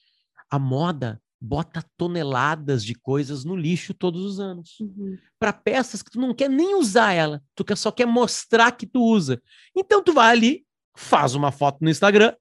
a 0.48 0.58
moda 0.58 1.20
bota 1.40 1.84
toneladas 1.96 2.84
de 2.84 2.94
coisas 2.94 3.44
no 3.44 3.56
lixo 3.56 3.94
todos 3.94 4.22
os 4.24 4.38
anos. 4.38 4.78
Uhum. 4.80 5.16
Para 5.38 5.52
peças 5.52 6.02
que 6.02 6.10
tu 6.10 6.20
não 6.20 6.34
quer 6.34 6.50
nem 6.50 6.74
usar 6.74 7.12
ela, 7.12 7.42
tu 7.54 7.64
quer, 7.64 7.76
só 7.76 7.90
quer 7.90 8.06
mostrar 8.06 8.72
que 8.72 8.86
tu 8.86 9.02
usa. 9.02 9.40
Então 9.74 10.02
tu 10.02 10.12
vai 10.12 10.30
ali, 10.32 10.66
faz 10.94 11.34
uma 11.34 11.50
foto 11.50 11.78
no 11.80 11.88
Instagram, 11.88 12.34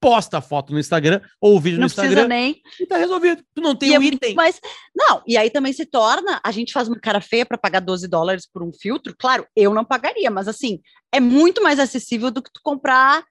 posta 0.00 0.38
a 0.38 0.40
foto 0.40 0.72
no 0.72 0.78
Instagram 0.78 1.20
ou 1.40 1.56
o 1.56 1.60
vídeo 1.60 1.76
não 1.76 1.82
no 1.82 1.86
Instagram 1.86 2.28
nem... 2.28 2.60
e 2.78 2.86
tá 2.86 2.96
resolvido. 2.98 3.42
Tu 3.54 3.60
não 3.60 3.74
tem 3.74 3.96
o 3.96 4.00
um 4.00 4.02
é 4.02 4.06
item. 4.06 4.34
Mas, 4.34 4.60
não, 4.94 5.22
e 5.26 5.36
aí 5.36 5.50
também 5.50 5.72
se 5.72 5.86
torna, 5.86 6.40
a 6.44 6.50
gente 6.52 6.72
faz 6.72 6.88
uma 6.88 7.00
cara 7.00 7.20
feia 7.20 7.46
para 7.46 7.58
pagar 7.58 7.80
12 7.80 8.06
dólares 8.06 8.46
por 8.46 8.62
um 8.62 8.70
filtro, 8.72 9.14
claro, 9.18 9.46
eu 9.56 9.74
não 9.74 9.84
pagaria, 9.84 10.30
mas 10.30 10.46
assim, 10.46 10.80
é 11.10 11.18
muito 11.18 11.62
mais 11.62 11.78
acessível 11.80 12.30
do 12.30 12.42
que 12.42 12.52
tu 12.52 12.60
comprar 12.62 13.24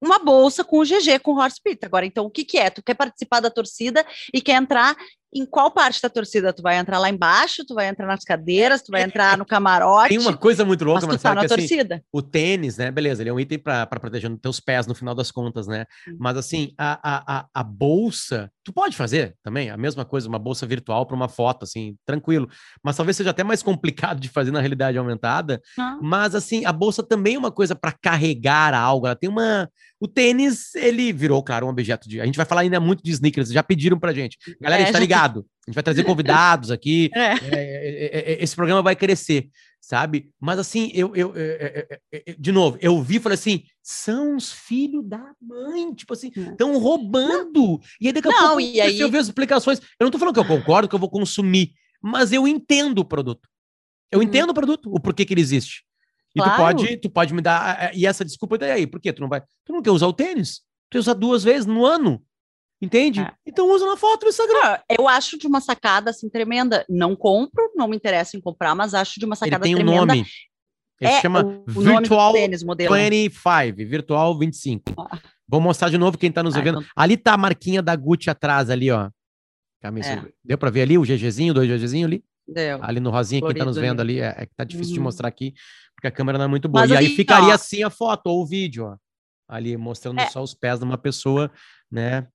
uma 0.00 0.18
bolsa 0.18 0.64
com 0.64 0.78
o 0.78 0.84
GG, 0.84 1.18
com 1.22 1.32
o 1.32 1.38
Horse 1.38 1.60
Pit. 1.62 1.84
Agora, 1.84 2.06
então, 2.06 2.24
o 2.24 2.30
que, 2.30 2.44
que 2.44 2.58
é? 2.58 2.70
Tu 2.70 2.82
quer 2.82 2.94
participar 2.94 3.40
da 3.40 3.50
torcida 3.50 4.04
e 4.32 4.40
quer 4.40 4.54
entrar 4.54 4.96
em 5.34 5.44
qual 5.44 5.70
parte 5.70 6.00
da 6.00 6.08
torcida? 6.08 6.52
Tu 6.52 6.62
vai 6.62 6.78
entrar 6.78 6.98
lá 6.98 7.08
embaixo, 7.10 7.64
tu 7.66 7.74
vai 7.74 7.88
entrar 7.88 8.06
nas 8.06 8.24
cadeiras, 8.24 8.82
tu 8.82 8.90
vai 8.90 9.02
entrar 9.02 9.36
no 9.36 9.44
camarote. 9.44 10.08
Tem 10.08 10.18
uma 10.18 10.36
coisa 10.36 10.64
muito 10.64 10.84
louca, 10.84 11.06
mas 11.06 11.16
tu 11.16 11.22
tá 11.22 11.34
na 11.34 11.40
que, 11.40 11.46
assim, 11.52 11.56
torcida. 11.68 12.02
o 12.12 12.22
tênis, 12.22 12.76
né? 12.78 12.90
Beleza, 12.90 13.22
ele 13.22 13.30
é 13.30 13.32
um 13.32 13.38
item 13.40 13.58
para 13.58 13.86
proteger 13.86 14.30
os 14.30 14.40
teus 14.40 14.60
pés 14.60 14.86
no 14.86 14.94
final 14.94 15.14
das 15.14 15.30
contas, 15.30 15.66
né? 15.66 15.84
Mas 16.18 16.36
assim, 16.36 16.72
a, 16.78 16.98
a, 17.02 17.38
a, 17.40 17.46
a 17.54 17.62
bolsa, 17.62 18.50
tu 18.64 18.72
pode 18.72 18.96
fazer 18.96 19.34
também, 19.42 19.70
a 19.70 19.76
mesma 19.76 20.04
coisa, 20.04 20.28
uma 20.28 20.38
bolsa 20.38 20.66
virtual 20.66 21.04
para 21.06 21.16
uma 21.16 21.28
foto, 21.28 21.64
assim, 21.64 21.96
tranquilo. 22.06 22.48
Mas 22.82 22.96
talvez 22.96 23.16
seja 23.16 23.30
até 23.30 23.44
mais 23.44 23.62
complicado 23.62 24.20
de 24.20 24.28
fazer 24.28 24.50
na 24.50 24.60
realidade 24.60 24.96
aumentada. 24.98 25.60
Ah, 25.78 25.98
Mas 26.00 26.34
assim, 26.34 26.64
a 26.64 26.72
bolsa 26.72 27.02
também 27.02 27.34
é 27.34 27.38
uma 27.38 27.50
coisa 27.52 27.74
para 27.74 27.92
carregar 27.92 28.72
algo. 28.74 29.06
Ela 29.06 29.16
tem 29.16 29.28
uma. 29.28 29.68
O 30.00 30.06
tênis, 30.06 30.74
ele 30.76 31.12
virou, 31.12 31.42
claro, 31.42 31.66
um 31.66 31.70
objeto 31.70 32.08
de. 32.08 32.20
A 32.20 32.24
gente 32.24 32.36
vai 32.36 32.46
falar 32.46 32.60
ainda 32.60 32.78
muito 32.78 33.02
de 33.02 33.10
sneakers, 33.10 33.48
já 33.50 33.62
pediram 33.64 33.98
pra 33.98 34.12
gente. 34.12 34.38
Galera, 34.60 34.80
a 34.80 34.82
É, 34.82 34.86
gente 34.86 34.92
tá 34.92 35.00
já- 35.00 35.06
ligado. 35.18 35.46
A 35.66 35.70
gente 35.70 35.74
vai 35.74 35.82
trazer 35.84 36.04
convidados 36.04 36.70
aqui. 36.70 37.10
É. 37.14 37.32
É, 37.34 37.38
é, 37.52 38.32
é, 38.32 38.42
esse 38.42 38.54
programa 38.56 38.82
vai 38.82 38.96
crescer, 38.96 39.50
sabe? 39.80 40.30
Mas 40.40 40.58
assim, 40.58 40.90
eu, 40.94 41.14
eu, 41.14 41.32
de 42.38 42.52
novo, 42.52 42.78
eu 42.80 43.00
vi 43.02 43.16
e 43.16 43.20
falei 43.20 43.34
assim: 43.34 43.64
são 43.82 44.36
os 44.36 44.50
filhos 44.52 45.04
da 45.06 45.22
mãe, 45.40 45.92
tipo 45.94 46.12
assim, 46.14 46.30
estão 46.34 46.78
roubando. 46.78 47.80
E 48.00 48.06
aí 48.06 48.12
daqui 48.12 48.28
a 48.28 48.30
Não, 48.30 48.46
pouco 48.48 48.60
e 48.60 48.80
aí- 48.80 48.98
eu 48.98 49.10
ver 49.10 49.18
as 49.18 49.26
explicações. 49.26 49.78
Eu 49.98 50.04
não 50.04 50.10
tô 50.10 50.18
falando 50.18 50.34
que 50.34 50.40
eu 50.40 50.44
concordo, 50.44 50.88
que 50.88 50.94
eu 50.94 50.98
vou 50.98 51.10
consumir, 51.10 51.72
mas 52.00 52.32
eu 52.32 52.46
entendo 52.48 53.00
o 53.00 53.04
produto. 53.04 53.48
Eu 54.10 54.20
Uhum. 54.20 54.24
entendo 54.24 54.50
o 54.50 54.54
produto, 54.54 54.90
o 54.92 54.98
porquê 55.00 55.24
que 55.24 55.34
ele 55.34 55.40
existe. 55.42 55.82
E 56.34 56.40
Claro. 56.40 56.52
tu 56.52 56.56
pode, 56.82 56.96
tu 56.98 57.10
pode 57.10 57.34
me 57.34 57.42
dar. 57.42 57.82
eh, 57.84 57.90
E 57.94 58.06
essa 58.06 58.24
desculpa 58.24 58.56
daí 58.56 58.70
aí, 58.70 58.86
por 58.86 59.00
quê? 59.00 59.12
Tu 59.12 59.20
não 59.20 59.28
vai. 59.28 59.42
Tu 59.64 59.72
não 59.72 59.82
quer 59.82 59.90
usar 59.90 60.06
o 60.06 60.12
tênis? 60.12 60.60
Tu 60.90 60.98
usa 60.98 61.14
duas 61.14 61.44
vezes 61.44 61.66
no 61.66 61.84
ano. 61.84 62.22
Entende? 62.80 63.20
É. 63.20 63.32
Então 63.46 63.68
usa 63.72 63.84
na 63.86 63.96
foto 63.96 64.22
no 64.24 64.28
Instagram. 64.28 64.58
Ah, 64.62 64.82
Eu 64.88 65.08
acho 65.08 65.36
de 65.38 65.46
uma 65.46 65.60
sacada 65.60 66.10
assim 66.10 66.28
tremenda. 66.28 66.84
Não 66.88 67.16
compro, 67.16 67.72
não 67.74 67.88
me 67.88 67.96
interessa 67.96 68.36
em 68.36 68.40
comprar, 68.40 68.74
mas 68.74 68.94
acho 68.94 69.18
de 69.18 69.24
uma 69.26 69.32
Ele 69.34 69.38
sacada 69.38 69.62
tem 69.64 69.74
um 69.74 69.78
tremenda. 69.78 70.06
nome. 70.06 70.26
Ele 71.00 71.10
é 71.12 71.20
chama 71.20 71.44
o, 71.44 71.62
o 71.62 71.64
do 71.64 71.80
Virtual 71.82 72.32
tênis, 72.32 72.62
modelo. 72.62 72.94
25, 72.94 73.76
Virtual 73.88 74.38
25. 74.38 74.82
Ah. 74.98 75.18
Vou 75.46 75.60
mostrar 75.60 75.88
de 75.90 75.98
novo 75.98 76.16
quem 76.18 76.30
tá 76.30 76.42
nos 76.42 76.56
Ah, 76.56 76.60
vendo. 76.60 76.80
então- 76.80 76.90
Ali 76.94 77.16
tá 77.16 77.34
a 77.34 77.36
marquinha 77.38 77.80
da 77.82 77.94
Gucci 77.96 78.30
atrás 78.30 78.68
ali, 78.70 78.90
ó. 78.90 79.10
Camisa. 79.80 80.08
É. 80.10 80.24
Deu 80.44 80.58
pra 80.58 80.70
ver 80.70 80.82
ali 80.82 80.98
o 80.98 81.02
GGzinho, 81.02 81.54
dois 81.54 81.68
GGzinho 81.68 82.06
ali? 82.06 82.24
Deu. 82.46 82.78
Ali 82.82 82.98
no 83.00 83.10
rosinha, 83.10 83.40
quem 83.42 83.54
tá 83.54 83.64
nos 83.64 83.76
vendo 83.76 84.00
ali, 84.00 84.20
é, 84.20 84.34
é 84.38 84.46
que 84.46 84.54
tá 84.56 84.64
difícil 84.64 84.94
de 84.94 84.98
Uhum. 84.98 85.04
mostrar 85.04 85.28
aqui, 85.28 85.52
porque 85.94 86.06
a 86.08 86.10
câmera 86.10 86.38
não 86.38 86.46
é 86.46 86.48
muito 86.48 86.68
boa. 86.68 86.82
Mas 86.82 86.90
e 86.90 86.96
aí 86.96 87.08
ficaria 87.14 87.48
ó. 87.50 87.52
assim 87.52 87.82
a 87.82 87.90
foto 87.90 88.26
ou 88.28 88.42
o 88.42 88.46
vídeo, 88.46 88.86
ó. 88.86 88.96
Ali 89.48 89.76
mostrando 89.76 90.20
É. 90.20 90.26
só 90.30 90.42
os 90.42 90.52
pés 90.54 90.78
de 90.78 90.84
uma 90.84 90.98
pessoa, 90.98 91.50
né? 91.90 92.26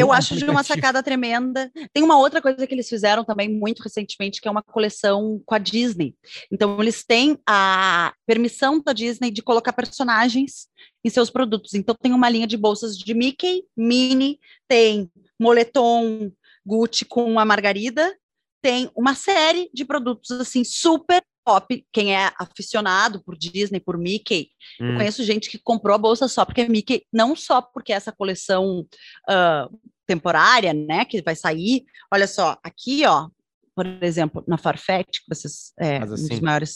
Eu 0.00 0.12
acho 0.12 0.36
de 0.36 0.44
uma 0.44 0.62
sacada 0.62 1.02
tremenda. 1.02 1.70
Tem 1.92 2.02
uma 2.02 2.18
outra 2.18 2.40
coisa 2.40 2.66
que 2.66 2.74
eles 2.74 2.88
fizeram 2.88 3.24
também 3.24 3.48
muito 3.48 3.82
recentemente, 3.82 4.40
que 4.40 4.48
é 4.48 4.50
uma 4.50 4.62
coleção 4.62 5.40
com 5.44 5.54
a 5.54 5.58
Disney. 5.58 6.14
Então, 6.50 6.80
eles 6.80 7.04
têm 7.04 7.38
a 7.46 8.12
permissão 8.26 8.80
da 8.80 8.92
Disney 8.92 9.30
de 9.30 9.42
colocar 9.42 9.72
personagens 9.72 10.68
em 11.04 11.10
seus 11.10 11.30
produtos. 11.30 11.74
Então, 11.74 11.94
tem 11.94 12.12
uma 12.12 12.28
linha 12.28 12.46
de 12.46 12.56
bolsas 12.56 12.96
de 12.96 13.14
Mickey, 13.14 13.64
Minnie, 13.76 14.38
tem 14.68 15.10
moletom 15.38 16.30
Gucci 16.66 17.04
com 17.04 17.38
a 17.38 17.44
Margarida, 17.44 18.14
tem 18.60 18.90
uma 18.94 19.14
série 19.14 19.70
de 19.72 19.84
produtos 19.84 20.30
assim 20.32 20.64
super 20.64 21.22
top. 21.48 21.86
Quem 21.92 22.14
é 22.14 22.30
aficionado 22.38 23.22
por 23.24 23.36
Disney, 23.36 23.80
por 23.80 23.96
Mickey, 23.96 24.50
eu 24.78 24.86
Hum. 24.86 24.96
conheço 24.96 25.24
gente 25.24 25.48
que 25.48 25.58
comprou 25.58 25.94
a 25.94 25.98
bolsa 25.98 26.28
só 26.28 26.44
porque 26.44 26.60
é 26.60 26.68
Mickey, 26.68 27.04
não 27.12 27.34
só 27.34 27.62
porque 27.62 27.92
essa 27.92 28.12
coleção 28.12 28.86
ah, 29.28 29.68
temporária, 30.06 30.74
né, 30.74 31.04
que 31.04 31.22
vai 31.22 31.34
sair. 31.34 31.84
Olha 32.12 32.26
só, 32.26 32.58
aqui, 32.62 33.06
ó, 33.06 33.28
por 33.74 33.86
exemplo, 34.02 34.44
na 34.46 34.58
Farfetch, 34.58 35.20
que 35.20 35.34
vocês 35.34 35.72
é 35.78 35.98
Faz 36.00 36.10
um 36.10 36.14
dos 36.14 36.24
assim. 36.30 36.40
maiores. 36.42 36.74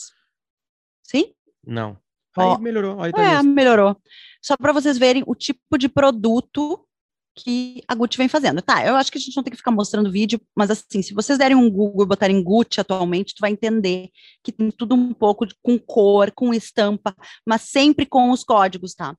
Sim? 1.03 1.35
Não. 1.67 1.99
Ó, 2.37 2.55
Aí 2.55 2.63
melhorou. 2.63 3.03
Aí 3.03 3.13
tá 3.13 3.23
É, 3.23 3.43
melhorou. 3.43 3.97
Só 4.41 4.57
para 4.57 4.73
vocês 4.73 4.97
verem 4.97 5.23
o 5.27 5.35
tipo 5.35 5.77
de 5.77 5.89
produto 5.89 6.87
que 7.35 7.83
a 7.89 7.95
Gucci 7.95 8.19
vem 8.19 8.29
fazendo. 8.29 8.61
Tá, 8.63 8.87
eu 8.87 8.95
acho 8.97 9.11
que 9.11 9.19
a 9.19 9.21
gente 9.21 9.35
não 9.37 9.43
tem 9.43 9.51
que 9.51 9.57
ficar 9.57 9.71
mostrando 9.71 10.11
vídeo, 10.13 10.41
mas 10.57 10.71
assim, 10.71 11.01
se 11.03 11.15
vocês 11.15 11.39
derem 11.39 11.57
um 11.57 11.71
Google 11.71 12.05
e 12.05 12.09
botarem 12.09 12.43
Gucci 12.43 12.81
atualmente, 12.81 13.35
tu 13.35 13.41
vai 13.41 13.51
entender 13.51 14.11
que 14.43 14.53
tem 14.53 14.71
tudo 14.71 14.95
um 14.95 15.13
pouco 15.15 15.47
de- 15.47 15.55
com 15.63 15.79
cor, 15.79 16.31
com 16.33 16.53
estampa, 16.53 17.15
mas 17.47 17.63
sempre 17.63 18.05
com 18.07 18.31
os 18.31 18.45
códigos, 18.45 18.95
tá? 18.95 19.17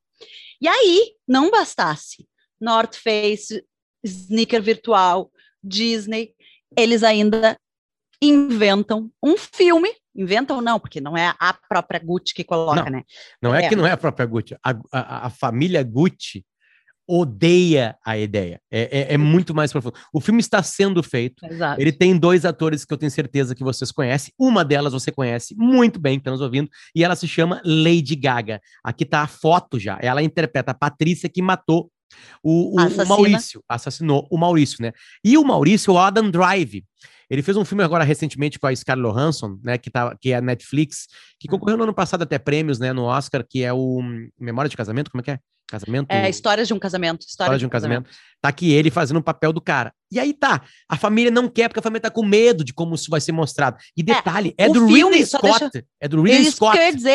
E 0.61 0.67
aí, 0.67 1.13
não 1.27 1.49
bastasse 1.49 2.27
North 2.61 2.95
Face, 2.95 3.65
sneaker 4.03 4.61
virtual, 4.61 5.31
Disney, 5.63 6.33
eles 6.77 7.03
ainda 7.03 7.57
inventam 8.21 9.11
um 9.21 9.35
filme, 9.37 9.89
inventam 10.15 10.61
não, 10.61 10.79
porque 10.79 11.01
não 11.01 11.17
é 11.17 11.33
a 11.39 11.53
própria 11.53 11.99
Gucci 11.99 12.33
que 12.33 12.43
coloca, 12.43 12.83
Não. 12.83 12.89
né? 12.91 13.03
Não 13.41 13.53
é, 13.53 13.65
É. 13.65 13.69
que 13.69 13.75
não 13.75 13.85
é 13.85 13.91
a 13.91 13.97
própria 13.97 14.25
Gucci. 14.25 14.55
A, 14.63 14.71
a, 14.91 15.27
a 15.27 15.29
família 15.29 15.83
Gucci 15.83 16.45
odeia 17.07 17.95
a 18.05 18.17
ideia. 18.17 18.59
É, 18.71 18.99
é, 19.11 19.13
é 19.13 19.17
muito 19.17 19.53
mais 19.53 19.71
profundo. 19.71 19.95
O 20.13 20.19
filme 20.19 20.39
está 20.39 20.61
sendo 20.63 21.01
feito. 21.03 21.45
Exato. 21.45 21.81
Ele 21.81 21.91
tem 21.91 22.17
dois 22.17 22.45
atores 22.45 22.85
que 22.85 22.93
eu 22.93 22.97
tenho 22.97 23.11
certeza 23.11 23.53
que 23.55 23.63
vocês 23.63 23.91
conhecem. 23.91 24.33
Uma 24.39 24.63
delas 24.63 24.93
você 24.93 25.11
conhece 25.11 25.55
muito 25.57 25.99
bem, 25.99 26.15
que 26.17 26.21
está 26.21 26.31
nos 26.31 26.41
ouvindo, 26.41 26.69
e 26.95 27.03
ela 27.03 27.15
se 27.15 27.27
chama 27.27 27.61
Lady 27.65 28.15
Gaga. 28.15 28.61
Aqui 28.83 29.05
tá 29.05 29.21
a 29.21 29.27
foto 29.27 29.79
já. 29.79 29.97
Ela 30.01 30.21
interpreta 30.23 30.71
a 30.71 30.75
Patrícia 30.75 31.29
que 31.29 31.41
matou 31.41 31.89
o, 32.43 32.75
o- 32.75 32.79
o. 33.03 33.07
Maurício. 33.07 33.63
Assassinou 33.67 34.27
o 34.31 34.37
Maurício, 34.37 34.77
né? 34.81 34.91
E 35.23 35.37
o 35.37 35.43
Maurício 35.43 35.91
é 35.91 35.93
o 35.93 35.97
Adam 35.97 36.29
Drive. 36.29 36.83
Ele 37.29 37.41
fez 37.41 37.57
um 37.57 37.65
filme 37.65 37.83
agora 37.83 38.03
recentemente 38.03 38.59
com 38.59 38.67
a 38.67 38.75
Scarlett 38.75 39.11
Johansson, 39.11 39.57
né, 39.63 39.77
que, 39.77 39.89
tá, 39.89 40.15
que 40.21 40.31
é 40.31 40.35
a 40.35 40.41
Netflix, 40.41 41.07
que 41.39 41.47
concorreu 41.47 41.77
no 41.77 41.83
ano 41.83 41.93
passado 41.93 42.21
até 42.21 42.37
prêmios, 42.37 42.77
né, 42.77 42.93
no 42.93 43.03
Oscar, 43.05 43.43
que 43.49 43.63
é 43.63 43.73
o 43.73 44.01
Memória 44.39 44.69
de 44.69 44.77
Casamento, 44.77 45.09
como 45.09 45.21
é 45.21 45.23
que 45.23 45.31
é? 45.31 45.39
Casamento? 45.73 46.11
É, 46.11 46.29
histórias 46.29 46.67
de 46.67 46.73
um 46.73 46.77
casamento. 46.79 47.25
História 47.27 47.57
de 47.57 47.65
um 47.65 47.69
casamento. 47.69 48.07
Tá 48.39 48.49
aqui 48.49 48.71
ele 48.71 48.91
fazendo 48.91 49.17
o 49.17 49.23
papel 49.23 49.51
do 49.51 49.59
cara. 49.59 49.91
E 50.11 50.19
aí 50.19 50.33
tá, 50.33 50.61
a 50.87 50.95
família 50.95 51.31
não 51.31 51.49
quer, 51.49 51.67
porque 51.69 51.79
a 51.79 51.81
família 51.81 52.01
tá 52.01 52.11
com 52.11 52.23
medo 52.23 52.63
de 52.63 52.71
como 52.73 52.93
isso 52.93 53.09
vai 53.09 53.19
ser 53.19 53.31
mostrado. 53.31 53.77
E 53.97 54.03
detalhe, 54.03 54.53
é, 54.55 54.67
o 54.69 54.73
do 54.73 54.85
Ridley 54.85 55.25
Scott. 55.25 55.59
deixa- 55.71 55.85
É 55.99 56.07
do 56.07 56.21
Ridley 56.21 56.41
Isso 56.43 56.57
Scott. 56.57 56.73
que 56.73 56.77
eu 56.77 56.83
ia 56.85 56.93
dizer, 56.93 57.09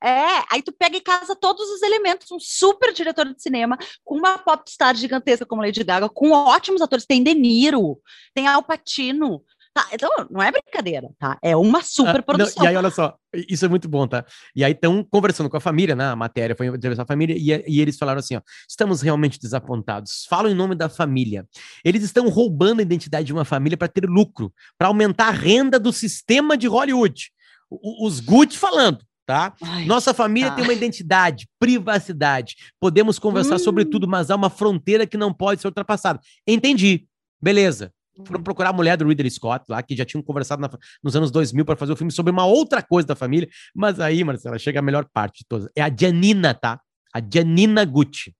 é, 0.00 0.44
aí 0.52 0.62
tu 0.62 0.70
pega 0.72 0.96
e 0.96 1.00
casa 1.00 1.34
todos 1.34 1.68
os 1.70 1.82
elementos, 1.82 2.30
um 2.30 2.38
super 2.38 2.92
diretor 2.92 3.26
de 3.34 3.42
cinema, 3.42 3.76
com 4.04 4.16
uma 4.16 4.38
popstar 4.38 4.94
gigantesca 4.94 5.44
como 5.44 5.62
Lady 5.62 5.82
Gaga, 5.82 6.08
com 6.08 6.30
ótimos 6.30 6.80
atores, 6.80 7.04
tem 7.06 7.24
De 7.24 7.34
Niro, 7.34 7.98
tem 8.32 8.46
Al 8.46 8.62
Pacino, 8.62 9.42
tá, 9.74 9.86
então 9.92 10.08
não 10.30 10.40
é 10.40 10.50
brincadeira, 10.52 11.10
tá, 11.18 11.36
é 11.42 11.56
uma 11.56 11.80
Ah, 11.80 11.82
super 11.82 12.14
não, 12.14 12.22
produção. 12.22 12.64
e 12.64 12.66
aí, 12.68 12.76
olha 12.76 12.90
só, 12.90 13.16
isso 13.48 13.64
é 13.64 13.68
muito 13.68 13.88
bom, 13.88 14.06
tá? 14.06 14.24
E 14.54 14.62
aí 14.64 14.72
estão 14.72 15.02
conversando 15.04 15.50
com 15.50 15.56
a 15.56 15.60
família, 15.60 15.96
né? 15.96 16.06
A 16.06 16.16
matéria 16.16 16.54
foi 16.56 16.68
entrevistar 16.68 17.02
a 17.02 17.06
família, 17.06 17.36
e, 17.36 17.64
e 17.66 17.80
eles 17.80 17.98
falaram 17.98 18.20
assim: 18.20 18.36
ó, 18.36 18.40
estamos 18.68 19.02
realmente 19.02 19.38
desapontados. 19.40 20.24
Falam 20.30 20.50
em 20.50 20.54
nome 20.54 20.74
da 20.76 20.88
família. 20.88 21.46
Eles 21.84 22.02
estão 22.04 22.28
roubando 22.28 22.78
a 22.78 22.82
identidade 22.82 23.26
de 23.26 23.32
uma 23.32 23.44
família 23.44 23.76
para 23.76 23.88
ter 23.88 24.06
lucro, 24.08 24.52
para 24.78 24.88
aumentar 24.88 25.28
a 25.28 25.32
renda 25.32 25.78
do 25.78 25.92
sistema 25.92 26.56
de 26.56 26.68
Hollywood. 26.68 27.30
O- 27.68 28.06
os 28.06 28.20
Gucci 28.20 28.56
falando. 28.56 29.04
Tá? 29.26 29.54
Ai, 29.62 29.86
Nossa 29.86 30.12
família 30.12 30.50
tá. 30.50 30.56
tem 30.56 30.64
uma 30.64 30.74
identidade, 30.74 31.48
privacidade. 31.58 32.56
Podemos 32.78 33.18
conversar 33.18 33.58
sobre 33.58 33.82
Hum. 33.84 33.90
tudo, 33.90 34.06
mas 34.06 34.30
há 34.30 34.36
uma 34.36 34.50
fronteira 34.50 35.06
que 35.06 35.16
não 35.16 35.32
pode 35.32 35.62
ser 35.62 35.66
ultrapassada. 35.68 36.20
Entendi. 36.46 37.06
Beleza. 37.42 37.90
Foram 38.26 38.38
Uhum. 38.38 38.44
procurar 38.44 38.70
a 38.70 38.72
mulher 38.72 38.96
do 38.96 39.06
Ridley 39.08 39.30
Scott 39.30 39.64
lá, 39.68 39.82
que 39.82 39.96
já 39.96 40.04
tinham 40.04 40.22
conversado 40.22 40.62
na- 40.62 40.70
nos 41.02 41.16
anos 41.16 41.30
2000 41.30 41.64
para 41.64 41.76
fazer 41.76 41.92
o 41.92 41.96
filme 41.96 42.12
sobre 42.12 42.30
uma 42.30 42.44
outra 42.46 42.82
coisa 42.82 43.08
da 43.08 43.16
família. 43.16 43.48
Mas 43.74 43.98
aí, 43.98 44.22
Marcela, 44.22 44.58
chega 44.58 44.78
a 44.78 44.82
melhor 44.82 45.04
parte 45.12 45.38
de 45.40 45.46
todas. 45.48 45.68
É 45.76 45.82
a 45.82 45.90
Janina, 45.94 46.54
tá? 46.54 46.80
A 47.14 47.20
Janina 47.20 47.84
Gucci. 47.84 48.34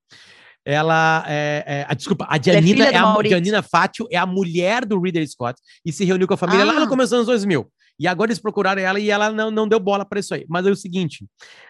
Ela 0.64 1.24
é, 1.28 1.64
é- 1.66 1.86
a, 1.88 1.92
desculpa, 1.94 2.26
a 2.28 2.40
Janina 2.40 2.86
é, 2.86 2.92
do 2.92 3.20
a. 3.20 3.28
Janina 3.28 3.62
Fátio 3.62 4.06
é 4.10 4.16
a 4.16 4.24
mulher 4.24 4.84
do 4.86 4.98
Ridley 5.00 5.26
Scott 5.26 5.60
e 5.84 5.92
se 5.92 6.04
reuniu 6.04 6.26
com 6.26 6.34
a 6.34 6.38
família 6.38 6.64
lá 6.64 6.72
Ah. 6.76 6.80
no 6.80 6.88
começo 6.88 7.10
dos 7.10 7.12
anos 7.14 7.26
2000. 7.26 7.70
E 8.00 8.08
agora 8.08 8.30
eles 8.30 8.40
procuraram 8.40 8.80
ela 8.82 8.98
e 8.98 9.10
ela 9.10 9.30
não, 9.30 9.50
não 9.50 9.68
deu 9.68 9.78
bola 9.78 10.04
para 10.04 10.18
isso 10.18 10.34
aí. 10.34 10.44
Mas 10.48 10.66
é 10.66 10.70
o 10.70 10.74
seguinte: 10.76 11.26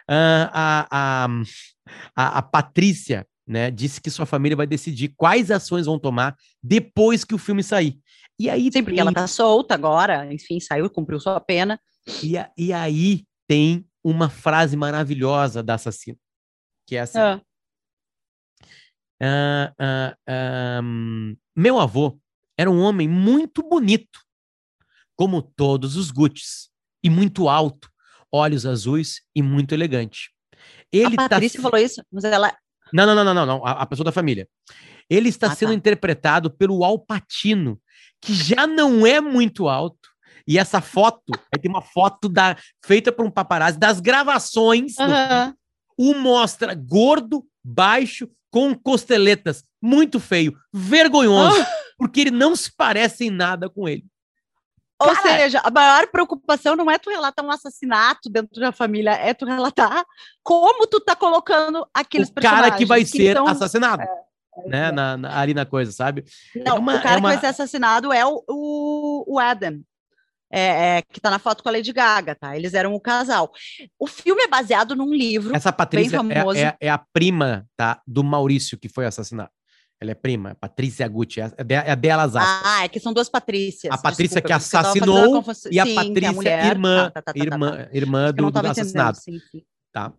ah, 0.09 0.51
a, 0.55 1.25
a, 1.27 1.29
a, 2.17 2.39
a 2.39 2.43
Patrícia 2.43 3.27
né, 3.47 3.71
disse 3.71 4.01
que 4.01 4.11
sua 4.11 4.27
família 4.27 4.57
vai 4.57 4.67
decidir 4.67 5.13
quais 5.17 5.51
ações 5.51 5.87
vão 5.87 5.99
tomar 5.99 6.37
depois 6.63 7.25
que 7.25 7.35
o 7.35 7.39
filme 7.39 7.63
sair. 7.63 7.99
E 8.39 8.49
aí, 8.51 8.65
Sim, 8.73 8.83
porque 8.83 8.97
tem, 8.97 9.01
ela 9.01 9.13
tá 9.13 9.27
solta 9.27 9.75
agora, 9.75 10.33
enfim, 10.33 10.59
saiu, 10.61 10.89
cumpriu 10.91 11.21
sua 11.21 11.41
pena. 11.41 11.79
e, 12.23 12.37
a- 12.39 12.51
e 12.57 12.73
aí 12.73 13.25
tem 13.47 13.87
uma 14.03 14.29
frase 14.29 14.77
maravilhosa 14.77 15.63
da 15.63 15.75
assassina, 15.75 16.19
que 16.87 16.97
é 16.97 17.01
assim: 17.01 17.19
Ah, 17.19 17.41
Ah, 19.21 19.73
ah, 19.79 20.17
ah, 20.27 20.83
meu 21.57 21.79
avô 21.79 22.19
era 22.59 22.71
um 22.71 22.81
homem 22.81 23.09
muito 23.09 23.63
bonito, 23.63 24.21
como 25.17 25.41
todos 25.43 25.97
os 25.97 26.11
Guccis, 26.11 26.69
e 27.03 27.09
muito 27.09 27.49
alto, 27.49 27.89
olhos 28.33 28.67
azuis 28.67 29.23
e 29.35 29.43
muito 29.43 29.73
elegante. 29.73 30.31
Ele 30.93 31.15
a 31.15 31.17
tá 31.17 31.29
Patrícia 31.29 31.59
se- 31.59 31.63
falou 31.63 31.79
isso, 31.79 32.03
mas 32.13 32.25
ela, 32.25 32.57
Não, 32.95 33.05
não, 33.07 33.25
não, 33.25 33.35
não, 33.35 33.45
não, 33.45 33.67
a, 33.67 33.73
a 33.73 33.87
pessoa 33.87 34.05
da 34.05 34.13
família. 34.13 34.49
Ele 35.11 35.29
está 35.29 35.49
Ah, 35.49 35.55
sendo 35.57 35.71
tá. 35.71 35.75
interpretado 35.75 36.49
pelo 36.49 36.85
Al 36.85 36.99
Pacino, 36.99 37.81
que 38.23 38.33
já 38.33 38.69
não 38.69 39.05
é 39.05 39.21
muito 39.21 39.69
alto. 39.69 40.09
E 40.47 40.59
essa 40.59 40.81
foto, 40.81 41.33
aí 41.53 41.61
tem 41.61 41.69
uma 41.71 41.83
foto 41.83 42.29
da, 42.29 42.57
feita 42.85 43.11
por 43.11 43.25
um 43.27 43.31
paparazzi 43.31 43.79
das 43.79 43.99
gravações. 43.99 44.95
O 45.99 46.15
mostra 46.15 46.75
gordo, 46.75 47.45
baixo, 47.65 48.29
com 48.51 48.73
costeletas, 48.75 49.65
muito 49.83 50.21
feio, 50.21 50.57
vergonhoso, 50.73 51.65
porque 51.99 52.21
ele 52.21 52.31
não 52.31 52.55
se 52.55 52.71
parece 52.77 53.25
em 53.25 53.31
nada 53.31 53.69
com 53.69 53.89
ele. 53.89 54.05
Ou 55.01 55.09
Cara- 55.15 55.23
seja, 55.39 55.61
a 55.65 55.71
maior 55.71 56.07
preocupação 56.07 56.77
não 56.77 56.91
é 56.91 56.99
tu 56.99 57.11
relatar 57.11 57.45
um 57.45 57.51
assassinato 57.51 58.31
dentro 58.31 58.61
da 58.61 58.71
família, 58.73 59.11
é 59.11 59.35
tu 59.35 59.45
relatar 59.45 60.05
como 60.43 60.87
tu 60.87 61.01
tá 61.01 61.17
colocando 61.17 61.85
aqueles 61.93 62.29
o 62.29 62.35
cara 62.35 62.71
que 62.71 62.85
vai 62.87 63.01
personagens 63.01 63.11
ser 63.11 63.35
são- 63.35 63.47
assassinado, 63.49 64.05
né, 64.67 64.93
na- 64.93 65.17
na- 65.17 65.41
ali 65.41 65.53
na 65.53 65.67
coisa, 65.67 65.91
sabe? 65.91 66.25
Não, 66.55 66.77
é 66.77 66.79
uma- 66.79 66.95
o 66.97 67.03
cara 67.03 67.17
é 67.17 67.19
uma- 67.19 67.31
que 67.31 67.35
vai 67.37 67.41
ser 67.41 67.47
assassinado 67.49 68.13
é 68.13 68.25
o, 68.25 68.43
o, 68.49 69.35
o 69.35 69.39
Adam, 69.41 69.81
é, 70.51 70.99
é, 70.99 71.03
que 71.03 71.21
tá 71.21 71.29
na 71.29 71.41
foto 71.41 71.65
com 71.65 71.69
a 71.69 71.73
Lady 71.73 71.93
Gaga, 71.93 72.37
tá? 72.37 72.57
Eles 72.57 72.73
eram 72.73 72.95
o 72.95 73.01
casal. 73.01 73.51
O 73.99 74.07
filme 74.07 74.43
é 74.45 74.49
baseado 74.49 74.95
num 74.95 75.13
livro. 75.13 75.57
Essa 75.57 75.73
Patrícia 75.73 76.15
é- 76.17 76.19
famoso. 76.19 76.59
é, 76.59 76.77
é 76.81 76.89
a 76.89 76.99
prima, 77.13 77.67
tá, 77.77 78.01
do 78.07 78.23
Maurício 78.23 78.79
que 78.79 78.89
foi 78.89 79.07
assassinado. 79.07 79.51
Ela 80.01 80.11
é 80.11 80.15
prima, 80.15 80.55
Patrícia 80.61 81.07
Gucci, 81.09 81.41
é, 81.41 81.49
de- 81.65 81.75
é 81.75 81.95
delas 81.97 82.35
aspas. 82.37 82.63
Ah, 82.65 82.85
é 82.85 82.89
que 82.89 82.99
são 83.01 83.13
duas 83.13 83.29
Patrícias. 83.29 83.93
A 83.95 83.99
Patrícia 83.99 84.41
desculpa, 84.41 84.47
que 84.49 84.53
assassinou 84.53 85.43
e 85.71 85.79
a 85.79 85.85
Sim, 85.87 85.93
é 85.93 85.95
Patrícia, 85.95 86.33
mulher. 86.33 86.65
irmã, 86.67 87.11
Tá, 87.11 87.23
tá, 87.23 87.23
tá, 87.23 87.33
tá, 87.33 87.33
tá, 87.33 87.39
irmã, 87.45 87.89
irmã 87.93 88.33
do, 88.35 88.51
do 88.51 88.59
assassinado. 88.69 89.17
sim, 89.19 89.39
sim. 89.51 89.63
Tá. 89.93 90.13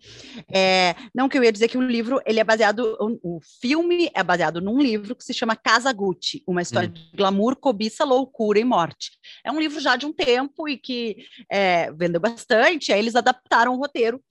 É, 0.49 0.95
não, 1.13 1.28
que 1.28 1.38
eu 1.38 1.43
ia 1.43 1.51
dizer 1.51 1.67
que 1.67 1.78
o 1.78 1.82
livro, 1.82 2.21
ele 2.26 2.39
é 2.39 2.45
baseado, 2.45 2.95
o, 2.97 3.36
o 3.38 3.39
filme 3.59 4.09
é 4.13 4.23
baseado 4.23 4.61
num 4.61 4.80
livro 4.82 5.13
que 5.13 5.23
se 5.23 5.34
chama 5.34 5.53
Casa 5.53 5.91
Gucci, 5.91 6.41
uma 6.47 6.61
história 6.61 6.88
Hum. 6.88 6.93
de 6.93 7.17
glamour, 7.17 7.57
cobiça, 7.57 8.05
loucura 8.05 8.57
e 8.57 8.63
morte. 8.63 9.11
É 9.43 9.51
um 9.51 9.59
livro 9.59 9.82
já 9.82 9.97
de 9.97 10.05
um 10.05 10.13
tempo 10.13 10.69
e 10.69 10.78
que 10.78 11.17
é, 11.51 11.91
vendeu 11.91 12.21
bastante, 12.21 12.93
aí 12.93 12.99
eles 12.99 13.17
adaptaram 13.17 13.73
o 13.76 13.78
roteiro, 13.78 14.21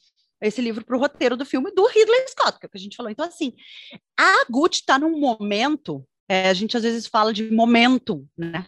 esse 0.46 0.60
livro 0.60 0.84
para 0.84 0.96
o 0.96 1.00
roteiro 1.00 1.36
do 1.36 1.44
filme 1.44 1.70
do 1.72 1.86
Ridley 1.86 2.28
Scott, 2.28 2.58
que 2.58 2.66
é 2.66 2.68
o 2.68 2.70
que 2.70 2.78
a 2.78 2.80
gente 2.80 2.96
falou. 2.96 3.10
Então, 3.10 3.26
assim, 3.26 3.52
a 4.18 4.44
Gucci 4.50 4.80
está 4.80 4.98
num 4.98 5.18
momento, 5.18 6.06
é, 6.28 6.48
a 6.48 6.54
gente 6.54 6.76
às 6.76 6.82
vezes 6.82 7.06
fala 7.06 7.32
de 7.32 7.50
momento, 7.50 8.26
né? 8.36 8.64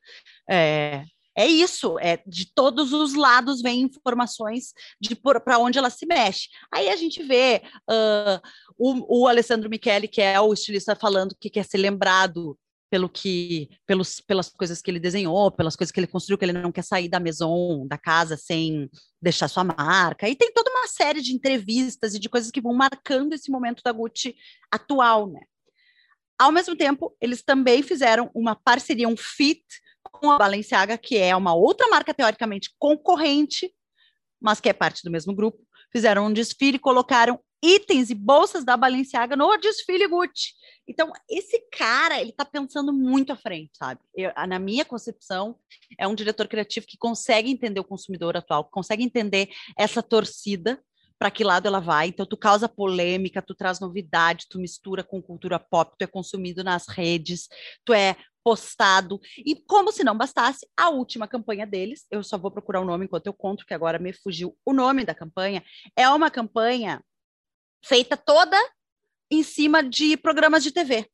É, 0.49 1.05
é 1.37 1.47
isso, 1.47 1.99
é 1.99 2.22
de 2.27 2.51
todos 2.55 2.95
os 2.95 3.14
lados 3.14 3.61
vem 3.61 3.83
informações 3.83 4.72
de 4.99 5.14
para 5.14 5.59
onde 5.59 5.79
ela 5.79 5.91
se 5.91 6.07
mexe. 6.07 6.49
Aí 6.72 6.89
a 6.89 6.97
gente 6.97 7.22
vê 7.22 7.62
ah, 7.89 8.41
o, 8.79 9.20
o 9.22 9.29
Alessandro 9.29 9.68
Michele, 9.68 10.09
que 10.09 10.22
é 10.22 10.41
o 10.41 10.55
estilista, 10.55 10.97
falando 10.97 11.37
que 11.39 11.51
quer 11.51 11.64
ser 11.66 11.77
lembrado 11.77 12.59
pelo 12.91 13.09
que, 13.09 13.68
pelos, 13.87 14.20
pelas 14.20 14.49
coisas 14.49 14.80
que 14.80 14.91
ele 14.91 15.01
desenhou, 15.01 15.51
pelas 15.51 15.74
coisas 15.74 15.91
que 15.93 15.99
ele 15.99 16.07
construiu, 16.07 16.39
que 16.39 16.45
ele 16.45 16.53
não 16.53 16.70
quer 16.70 16.82
sair 16.82 17.09
da 17.09 17.18
maison, 17.18 17.87
da 17.87 17.99
casa, 17.99 18.37
sem 18.37 18.89
deixar 19.20 19.49
sua 19.49 19.64
marca. 19.64 20.28
E 20.28 20.37
tem 20.37 20.53
toda 20.53 20.70
uma 20.70 20.87
série 20.87 21.20
de 21.20 21.32
entrevistas 21.32 22.14
e 22.14 22.18
de 22.18 22.28
coisas 22.28 22.51
que 22.51 22.61
vão 22.61 22.74
marcando 22.74 23.32
esse 23.32 23.51
momento 23.51 23.82
da 23.82 23.93
Gucci 23.93 24.37
atual, 24.70 25.28
né? 25.28 25.41
Ao 26.39 26.53
mesmo 26.53 26.76
tempo, 26.76 27.16
eles 27.20 27.43
também 27.43 27.82
fizeram 27.82 28.30
uma 28.34 28.55
parceria, 28.55 29.09
um 29.09 29.16
fit 29.16 29.64
com 30.03 30.30
a 30.30 30.39
Balenciaga, 30.39 30.99
que 30.99 31.16
é 31.16 31.34
uma 31.34 31.55
outra 31.55 31.89
marca 31.89 32.12
teoricamente 32.14 32.70
concorrente, 32.78 33.72
mas 34.41 34.61
que 34.61 34.68
é 34.68 34.72
parte 34.72 35.03
do 35.03 35.11
mesmo 35.11 35.34
grupo. 35.34 35.59
Fizeram 35.91 36.26
um 36.26 36.32
desfile 36.32 36.76
e 36.76 36.80
colocaram 36.80 37.41
itens 37.63 38.11
e 38.11 38.15
bolsas 38.15 38.65
da 38.65 38.77
Balenciaga 38.77 39.37
no 39.37 39.57
desfile 39.57 40.07
Gucci. 40.07 40.53
Então, 40.89 41.13
esse 41.29 41.59
cara, 41.73 42.21
ele 42.21 42.33
tá 42.33 42.45
pensando 42.45 42.93
muito 42.93 43.33
à 43.33 43.37
frente, 43.37 43.73
sabe? 43.77 44.01
Eu, 44.15 44.33
na 44.47 44.59
minha 44.59 44.85
concepção, 44.85 45.59
é 45.99 46.07
um 46.07 46.15
diretor 46.15 46.47
criativo 46.47 46.87
que 46.87 46.97
consegue 46.97 47.51
entender 47.51 47.81
o 47.81 47.85
consumidor 47.85 48.37
atual, 48.37 48.65
consegue 48.65 49.03
entender 49.03 49.49
essa 49.77 50.03
torcida, 50.03 50.81
para 51.19 51.31
que 51.31 51.43
lado 51.43 51.67
ela 51.67 51.81
vai. 51.81 52.09
Então, 52.09 52.27
tu 52.27 52.37
causa 52.37 52.69
polêmica, 52.69 53.43
tu 53.43 53.55
traz 53.55 53.81
novidade, 53.81 54.47
tu 54.49 54.59
mistura 54.59 55.03
com 55.03 55.23
cultura 55.23 55.59
pop, 55.59 55.95
tu 55.99 56.03
é 56.03 56.07
consumido 56.07 56.63
nas 56.63 56.87
redes, 56.89 57.49
tu 57.85 57.93
é 57.93 58.17
postado. 58.45 59.19
E 59.39 59.57
como 59.57 59.91
se 59.91 60.05
não 60.05 60.17
bastasse, 60.17 60.69
a 60.77 60.89
última 60.91 61.27
campanha 61.27 61.67
deles, 61.67 62.07
eu 62.11 62.23
só 62.23 62.39
vou 62.39 62.51
procurar 62.51 62.81
o 62.81 62.85
nome 62.85 63.07
enquanto 63.07 63.27
eu 63.27 63.33
conto, 63.33 63.67
que 63.67 63.75
agora 63.75 63.99
me 63.99 64.13
fugiu 64.13 64.57
o 64.65 64.73
nome 64.73 65.05
da 65.05 65.15
campanha, 65.15 65.65
é 65.97 66.09
uma 66.09 66.31
campanha 66.31 67.03
feita 67.87 68.16
toda 68.16 68.57
em 69.30 69.43
cima 69.43 69.82
de 69.82 70.16
programas 70.16 70.62
de 70.62 70.70
TV. 70.70 71.07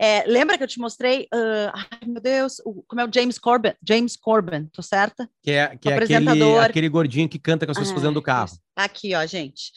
É, 0.00 0.24
lembra 0.26 0.56
que 0.56 0.62
eu 0.64 0.68
te 0.68 0.78
mostrei? 0.78 1.26
ah, 1.32 1.72
ai, 1.74 2.06
meu 2.08 2.20
Deus, 2.20 2.60
o- 2.64 2.82
como 2.86 3.00
é 3.00 3.04
o 3.04 3.10
James 3.12 3.38
Corbin? 3.38 3.72
James 3.86 4.16
Corbin, 4.16 4.66
tô 4.72 4.82
certa? 4.82 5.28
Que 5.42 5.50
é, 5.52 5.76
que 5.76 5.88
O 5.88 5.90
é 5.90 5.94
aquele, 5.96 6.58
aquele 6.58 6.88
gordinho 6.88 7.28
que 7.28 7.38
canta 7.38 7.66
com 7.66 7.72
as 7.72 7.78
pessoas 7.78 7.98
Ah, 7.98 8.00
dentro 8.02 8.14
do 8.14 8.22
carro. 8.22 8.56
Aqui, 8.76 9.14
ó, 9.14 9.24
gente. 9.26 9.72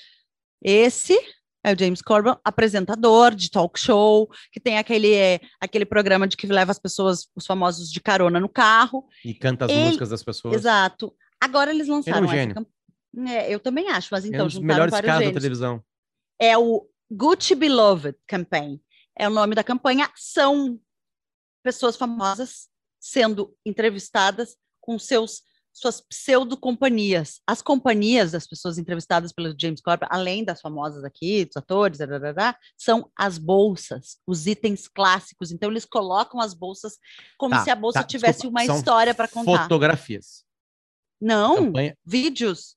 Esse 0.61 1.17
é 1.63 1.73
o 1.73 1.77
James 1.79 2.01
Corbin, 2.01 2.35
apresentador 2.43 3.33
de 3.33 3.49
talk 3.49 3.79
show, 3.79 4.29
que 4.51 4.59
tem 4.59 4.77
aquele, 4.77 5.13
é, 5.13 5.39
aquele 5.59 5.85
programa 5.85 6.27
de 6.27 6.37
que 6.37 6.45
leva 6.47 6.71
as 6.71 6.79
pessoas, 6.79 7.27
os 7.35 7.45
famosos, 7.45 7.89
de 7.91 7.99
carona 7.99 8.39
no 8.39 8.49
carro. 8.49 9.07
E 9.25 9.33
canta 9.33 9.65
as 9.65 9.71
Ele- 9.71 9.85
músicas 9.85 10.09
das 10.09 10.23
pessoas. 10.23 10.53
Exato. 10.55 11.13
Agora 11.41 11.71
eles 11.71 11.87
lançaram 11.87 12.25
essa 12.25 12.35
gênio. 12.35 12.55
campanha. 12.55 13.39
É, 13.39 13.51
eu 13.53 13.59
também 13.59 13.89
acho, 13.89 14.09
mas 14.11 14.23
é 14.23 14.27
um 14.27 14.31
então 14.33 14.45
dos 14.45 14.59
melhores 14.59 14.93
caras 14.93 15.25
da 15.25 15.31
televisão. 15.33 15.83
É 16.39 16.57
o 16.57 16.87
Gucci 17.11 17.55
Beloved 17.55 18.17
Campaign. 18.27 18.81
É 19.17 19.27
o 19.27 19.31
nome 19.31 19.55
da 19.55 19.63
campanha. 19.63 20.09
São 20.15 20.79
pessoas 21.63 21.95
famosas 21.95 22.69
sendo 22.99 23.55
entrevistadas 23.65 24.55
com 24.79 24.97
seus 24.97 25.43
suas 25.71 26.01
pseudo-companhias. 26.01 27.41
As 27.47 27.61
companhias 27.61 28.31
das 28.31 28.45
pessoas 28.45 28.77
entrevistadas 28.77 29.31
pelo 29.31 29.55
James 29.57 29.81
Corbett, 29.81 30.11
além 30.11 30.43
das 30.43 30.61
famosas 30.61 31.03
aqui, 31.03 31.45
dos 31.45 31.57
atores, 31.57 31.99
são 32.77 33.09
as 33.17 33.37
bolsas, 33.37 34.17
os 34.27 34.45
itens 34.45 34.87
clássicos. 34.87 35.51
Então, 35.51 35.69
eles 35.69 35.85
colocam 35.85 36.39
as 36.39 36.53
bolsas 36.53 36.97
como 37.37 37.55
Tá, 37.55 37.63
se 37.63 37.69
a 37.69 37.75
bolsa 37.75 37.99
tá, 37.99 38.05
tivesse 38.05 38.41
desculpa, 38.41 38.61
uma 38.61 38.75
história 38.75 39.13
para 39.13 39.27
contar. 39.27 39.63
Fotografias. 39.63 40.43
Não, 41.21 41.65
Campanha. 41.67 41.97
vídeos. 42.05 42.75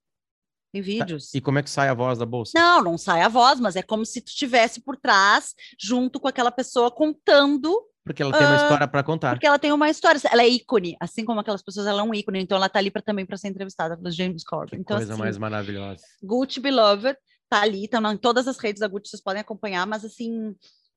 Tem 0.72 0.80
Tá, 0.80 0.86
vídeos. 0.86 1.34
E 1.34 1.40
como 1.40 1.58
é 1.58 1.62
que 1.62 1.68
sai 1.70 1.88
a 1.88 1.94
voz 1.94 2.18
da 2.18 2.24
bolsa? 2.24 2.52
Não, 2.54 2.82
não 2.82 2.96
sai 2.96 3.20
a 3.20 3.28
voz, 3.28 3.60
mas 3.60 3.76
é 3.76 3.82
como 3.82 4.06
se 4.06 4.20
tu 4.22 4.28
estivesse 4.28 4.80
por 4.80 4.96
trás, 4.96 5.54
junto 5.78 6.18
com 6.18 6.26
aquela 6.28 6.50
pessoa 6.50 6.90
contando, 6.90 7.70
Porque 8.04 8.20
ela 8.22 8.32
tem 8.36 8.44
uma 8.46 8.54
Ah, 8.54 8.56
história 8.56 8.88
para 8.88 9.02
contar. 9.04 9.30
porque 9.34 9.46
ela 9.46 9.58
tem 9.60 9.70
uma 9.70 9.88
história. 9.88 10.20
Ela 10.30 10.42
é 10.42 10.48
ícone, 10.48 10.96
assim 10.98 11.24
como 11.24 11.38
aquelas 11.40 11.62
pessoas, 11.62 11.86
ela 11.86 12.00
é 12.00 12.04
um 12.04 12.12
ícone, 12.14 12.40
então 12.40 12.56
ela 12.56 12.68
tá 12.68 12.78
ali 12.80 12.90
pra, 12.90 13.00
também 13.02 13.24
para 13.24 13.36
ser 13.36 13.48
entrevistada 13.48 13.96
pelo 13.96 14.10
James 14.10 14.42
Corbin. 14.44 14.70
Que 14.76 14.76
Então, 14.82 14.96
coisa 14.96 15.12
assim, 15.12 15.20
mais 15.22 15.38
maravilhosa. 15.38 16.02
Gucci 16.22 16.58
Beloved 16.58 17.16
tá 17.48 17.60
ali, 17.62 17.86
tá 17.86 17.98
em 18.12 18.16
todas 18.16 18.48
as 18.48 18.58
redes 18.58 18.80
da 18.80 18.88
Gucci, 18.88 19.10
vocês 19.10 19.22
podem 19.22 19.40
acompanhar, 19.42 19.86
mas 19.86 20.04
assim, 20.04 20.52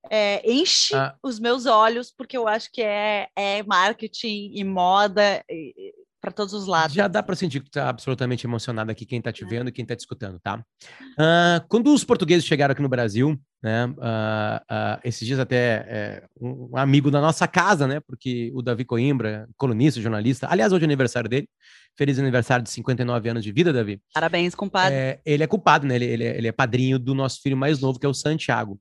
é, 0.09 0.41
enche 0.49 0.95
Ah. 0.95 1.15
os 1.21 1.38
meus 1.39 1.65
olhos, 1.67 2.11
porque 2.17 2.38
eu 2.38 2.47
acho 2.47 2.71
que 2.71 2.82
é, 2.82 3.28
é 3.36 3.61
marketing 3.63 4.51
e 4.55 4.63
moda 4.63 5.43
para 6.26 6.32
todos 6.32 6.53
os 6.55 6.65
lados. 6.65 6.95
Já 6.95 7.07
dá 7.07 7.21
para 7.21 7.36
sentir 7.36 7.59
que 7.59 7.69
tu 7.69 7.73
tá 7.73 7.88
absolutamente 7.88 8.47
emocionado 8.47 8.89
aqui, 8.89 9.05
quem 9.05 9.21
tá 9.21 9.32
te 9.32 9.45
vendo 9.45 9.69
e 9.69 9.71
quem 9.71 9.86
tá 9.86 9.95
te 9.95 9.99
escutando, 9.99 10.39
tá? 10.39 10.63
Ah, 11.19 11.63
quando 11.69 11.93
os 11.93 12.03
portugueses 12.03 12.45
chegaram 12.45 12.71
aqui 12.71 12.82
no 12.82 12.89
Brasil, 12.89 13.39
né? 13.61 13.93
ah, 14.01 14.63
ah, 14.67 14.99
esses 15.03 15.26
dias 15.26 15.39
até 15.39 15.86
é, 15.88 16.23
um 16.41 16.55
um 16.71 16.78
amigo 16.78 17.11
da 17.11 17.21
nossa 17.21 17.47
casa, 17.47 17.88
né? 17.88 17.99
Porque 17.99 18.51
o 18.55 18.61
Davi 18.63 18.84
Coimbra, 18.84 19.47
colunista, 19.55 20.01
jornalista, 20.01 20.47
aliás, 20.49 20.73
hoje 20.73 20.84
é 20.84 20.88
aniversário 20.88 21.30
dele. 21.30 21.47
Feliz 21.95 22.17
aniversário 22.17 22.63
de 22.63 22.71
59 22.71 23.30
anos 23.30 23.43
de 23.43 23.51
vida, 23.51 23.71
Davi. 23.71 24.01
Parabéns, 24.13 24.55
compadre. 24.55 24.97
É, 24.97 25.19
ele 25.23 25.43
é 25.43 25.47
culpado, 25.47 25.86
né? 25.86 25.95
Ele, 25.95 26.05
ele, 26.05 26.23
é, 26.23 26.38
ele 26.38 26.47
é 26.47 26.51
padrinho 26.51 26.97
do 26.97 27.13
nosso 27.13 27.39
filho 27.41 27.55
mais 27.55 27.80
novo, 27.80 27.99
que 27.99 28.05
é 28.05 28.09
o 28.09 28.13
Santiago. 28.13 28.80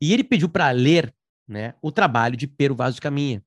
E 0.00 0.12
ele 0.12 0.22
pediu 0.22 0.48
para 0.48 0.70
ler 0.70 1.12
né, 1.48 1.74
o 1.80 1.90
trabalho 1.90 2.36
de 2.36 2.46
Pero 2.46 2.74
Vaz 2.74 2.94
de 2.94 3.00
Caminha, 3.00 3.42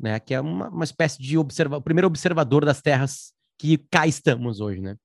né? 0.00 0.18
Que 0.18 0.34
é 0.34 0.40
uma, 0.40 0.68
uma 0.68 0.84
espécie 0.84 1.22
de 1.22 1.36
observa 1.36 1.80
primeiro 1.80 2.06
observador 2.06 2.64
das 2.64 2.80
terras 2.80 3.32
que 3.58 3.76
cá 3.90 4.06
estamos 4.06 4.60
hoje, 4.60 4.80
né? 4.80 4.96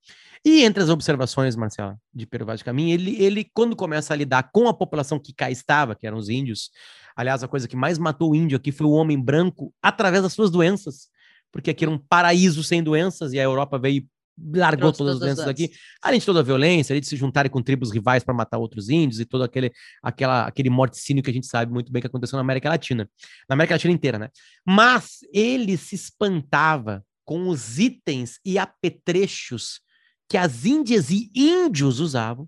E 0.44 0.64
entre 0.64 0.82
as 0.82 0.90
observações, 0.90 1.56
Marcela, 1.56 1.98
de 2.14 2.26
Pero 2.26 2.46
Vaz 2.46 2.60
de 2.60 2.64
Caminha, 2.64 2.94
ele, 2.94 3.22
ele, 3.22 3.50
quando 3.54 3.76
começa 3.76 4.14
a 4.14 4.18
lidar 4.18 4.52
com 4.54 4.70
a 4.70 4.74
população 4.74 5.20
que 5.20 5.34
cá 5.34 5.50
estava, 5.50 5.96
que 5.96 6.06
eram 6.06 6.18
os 6.18 6.30
índios, 6.30 6.70
aliás, 7.16 7.44
a 7.44 7.48
coisa 7.48 7.68
que 7.68 7.76
mais 7.76 7.98
matou 7.98 8.32
o 8.32 8.36
índio 8.36 8.56
aqui 8.56 8.72
foi 8.72 8.86
o 8.86 8.92
homem 8.92 9.20
branco 9.20 9.74
através 9.82 10.22
das 10.22 10.34
suas 10.34 10.52
doenças, 10.52 11.10
porque 11.52 11.72
aqui 11.72 11.84
era 11.84 11.92
um 11.92 11.98
paraíso 11.98 12.64
sem 12.64 12.84
doenças 12.84 13.34
e 13.34 13.40
a 13.40 13.44
Europa 13.44 13.80
veio 13.80 14.08
largou 14.38 14.92
Trouxe 14.92 14.98
todas 14.98 15.14
as 15.16 15.20
todas 15.20 15.40
as 15.40 15.46
doenças 15.46 15.48
aqui. 15.48 15.72
Além 16.02 16.20
de 16.20 16.26
toda 16.26 16.40
a 16.40 16.44
violência, 16.44 16.94
além 16.94 17.02
de 17.02 17.08
se 17.08 17.16
juntarem 17.16 17.50
com 17.50 17.62
tribos 17.62 17.92
rivais 17.92 18.24
para 18.24 18.34
matar 18.34 18.58
outros 18.58 18.90
índios 18.90 19.20
e 19.20 19.26
todo 19.26 19.44
aquele, 19.44 19.72
aquela, 20.04 20.46
aquele 20.46 20.70
morticínio 20.70 21.24
que 21.24 21.30
a 21.30 21.34
gente 21.34 21.48
sabe 21.48 21.72
muito 21.72 21.92
bem 21.92 22.02
que 22.02 22.08
aconteceu 22.08 22.38
na 22.38 22.42
América 22.42 22.70
Latina. 22.70 23.10
Na 23.48 23.54
América 23.54 23.76
Latina 23.76 23.94
inteira, 23.94 24.20
né? 24.20 24.30
Mas 24.66 25.20
ele 25.34 25.78
se 25.78 25.96
espantava 25.96 27.04
com 27.24 27.48
os 27.48 27.80
itens 27.80 28.40
e 28.46 28.58
apetrechos 28.58 29.82
que 30.30 30.38
as 30.38 30.66
índias 30.66 31.10
e 31.10 31.30
índios 31.36 32.00
usavam, 32.00 32.48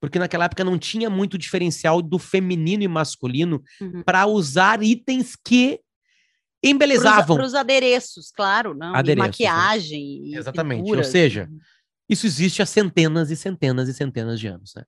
porque 0.00 0.18
naquela 0.18 0.44
época 0.44 0.64
não 0.64 0.78
tinha 0.78 1.10
muito 1.10 1.36
diferencial 1.36 2.00
do 2.00 2.18
feminino 2.18 2.82
e 2.82 2.88
masculino 2.88 3.62
Uhum. 3.80 4.02
para 4.02 4.26
usar 4.26 4.82
itens 4.82 5.34
que 5.34 5.80
embelezavam. 6.70 7.36
Para 7.36 7.46
os 7.46 7.54
adereços, 7.54 8.30
claro, 8.30 8.74
não. 8.74 8.94
Adereços, 8.94 9.24
e 9.24 9.28
maquiagem. 9.28 10.20
né? 10.20 10.26
E 10.28 10.36
Exatamente. 10.36 10.82
pinturas. 10.82 11.06
Ou 11.06 11.12
seja, 11.12 11.48
isso 12.08 12.26
existe 12.26 12.62
há 12.62 12.66
centenas 12.66 13.30
e 13.30 13.36
centenas 13.36 13.88
e 13.88 13.94
centenas 13.94 14.38
de 14.38 14.46
anos, 14.46 14.74
né? 14.74 14.84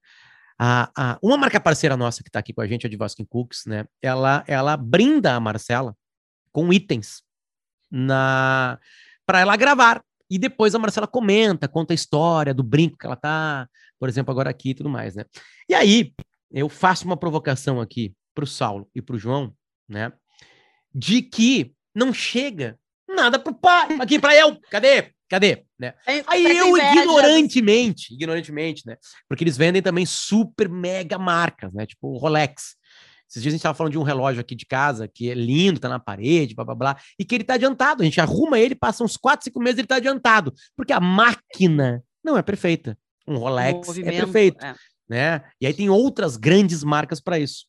A, 0.60 0.90
a, 0.96 1.18
uma 1.22 1.36
marca 1.36 1.60
parceira 1.60 1.96
nossa 1.96 2.22
que 2.22 2.28
está 2.28 2.40
aqui 2.40 2.52
com 2.52 2.60
a 2.60 2.66
gente, 2.66 2.84
a 2.84 2.90
de 2.90 2.96
Vaskin 2.96 3.24
Cooks, 3.24 3.64
né? 3.66 3.84
Ela, 4.02 4.42
ela 4.46 4.76
brinda 4.76 5.34
a 5.34 5.40
Marcela 5.40 5.96
com 6.50 6.72
itens 6.72 7.22
na 7.90 8.78
para 9.24 9.40
ela 9.40 9.56
gravar. 9.56 10.02
E 10.30 10.38
depois 10.38 10.74
a 10.74 10.78
Marcela 10.78 11.06
comenta, 11.06 11.68
conta 11.68 11.92
a 11.92 11.94
história 11.94 12.52
do 12.52 12.62
brinco 12.62 12.98
que 12.98 13.06
ela 13.06 13.16
tá, 13.16 13.68
por 13.98 14.08
exemplo, 14.08 14.30
agora 14.30 14.50
aqui 14.50 14.70
e 14.70 14.74
tudo 14.74 14.88
mais, 14.90 15.14
né? 15.14 15.24
E 15.68 15.74
aí, 15.74 16.12
eu 16.50 16.68
faço 16.68 17.04
uma 17.06 17.16
provocação 17.16 17.80
aqui 17.80 18.12
pro 18.34 18.46
Saulo 18.46 18.88
e 18.94 19.00
pro 19.00 19.18
João, 19.18 19.54
né? 19.88 20.12
De 20.94 21.22
que 21.22 21.72
não 21.94 22.12
chega 22.12 22.78
nada 23.08 23.38
pro 23.38 23.54
pai, 23.54 23.98
aqui 24.00 24.18
para 24.18 24.34
eu. 24.36 24.58
Cadê? 24.70 25.12
Cadê? 25.28 25.64
Né? 25.78 25.94
Aí, 26.06 26.24
Aí 26.26 26.42
tá 26.42 26.48
com 26.48 26.56
eu, 26.56 26.78
ignorantemente, 26.78 28.14
ignorantemente, 28.14 28.86
né? 28.86 28.96
Porque 29.28 29.44
eles 29.44 29.56
vendem 29.56 29.82
também 29.82 30.06
super 30.06 30.68
mega 30.68 31.18
marcas, 31.18 31.72
né? 31.72 31.86
Tipo 31.86 32.08
o 32.08 32.18
Rolex. 32.18 32.76
Esses 33.28 33.42
dias 33.42 33.52
a 33.52 33.56
gente 33.56 33.62
tava 33.62 33.74
falando 33.74 33.92
de 33.92 33.98
um 33.98 34.02
relógio 34.02 34.40
aqui 34.40 34.54
de 34.54 34.64
casa 34.64 35.06
que 35.06 35.30
é 35.30 35.34
lindo, 35.34 35.78
tá 35.78 35.88
na 35.88 35.98
parede, 35.98 36.54
blá 36.54 36.64
blá 36.64 36.74
blá, 36.74 36.96
e 37.18 37.24
que 37.26 37.34
ele 37.34 37.44
tá 37.44 37.54
adiantado. 37.54 38.02
A 38.02 38.04
gente 38.06 38.20
arruma 38.20 38.58
ele, 38.58 38.74
passa 38.74 39.04
uns 39.04 39.18
4, 39.18 39.44
5 39.44 39.60
meses 39.60 39.78
ele 39.78 39.86
tá 39.86 39.96
adiantado. 39.96 40.54
Porque 40.74 40.94
a 40.94 41.00
máquina 41.00 42.02
não 42.24 42.38
é 42.38 42.42
perfeita. 42.42 42.96
Um 43.26 43.36
Rolex 43.36 43.98
é 43.98 44.02
perfeito, 44.10 44.64
é. 44.64 44.74
né? 45.06 45.42
E 45.60 45.66
aí 45.66 45.74
tem 45.74 45.90
outras 45.90 46.38
grandes 46.38 46.82
marcas 46.82 47.20
para 47.20 47.38
isso. 47.38 47.66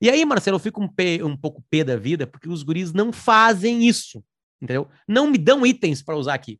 E 0.00 0.08
aí, 0.08 0.24
Marcelo, 0.24 0.56
eu 0.56 0.60
fico 0.60 0.82
um, 0.82 0.88
pé- 0.88 1.22
um 1.22 1.36
pouco 1.36 1.62
pé 1.68 1.84
da 1.84 1.96
vida, 1.96 2.26
porque 2.26 2.48
os 2.48 2.62
guris 2.62 2.92
não 2.92 3.12
fazem 3.12 3.86
isso, 3.86 4.24
entendeu? 4.60 4.88
Não 5.06 5.30
me 5.30 5.36
dão 5.36 5.66
itens 5.66 6.02
para 6.02 6.16
usar 6.16 6.34
aqui. 6.34 6.58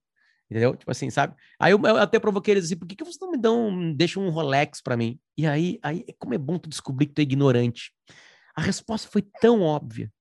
Entendeu? 0.50 0.74
Tipo 0.74 0.90
assim, 0.90 1.10
sabe? 1.10 1.36
Aí 1.60 1.70
eu, 1.70 1.80
eu 1.80 1.96
até 1.96 2.18
provoquei 2.18 2.54
eles 2.54 2.64
assim, 2.64 2.76
por 2.76 2.86
que, 2.86 2.96
que 2.96 3.04
vocês 3.04 3.20
não 3.20 3.30
me 3.30 3.38
dão, 3.38 3.94
deixam 3.94 4.26
um 4.26 4.30
Rolex 4.30 4.82
pra 4.82 4.96
mim? 4.96 5.18
E 5.38 5.46
aí, 5.46 5.78
aí, 5.80 6.04
como 6.18 6.34
é 6.34 6.38
bom 6.38 6.58
tu 6.58 6.68
descobrir 6.68 7.06
que 7.06 7.12
tu 7.14 7.20
é 7.20 7.22
ignorante. 7.22 7.92
A 8.56 8.60
resposta 8.60 9.08
foi 9.08 9.22
tão 9.40 9.62
óbvia, 9.62 10.12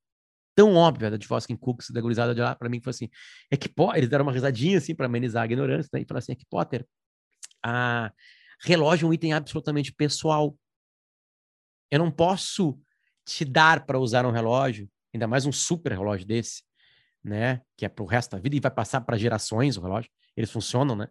tão 0.55 0.76
óbvia 0.76 1.09
da 1.09 1.17
Foskin 1.26 1.55
Cooks, 1.55 1.89
da 1.89 1.99
gurizada 1.99 2.36
de 2.36 2.41
lá, 2.41 2.53
pra 2.53 2.70
mim, 2.70 2.78
que 2.78 2.84
foi 2.84 2.91
assim, 2.91 3.09
é 3.49 3.57
que, 3.57 3.67
pô, 3.67 3.91
eles 3.95 4.07
deram 4.07 4.24
uma 4.24 4.32
risadinha 4.32 4.78
assim 4.78 4.93
pra 4.93 5.07
amenizar 5.07 5.41
a 5.41 5.45
ignorância, 5.45 5.89
né? 5.91 6.01
E 6.01 6.05
falaram 6.05 6.20
assim, 6.20 6.34
é 6.34 6.36
que, 6.36 6.45
Potter, 6.45 6.86
a 7.65 8.13
relógio 8.61 9.07
é 9.07 9.09
um 9.09 9.13
item 9.13 9.34
absolutamente 9.34 9.91
pessoal. 9.91 10.55
Eu 11.89 11.97
não 11.97 12.11
posso 12.11 12.80
te 13.30 13.45
dar 13.45 13.86
para 13.86 13.99
usar 13.99 14.25
um 14.25 14.32
relógio, 14.32 14.89
ainda 15.13 15.27
mais 15.27 15.45
um 15.45 15.51
super 15.51 15.91
relógio 15.91 16.25
desse, 16.25 16.63
né? 17.23 17.61
Que 17.77 17.86
é 17.86 17.89
pro 17.89 18.05
resto 18.05 18.32
da 18.32 18.41
vida 18.41 18.55
e 18.55 18.59
vai 18.59 18.71
passar 18.71 19.01
para 19.01 19.17
gerações 19.17 19.77
o 19.77 19.82
relógio. 19.82 20.09
Eles 20.36 20.51
funcionam, 20.51 20.95
né? 20.95 21.07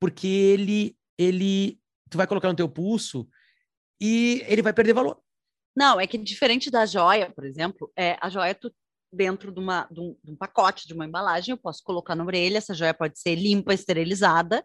Porque 0.00 0.26
ele, 0.26 0.96
ele, 1.16 1.78
tu 2.10 2.16
vai 2.16 2.26
colocar 2.26 2.48
no 2.48 2.56
teu 2.56 2.68
pulso 2.68 3.28
e 4.00 4.44
ele 4.46 4.62
vai 4.62 4.72
perder 4.72 4.92
valor. 4.92 5.20
Não, 5.74 6.00
é 6.00 6.06
que 6.06 6.18
diferente 6.18 6.70
da 6.70 6.86
joia, 6.86 7.30
por 7.30 7.44
exemplo, 7.44 7.92
é, 7.96 8.16
a 8.20 8.28
joia 8.28 8.54
tu 8.54 8.74
dentro 9.12 9.52
de, 9.52 9.60
uma, 9.60 9.86
de, 9.90 10.00
um, 10.00 10.16
de 10.22 10.32
um 10.32 10.36
pacote, 10.36 10.86
de 10.86 10.94
uma 10.94 11.06
embalagem, 11.06 11.52
eu 11.52 11.58
posso 11.58 11.82
colocar 11.82 12.14
na 12.14 12.24
orelha, 12.24 12.58
essa 12.58 12.74
joia 12.74 12.92
pode 12.92 13.18
ser 13.18 13.34
limpa, 13.36 13.72
esterilizada 13.72 14.64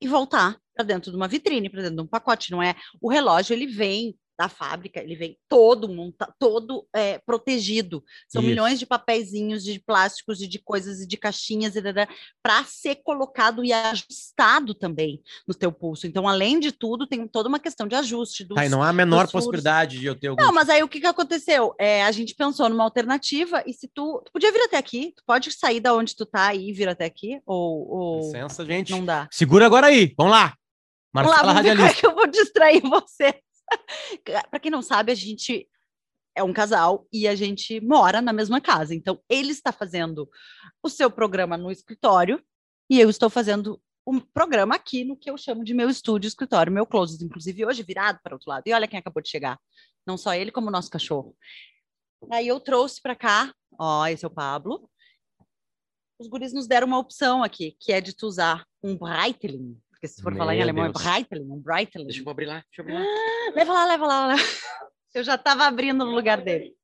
e 0.00 0.06
voltar 0.06 0.58
para 0.74 0.84
dentro 0.84 1.10
de 1.10 1.16
uma 1.16 1.26
vitrine, 1.26 1.70
para 1.70 1.82
dentro 1.82 1.96
de 1.96 2.02
um 2.02 2.06
pacote, 2.06 2.50
não 2.50 2.62
é? 2.62 2.74
O 3.00 3.10
relógio 3.10 3.54
ele 3.54 3.66
vem 3.66 4.16
da 4.38 4.48
fábrica, 4.48 5.00
ele 5.00 5.16
vem 5.16 5.38
todo 5.48 5.88
monta, 5.88 6.32
todo 6.38 6.86
é, 6.94 7.18
protegido. 7.18 8.04
São 8.28 8.42
Isso. 8.42 8.48
milhões 8.48 8.78
de 8.78 8.86
papeizinhos, 8.86 9.64
de 9.64 9.80
plásticos 9.80 10.42
e 10.42 10.46
de 10.46 10.58
coisas 10.58 11.00
e 11.00 11.06
de 11.06 11.16
caixinhas 11.16 11.74
para 12.42 12.64
ser 12.64 12.96
colocado 12.96 13.64
e 13.64 13.72
ajustado 13.72 14.74
também 14.74 15.22
no 15.46 15.54
teu 15.54 15.72
pulso. 15.72 16.06
Então, 16.06 16.28
além 16.28 16.60
de 16.60 16.72
tudo, 16.72 17.06
tem 17.06 17.26
toda 17.26 17.48
uma 17.48 17.58
questão 17.58 17.86
de 17.86 17.94
ajuste 17.94 18.44
dos, 18.44 18.56
Tá, 18.56 18.68
não 18.68 18.82
há 18.82 18.88
a 18.88 18.92
menor 18.92 19.30
possibilidade 19.30 19.98
de 19.98 20.06
eu 20.06 20.14
ter 20.14 20.28
algum. 20.28 20.42
não, 20.42 20.52
mas 20.52 20.68
aí 20.68 20.82
o 20.82 20.88
que, 20.88 21.00
que 21.00 21.06
aconteceu? 21.06 21.74
É, 21.78 22.04
a 22.04 22.12
gente 22.12 22.34
pensou 22.34 22.68
numa 22.68 22.84
alternativa, 22.84 23.62
e 23.66 23.72
se 23.72 23.88
tu. 23.88 24.22
Tu 24.24 24.32
podia 24.32 24.52
vir 24.52 24.62
até 24.62 24.76
aqui, 24.76 25.12
tu 25.16 25.22
pode 25.26 25.50
sair 25.52 25.80
da 25.80 25.94
onde 25.94 26.14
tu 26.14 26.26
tá 26.26 26.54
e 26.54 26.72
vir 26.72 26.88
até 26.88 27.04
aqui, 27.04 27.40
ou, 27.46 27.88
ou 27.88 28.18
Licença, 28.20 28.64
gente. 28.64 28.90
não 28.90 29.04
dá. 29.04 29.28
Segura 29.30 29.66
agora 29.66 29.88
aí. 29.88 30.14
Vamos 30.16 30.32
lá. 30.32 30.54
Vamos 31.12 31.30
lá, 31.30 31.36
Marcela 31.42 31.54
vamos 31.54 31.62
ver 31.62 31.76
como 31.76 31.88
é 31.88 31.94
que 31.94 32.06
eu 32.06 32.14
vou 32.14 32.26
distrair 32.26 32.82
você. 32.82 33.40
Para 34.50 34.60
quem 34.60 34.70
não 34.70 34.82
sabe, 34.82 35.12
a 35.12 35.14
gente 35.14 35.68
é 36.34 36.42
um 36.42 36.52
casal 36.52 37.06
e 37.12 37.26
a 37.26 37.34
gente 37.34 37.80
mora 37.80 38.20
na 38.20 38.32
mesma 38.32 38.60
casa. 38.60 38.94
Então, 38.94 39.20
ele 39.28 39.52
está 39.52 39.72
fazendo 39.72 40.28
o 40.82 40.88
seu 40.88 41.10
programa 41.10 41.56
no 41.56 41.70
escritório 41.70 42.42
e 42.90 43.00
eu 43.00 43.08
estou 43.08 43.30
fazendo 43.30 43.80
um 44.06 44.20
programa 44.20 44.76
aqui 44.76 45.02
no 45.02 45.16
que 45.16 45.28
eu 45.28 45.36
chamo 45.36 45.64
de 45.64 45.74
meu 45.74 45.90
estúdio, 45.90 46.28
escritório, 46.28 46.72
meu 46.72 46.86
closet, 46.86 47.24
inclusive 47.24 47.66
hoje 47.66 47.82
virado 47.82 48.20
para 48.22 48.34
outro 48.34 48.50
lado. 48.50 48.62
E 48.66 48.72
olha 48.72 48.86
quem 48.86 48.98
acabou 48.98 49.22
de 49.22 49.28
chegar. 49.28 49.58
Não 50.06 50.16
só 50.16 50.34
ele, 50.34 50.52
como 50.52 50.68
o 50.68 50.70
nosso 50.70 50.90
cachorro. 50.90 51.36
Aí 52.30 52.46
eu 52.46 52.60
trouxe 52.60 53.00
para 53.00 53.16
cá, 53.16 53.52
ó, 53.78 54.06
esse 54.06 54.24
é 54.24 54.28
o 54.28 54.30
Pablo. 54.30 54.88
Os 56.18 56.28
guris 56.28 56.52
nos 56.52 56.66
deram 56.66 56.86
uma 56.86 56.98
opção 56.98 57.42
aqui, 57.42 57.76
que 57.80 57.92
é 57.92 58.00
de 58.00 58.14
tu 58.14 58.26
usar 58.26 58.64
um 58.82 58.96
Breitling, 58.96 59.80
porque 60.06 60.08
se 60.08 60.22
for 60.22 60.36
falar 60.36 60.54
em 60.54 60.58
Meu 60.58 60.64
alemão 60.64 60.92
Deus. 60.92 61.04
é 61.04 61.10
Breitling, 61.10 61.50
um 61.50 61.60
Breitling. 61.60 62.06
Deixa 62.06 62.22
eu 62.22 62.30
abrir 62.30 62.46
lá. 62.46 62.64
Deixa 62.66 62.80
eu 62.80 62.82
abrir 62.84 62.94
lá. 62.94 63.52
Leva 63.54 63.72
lá, 63.72 63.84
leva 63.86 64.06
lá. 64.06 64.26
leva- 64.28 64.42
Eu 65.14 65.24
já 65.24 65.34
estava 65.34 65.64
abrindo 65.64 66.04
no 66.04 66.10
lugar 66.14 66.42
dele. 66.42 66.74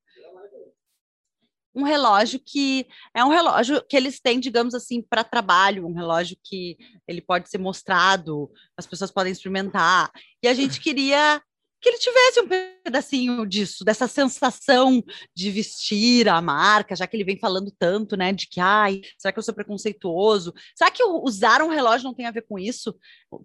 Um 1.74 1.84
relógio 1.84 2.38
que 2.44 2.86
é 3.14 3.24
um 3.24 3.28
relógio 3.30 3.82
que 3.88 3.96
eles 3.96 4.20
têm, 4.20 4.38
digamos 4.40 4.74
assim, 4.74 5.00
para 5.02 5.24
trabalho, 5.24 5.86
um 5.86 5.94
relógio 5.94 6.36
que 6.44 6.76
ele 7.08 7.20
pode 7.22 7.48
ser 7.48 7.56
mostrado, 7.58 8.50
as 8.76 8.86
pessoas 8.86 9.10
podem 9.10 9.32
experimentar. 9.32 10.10
E 10.42 10.48
a 10.48 10.54
gente 10.54 10.80
queria 10.80 11.42
que 11.82 11.88
ele 11.88 11.98
tivesse 11.98 12.40
um 12.40 12.48
pedacinho 12.84 13.44
disso, 13.44 13.84
dessa 13.84 14.06
sensação 14.06 15.02
de 15.34 15.50
vestir 15.50 16.28
a 16.28 16.40
marca, 16.40 16.94
já 16.94 17.06
que 17.08 17.16
ele 17.16 17.24
vem 17.24 17.36
falando 17.36 17.72
tanto, 17.76 18.16
né, 18.16 18.32
de 18.32 18.46
que, 18.46 18.60
ai, 18.60 19.00
será 19.18 19.32
que 19.32 19.38
eu 19.38 19.42
sou 19.42 19.52
preconceituoso? 19.52 20.54
Será 20.76 20.90
que 20.92 21.02
usar 21.02 21.60
um 21.60 21.68
relógio 21.68 22.04
não 22.04 22.14
tem 22.14 22.26
a 22.26 22.30
ver 22.30 22.42
com 22.42 22.56
isso? 22.56 22.96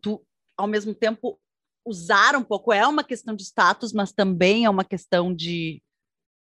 Tu, 0.01 0.23
ao 0.55 0.67
mesmo 0.67 0.93
tempo, 0.93 1.39
usar 1.83 2.35
um 2.35 2.43
pouco 2.43 2.71
é 2.71 2.85
uma 2.85 3.03
questão 3.03 3.35
de 3.35 3.43
status, 3.43 3.91
mas 3.91 4.11
também 4.11 4.65
é 4.65 4.69
uma 4.69 4.85
questão 4.85 5.33
de 5.33 5.81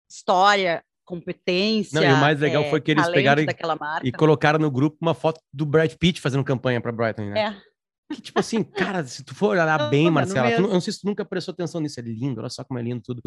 história, 0.09 0.83
competência. 1.05 2.01
Não, 2.01 2.09
e 2.09 2.11
o 2.11 2.17
mais 2.17 2.39
legal 2.41 2.63
é, 2.63 2.69
foi 2.69 2.81
que 2.81 2.91
eles 2.91 3.07
pegaram 3.07 3.41
e-. 3.41 3.47
E 4.03 4.11
colocaram 4.11 4.59
no 4.59 4.69
grupo 4.69 4.97
uma 5.01 5.13
foto 5.13 5.39
do 5.53 5.65
Brad 5.65 5.93
Pitt 5.93 6.19
fazendo 6.19 6.43
campanha 6.43 6.81
pra 6.81 6.91
Brighton, 6.91 7.29
né? 7.29 7.39
É. 7.39 7.74
Que, 8.13 8.21
tipo 8.21 8.39
assim, 8.39 8.63
cara, 8.63 9.03
se 9.05 9.23
tu 9.23 9.33
for 9.33 9.49
olhar 9.49 9.79
Não, 9.79 9.89
bem, 9.89 10.09
Marcela, 10.11 10.51
tu 10.51 10.61
não- 10.61 10.67
eu 10.69 10.73
não 10.73 10.81
sei 10.81 10.93
se 10.93 11.01
tu 11.01 11.07
nunca 11.07 11.25
prestou 11.25 11.53
atenção 11.53 11.81
nisso, 11.81 11.99
é 11.99 12.03
lindo, 12.03 12.39
olha 12.39 12.49
só 12.49 12.63
como 12.63 12.79
é 12.79 12.83
lindo 12.83 13.01
tudo. 13.01 13.21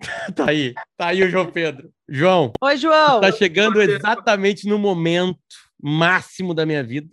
tá 0.36 0.50
aí, 0.50 0.74
tá 0.96 1.08
aí 1.08 1.22
o 1.22 1.30
João 1.30 1.50
Pedro. 1.50 1.92
João, 2.08 2.52
Oi, 2.60 2.76
João. 2.76 3.20
tá 3.20 3.30
chegando 3.32 3.80
exatamente 3.80 4.66
no 4.68 4.78
momento 4.78 5.38
máximo 5.80 6.52
da 6.52 6.66
minha 6.66 6.82
vida, 6.82 7.08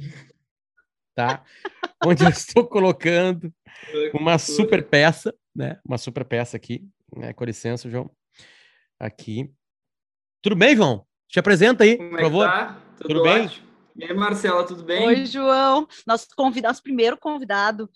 tá? 1.16 1.44
Onde 2.04 2.24
eu 2.24 2.30
estou 2.30 2.68
colocando 2.68 3.54
uma 4.14 4.38
super 4.38 4.84
peça, 4.88 5.34
né? 5.56 5.80
Uma 5.86 5.98
super 5.98 6.26
peça 6.26 6.58
aqui, 6.58 6.88
né? 7.16 7.34
Com 7.34 7.44
licença, 7.46 7.90
João. 7.90 8.10
Aqui. 9.00 9.52
Tudo 10.42 10.56
bem, 10.56 10.76
João? 10.76 11.06
Te 11.28 11.40
apresenta 11.40 11.84
aí, 11.84 11.98
Como 11.98 12.10
por 12.10 12.16
é 12.16 12.18
que 12.18 12.24
favor. 12.26 12.46
tá? 12.48 12.82
Tudo, 12.98 13.08
Tudo 13.08 13.24
bem? 13.24 13.46
ótimo. 13.46 13.65
E 13.96 14.04
aí, 14.04 14.14
Marcela, 14.14 14.66
tudo 14.66 14.84
bem? 14.84 15.08
Oi, 15.08 15.26
João. 15.26 15.88
Nosso 16.06 16.28
convidado, 16.36 16.72
nosso 16.74 16.84
primeiro 16.84 17.18
convidado. 17.18 17.90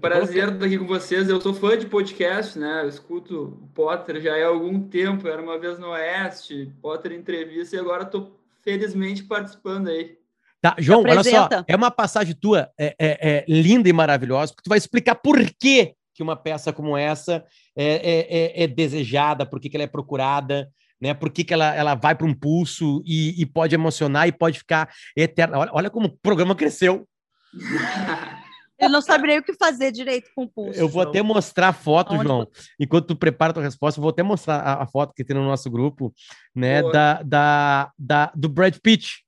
Prazer 0.00 0.52
estar 0.52 0.64
aqui 0.66 0.78
com 0.78 0.86
vocês. 0.86 1.28
Eu 1.28 1.40
sou 1.40 1.54
fã 1.54 1.76
de 1.76 1.86
podcast, 1.86 2.58
né? 2.58 2.82
Eu 2.82 2.88
escuto 2.88 3.44
o 3.62 3.68
Potter 3.68 4.20
já 4.20 4.34
há 4.36 4.46
algum 4.46 4.88
tempo. 4.88 5.26
Era 5.26 5.42
uma 5.42 5.58
vez 5.58 5.78
no 5.78 5.88
Oeste, 5.88 6.72
Potter 6.80 7.12
entrevista, 7.12 7.74
e 7.76 7.78
agora 7.78 8.04
estou 8.04 8.40
felizmente 8.62 9.24
participando 9.24 9.88
aí. 9.88 10.18
Tá, 10.60 10.74
João, 10.78 11.02
olha 11.02 11.22
só, 11.22 11.48
é 11.66 11.76
uma 11.76 11.90
passagem 11.90 12.34
tua 12.34 12.70
é, 12.78 12.96
é- 12.98 13.28
é 13.30 13.44
linda 13.48 13.88
e 13.88 13.92
maravilhosa, 13.92 14.52
porque 14.52 14.64
tu 14.64 14.68
vai 14.70 14.78
explicar 14.78 15.14
por 15.14 15.38
que, 15.60 15.94
que 16.14 16.22
uma 16.22 16.34
peça 16.34 16.72
como 16.72 16.96
essa 16.96 17.44
é, 17.76 17.84
é- 17.84 18.36
é- 18.38 18.62
é 18.64 18.66
desejada, 18.66 19.46
por 19.46 19.60
que, 19.60 19.68
que 19.68 19.76
ela 19.76 19.84
é 19.84 19.88
procurada, 19.88 20.68
né? 21.00 21.14
Por 21.14 21.30
que, 21.30 21.44
que 21.44 21.54
ela, 21.54 21.74
ela 21.74 21.94
vai 21.94 22.14
para 22.14 22.26
um 22.26 22.34
pulso 22.34 23.02
e, 23.04 23.40
e 23.40 23.46
pode 23.46 23.74
emocionar 23.74 24.26
e 24.28 24.32
pode 24.32 24.58
ficar 24.58 24.90
eterna. 25.16 25.58
Olha, 25.58 25.70
olha 25.72 25.90
como 25.90 26.06
o 26.06 26.16
programa 26.18 26.54
cresceu. 26.54 27.06
Ele 28.78 28.90
não 28.90 29.00
sabe 29.00 29.26
nem 29.26 29.38
o 29.38 29.42
que 29.42 29.54
fazer 29.54 29.90
direito 29.90 30.30
com 30.34 30.44
o 30.44 30.48
pulso. 30.48 30.78
Eu 30.78 30.86
vou 30.86 31.02
João. 31.02 31.10
até 31.10 31.22
mostrar 31.22 31.68
a 31.68 31.72
foto, 31.72 32.12
Aonde 32.12 32.28
João. 32.28 32.46
Enquanto 32.78 33.06
tu 33.06 33.16
prepara 33.16 33.50
a 33.50 33.54
tua 33.54 33.62
resposta, 33.62 33.98
eu 33.98 34.02
vou 34.02 34.10
até 34.10 34.22
mostrar 34.22 34.56
a, 34.56 34.82
a 34.82 34.86
foto 34.86 35.14
que 35.14 35.24
tem 35.24 35.34
no 35.34 35.44
nosso 35.44 35.70
grupo, 35.70 36.14
né? 36.54 36.82
Boa. 36.82 36.92
Da, 36.92 37.22
da, 37.22 37.92
da, 37.98 38.32
do 38.34 38.48
Brad 38.50 38.76
Pitt. 38.82 39.24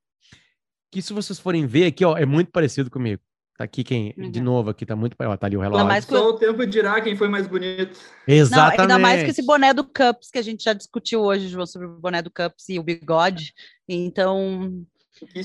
Que 0.90 1.00
se 1.00 1.14
vocês 1.14 1.38
forem 1.38 1.66
ver 1.66 1.86
aqui, 1.86 2.04
ó, 2.04 2.16
é 2.16 2.26
muito 2.26 2.50
parecido 2.50 2.90
comigo. 2.90 3.22
Tá 3.59 3.64
aqui 3.64 3.82
quem? 3.82 4.14
De 4.16 4.38
Uhum. 4.38 4.44
novo 4.44 4.70
aqui, 4.70 4.86
tá 4.86 4.94
muito. 4.94 5.16
Ó, 5.20 5.36
tá 5.36 5.48
ali 5.48 5.56
o 5.56 5.61
relógio. 5.61 5.84
mais 5.84 6.04
que 6.04 6.12
Só 6.12 6.28
o 6.28 6.34
tempo 6.34 6.64
dirá 6.64 7.00
quem 7.00 7.16
foi 7.16 7.26
mais 7.28 7.48
bonito. 7.48 7.98
Não, 8.28 8.34
Exatamente. 8.36 8.80
ainda 8.82 8.98
mais 9.00 9.24
que 9.24 9.30
esse 9.30 9.44
boné 9.44 9.74
do 9.74 9.82
Cups, 9.82 10.30
que 10.30 10.38
a 10.38 10.42
gente 10.42 10.62
já 10.62 10.72
discutiu 10.72 11.22
hoje, 11.22 11.48
João, 11.48 11.66
sobre 11.66 11.88
o 11.88 11.98
boné 11.98 12.22
do 12.22 12.30
Cups 12.30 12.68
e 12.68 12.78
o 12.78 12.84
bigode. 12.84 13.52
Então, 13.88 14.80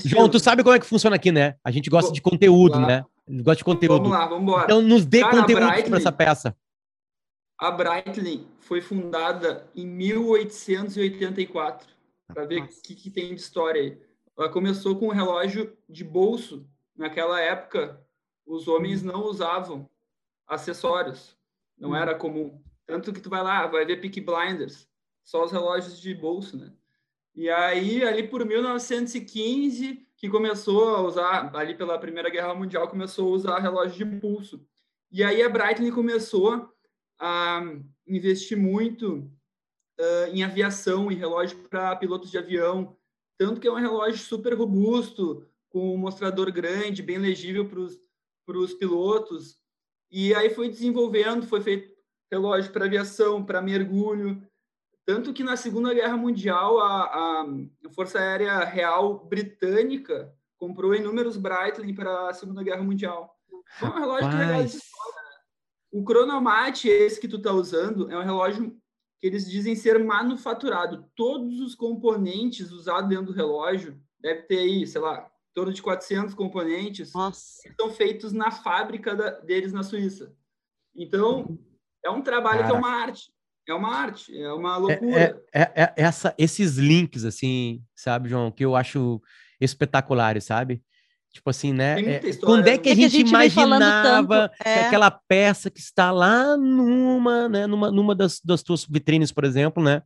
João, 0.04 0.28
tu 0.28 0.38
sabe 0.38 0.62
como 0.62 0.76
é 0.76 0.78
que 0.78 0.86
funciona 0.86 1.16
aqui, 1.16 1.32
né? 1.32 1.56
A 1.64 1.72
gente 1.72 1.90
gosta 1.90 2.06
Vou- 2.06 2.14
de 2.14 2.22
conteúdo, 2.22 2.74
Claro. 2.74 2.86
né? 2.86 3.04
A 3.26 3.30
gente 3.32 3.42
gosta 3.42 3.58
de 3.58 3.64
conteúdo. 3.64 4.04
Vamos 4.04 4.10
lá, 4.16 4.26
vamos 4.26 4.42
embora. 4.44 4.64
Então 4.66 4.80
nos 4.80 5.04
dê 5.04 5.18
Cara, 5.20 5.40
conteúdo 5.40 5.66
Breitling- 5.66 5.96
essa 5.96 6.12
peça. 6.12 6.56
A 7.58 7.70
Breitling 7.72 8.46
foi 8.60 8.80
fundada 8.80 9.66
em 9.74 9.86
1884. 9.88 11.88
Para 12.28 12.44
ver 12.46 12.62
o 12.62 12.68
que, 12.68 12.94
que 12.94 13.10
tem 13.10 13.34
de 13.34 13.40
história 13.40 13.80
aí. 13.82 13.98
Ela 14.38 14.48
começou 14.48 14.94
com 14.96 15.06
um 15.08 15.12
relógio 15.12 15.72
de 15.88 16.04
bolso. 16.04 16.64
Naquela 16.96 17.40
época, 17.40 18.00
os 18.46 18.68
homens 18.68 19.02
não 19.02 19.24
usavam 19.24 19.88
acessórios. 20.46 21.36
Não 21.76 21.90
Uhum. 21.90 21.96
era 21.96 22.14
comum. 22.14 22.62
Tanto 22.86 23.12
que 23.12 23.20
tu 23.20 23.30
vai 23.30 23.42
lá, 23.42 23.66
vai 23.66 23.84
ver 23.84 24.00
Peaky 24.00 24.20
Blinders. 24.20 24.88
Só 25.22 25.44
os 25.44 25.52
relógios 25.52 26.00
de 26.00 26.14
bolso, 26.14 26.56
né? 26.56 26.72
E 27.34 27.48
aí, 27.50 28.04
ali 28.04 28.28
por 28.28 28.44
1915, 28.44 30.06
que 30.16 30.28
começou 30.28 30.94
a 30.94 31.02
usar, 31.02 31.54
ali 31.56 31.74
pela 31.74 31.98
Primeira 31.98 32.30
Guerra 32.30 32.54
Mundial, 32.54 32.88
começou 32.88 33.28
a 33.32 33.36
usar 33.36 33.58
relógio 33.58 34.06
de 34.06 34.20
pulso. 34.20 34.64
E 35.10 35.22
aí 35.22 35.42
a 35.42 35.48
Breitling 35.48 35.90
começou 35.90 36.70
a 37.18 37.62
investir 38.06 38.56
muito 38.56 39.30
ah, 39.98 40.28
em 40.30 40.42
aviação, 40.44 41.10
em 41.10 41.14
relógio 41.16 41.58
para 41.68 41.96
pilotos 41.96 42.30
de 42.30 42.38
avião, 42.38 42.96
tanto 43.38 43.60
que 43.60 43.66
é 43.66 43.72
um 43.72 43.76
relógio 43.80 44.18
super 44.18 44.54
robusto, 44.54 45.46
com 45.68 45.94
um 45.94 45.98
mostrador 45.98 46.52
grande, 46.52 47.02
bem 47.02 47.18
legível 47.18 47.68
para 47.68 47.80
os 47.80 47.98
pilotos. 48.78 49.56
E 50.10 50.34
aí 50.34 50.50
foi 50.50 50.68
desenvolvendo, 50.68 51.46
foi 51.46 51.60
feito 51.60 51.94
relógio 52.30 52.72
para 52.72 52.86
aviação, 52.86 53.44
para 53.44 53.62
mergulho, 53.62 54.42
tanto 55.06 55.32
que 55.32 55.42
na 55.42 55.56
Segunda 55.56 55.92
Guerra 55.92 56.16
Mundial 56.16 56.80
a, 56.80 57.42
a 57.42 57.46
Força 57.94 58.18
Aérea 58.18 58.64
Real 58.64 59.24
Britânica 59.26 60.34
comprou 60.56 60.94
inúmeros 60.94 61.36
Breitling 61.36 61.94
para 61.94 62.30
a 62.30 62.34
Segunda 62.34 62.62
Guerra 62.62 62.82
Mundial. 62.82 63.36
Foi 63.78 63.88
um 63.88 63.98
relógio 63.98 64.30
de 64.30 64.78
o 65.92 66.02
Chronomate, 66.02 66.88
esse 66.88 67.20
que 67.20 67.28
tu 67.28 67.40
tá 67.40 67.52
usando, 67.52 68.10
é 68.10 68.18
um 68.18 68.24
relógio 68.24 68.76
que 69.20 69.26
eles 69.28 69.48
dizem 69.48 69.76
ser 69.76 70.02
manufaturado. 70.02 71.08
Todos 71.14 71.60
os 71.60 71.76
componentes 71.76 72.72
usados 72.72 73.08
dentro 73.08 73.26
do 73.26 73.32
relógio, 73.32 74.00
deve 74.18 74.42
ter 74.42 74.58
aí, 74.58 74.84
sei 74.88 75.00
lá, 75.00 75.30
torno 75.54 75.72
de 75.72 75.80
400 75.82 76.34
componentes, 76.34 77.12
nossa. 77.14 77.60
são 77.80 77.90
feitos 77.92 78.32
na 78.32 78.50
fábrica 78.50 79.14
da- 79.14 79.38
deles 79.40 79.72
na 79.72 79.82
Suíça. 79.82 80.32
Então, 80.96 81.58
é 82.04 82.10
um 82.10 82.22
trabalho 82.22 82.64
que 82.64 82.70
é 82.72 82.74
uma 82.74 82.90
arte. 82.90 83.32
É 83.66 83.72
uma 83.72 83.96
arte, 83.96 84.36
é 84.38 84.52
uma 84.52 84.74
É, 84.74 84.78
loucura. 84.78 85.42
é- 85.52 85.60
é- 85.62 85.82
é 85.86 85.92
essa, 85.96 86.34
esses 86.36 86.76
links, 86.76 87.24
assim, 87.24 87.82
sabe, 87.94 88.28
João, 88.28 88.50
que 88.50 88.64
eu 88.64 88.76
acho 88.76 89.22
espetaculares, 89.58 90.44
sabe? 90.44 90.82
Tipo 91.32 91.50
assim, 91.50 91.72
né? 91.72 91.94
Tem 91.96 92.04
é, 92.04 92.10
muita 92.10 92.28
história, 92.28 92.54
quando 92.62 92.68
é 92.68 92.78
que 92.78 92.88
a 92.90 92.92
É 92.92 92.94
que 92.94 93.04
a 93.04 93.08
gente, 93.08 93.12
gente 93.26 93.36
vem 93.36 93.50
falando 93.50 93.80
imaginava 93.82 94.48
tanto, 94.50 94.62
que 94.62 94.68
é. 94.68 94.86
aquela 94.86 95.10
peça 95.10 95.70
que 95.70 95.80
está 95.80 96.10
lá 96.12 96.56
numa, 96.56 97.48
né, 97.48 97.66
numa, 97.66 97.90
numa 97.90 98.14
das, 98.14 98.38
das 98.44 98.62
tuas 98.62 98.84
vitrines, 98.84 99.32
por 99.32 99.44
exemplo, 99.44 99.82
né? 99.82 100.02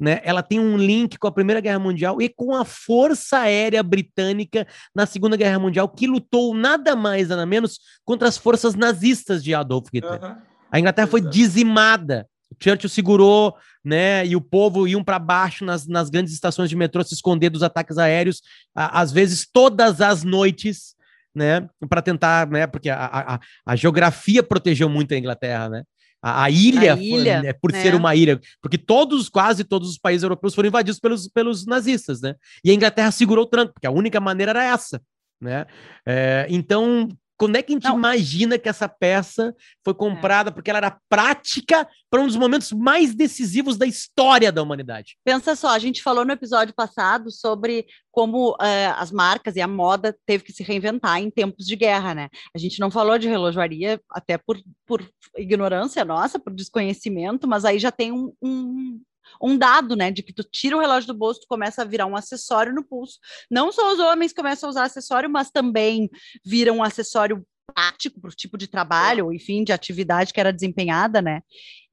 Né, 0.00 0.20
ela 0.24 0.42
tem 0.42 0.58
um 0.58 0.76
link 0.76 1.16
com 1.16 1.28
a 1.28 1.32
Primeira 1.32 1.60
Guerra 1.60 1.78
Mundial 1.78 2.20
e 2.20 2.28
com 2.28 2.54
a 2.56 2.64
Força 2.64 3.38
Aérea 3.38 3.82
Britânica 3.84 4.66
na 4.94 5.06
Segunda 5.06 5.36
Guerra 5.36 5.58
Mundial, 5.60 5.88
que 5.88 6.06
lutou 6.08 6.54
nada 6.54 6.96
mais, 6.96 7.28
nada 7.28 7.46
menos 7.46 7.78
contra 8.04 8.26
as 8.26 8.36
forças 8.36 8.74
nazistas 8.74 9.44
de 9.44 9.54
Adolf 9.54 9.86
Hitler. 9.92 10.14
Aham. 10.22 10.38
A 10.70 10.80
Inglaterra 10.80 11.06
foi 11.06 11.20
dizimada. 11.20 12.26
O 12.50 12.56
Churchill 12.62 12.88
segurou, 12.90 13.54
né? 13.84 14.26
E 14.26 14.34
o 14.34 14.40
povo 14.40 14.88
iam 14.88 15.04
para 15.04 15.18
baixo 15.18 15.64
nas, 15.64 15.86
nas 15.86 16.10
grandes 16.10 16.32
estações 16.32 16.68
de 16.68 16.76
metrô 16.76 17.02
se 17.04 17.14
esconder 17.14 17.50
dos 17.50 17.62
ataques 17.62 17.96
aéreos, 17.98 18.42
a- 18.74 19.00
às 19.00 19.12
vezes 19.12 19.46
todas 19.50 20.00
as 20.00 20.24
noites, 20.24 20.94
né? 21.34 21.68
Para 21.88 22.02
tentar, 22.02 22.46
né? 22.48 22.66
Porque 22.66 22.90
a, 22.90 23.04
a- 23.34 23.40
a 23.66 23.76
geografia 23.76 24.42
protegeu 24.42 24.88
muito 24.88 25.14
a 25.14 25.18
Inglaterra, 25.18 25.68
né? 25.68 25.82
A, 26.22 26.44
a 26.44 26.50
ilha, 26.50 26.94
A 26.94 26.96
foi, 26.96 27.04
ilha, 27.04 27.42
né, 27.42 27.52
por 27.52 27.72
né? 27.72 27.82
ser 27.82 27.94
uma 27.94 28.14
ilha, 28.14 28.40
porque 28.60 28.78
todos, 28.78 29.28
quase 29.28 29.64
todos 29.64 29.90
os 29.90 29.98
países 29.98 30.22
europeus 30.22 30.54
foram 30.54 30.68
invadidos 30.68 31.00
pelos, 31.00 31.28
pelos 31.28 31.66
nazistas, 31.66 32.20
né? 32.20 32.36
E 32.64 32.70
a 32.70 32.74
Inglaterra 32.74 33.10
segurou 33.10 33.44
o 33.44 33.48
tranco, 33.48 33.72
porque 33.74 33.86
a 33.86 33.90
única 33.90 34.20
maneira 34.20 34.52
era 34.52 34.64
essa, 34.64 35.02
né? 35.40 35.66
É, 36.06 36.46
então, 36.48 37.08
quando 37.42 37.56
é 37.56 37.62
que 37.62 37.72
a 37.72 37.74
gente 37.74 37.88
Não. 37.88 37.96
imagina 37.96 38.56
que 38.56 38.68
essa 38.68 38.88
peça 38.88 39.52
foi 39.84 39.92
comprada 39.92 40.52
porque 40.52 40.70
ela 40.70 40.78
era 40.78 40.98
prática 41.08 41.88
para 42.08 42.20
um 42.20 42.26
dos 42.28 42.36
momentos 42.36 42.70
mais 42.70 43.16
decisivos 43.16 43.76
da 43.76 43.84
história 43.84 44.52
da 44.52 44.62
humanidade? 44.62 45.16
Pensa 45.24 45.56
só, 45.56 45.70
a 45.70 45.78
gente 45.80 46.04
falou 46.04 46.24
no 46.24 46.30
episódio 46.30 46.72
passado 46.72 47.32
sobre 47.32 47.84
como 48.12 48.56
eh, 48.62 48.86
as 48.96 49.10
marcas 49.10 49.56
e 49.56 49.60
a 49.60 49.66
moda 49.66 50.16
teve 50.24 50.44
que 50.44 50.52
se 50.52 50.62
reinventar 50.62 51.20
em 51.20 51.32
tempos 51.32 51.66
de 51.66 51.74
guerra, 51.74 52.14
né? 52.14 52.28
A 52.54 52.58
gente 52.60 52.78
não 52.78 52.92
falou 52.92 53.18
de 53.18 53.26
relojoaria 53.26 54.00
até 54.08 54.38
por, 54.38 54.56
por 54.86 55.04
ignorância 55.36 56.04
nossa, 56.04 56.38
por 56.38 56.54
desconhecimento, 56.54 57.48
mas 57.48 57.64
aí 57.64 57.80
já 57.80 57.90
tem 57.90 58.12
um, 58.12 58.32
um, 58.40 59.00
um 59.40 59.56
dado, 59.56 59.96
né? 59.96 60.10
De 60.10 60.22
que 60.22 60.32
tu 60.32 60.42
tira 60.44 60.76
o 60.76 60.80
relógio 60.80 61.08
do 61.08 61.18
bolso, 61.18 61.40
tu 61.40 61.46
começa 61.48 61.82
a 61.82 61.84
virar 61.84 62.06
um 62.06 62.16
acessório 62.16 62.74
no 62.74 62.84
pulso. 62.84 63.18
Não 63.50 63.72
só 63.72 63.92
os 63.92 63.98
homens 63.98 64.32
começam 64.32 64.68
a 64.68 64.70
usar 64.70 64.84
acessório, 64.84 65.30
mas 65.30 65.50
também 65.50 66.10
vira 66.44 66.72
um 66.72 66.82
acessório 66.82 67.44
prático 67.74 68.20
para 68.20 68.30
o 68.30 68.34
tipo 68.34 68.58
de 68.58 68.66
trabalho, 68.66 69.32
enfim, 69.32 69.64
de 69.64 69.72
atividade 69.72 70.32
que 70.32 70.40
era 70.40 70.52
desempenhada, 70.52 71.22
né? 71.22 71.42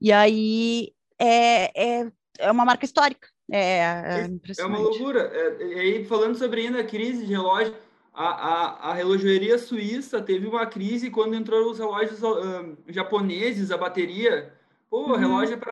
E 0.01 0.11
aí 0.11 0.91
é, 1.19 1.99
é, 2.01 2.11
é 2.39 2.51
uma 2.51 2.65
marca 2.65 2.85
histórica. 2.85 3.27
É, 3.51 3.59
é 3.59 3.81
É 4.19 4.25
uma 4.25 4.35
impressionante. 4.35 4.81
loucura. 4.81 5.21
É, 5.33 5.67
e 5.67 5.79
aí, 5.79 6.05
falando 6.05 6.37
sobre 6.37 6.61
ainda 6.61 6.79
a 6.79 6.83
crise 6.83 7.25
de 7.25 7.31
relógio, 7.31 7.75
a, 8.13 8.25
a, 8.25 8.91
a 8.91 8.93
relojoeria 8.93 9.57
suíça 9.57 10.21
teve 10.21 10.45
uma 10.47 10.65
crise 10.65 11.09
quando 11.09 11.35
entrou 11.35 11.71
os 11.71 11.79
relógios 11.79 12.23
ah, 12.23 12.65
japoneses, 12.87 13.71
a 13.71 13.77
bateria. 13.77 14.53
Pô, 14.89 15.11
Uhum. 15.11 15.15
relógio 15.17 15.53
é 15.53 15.57
para 15.57 15.71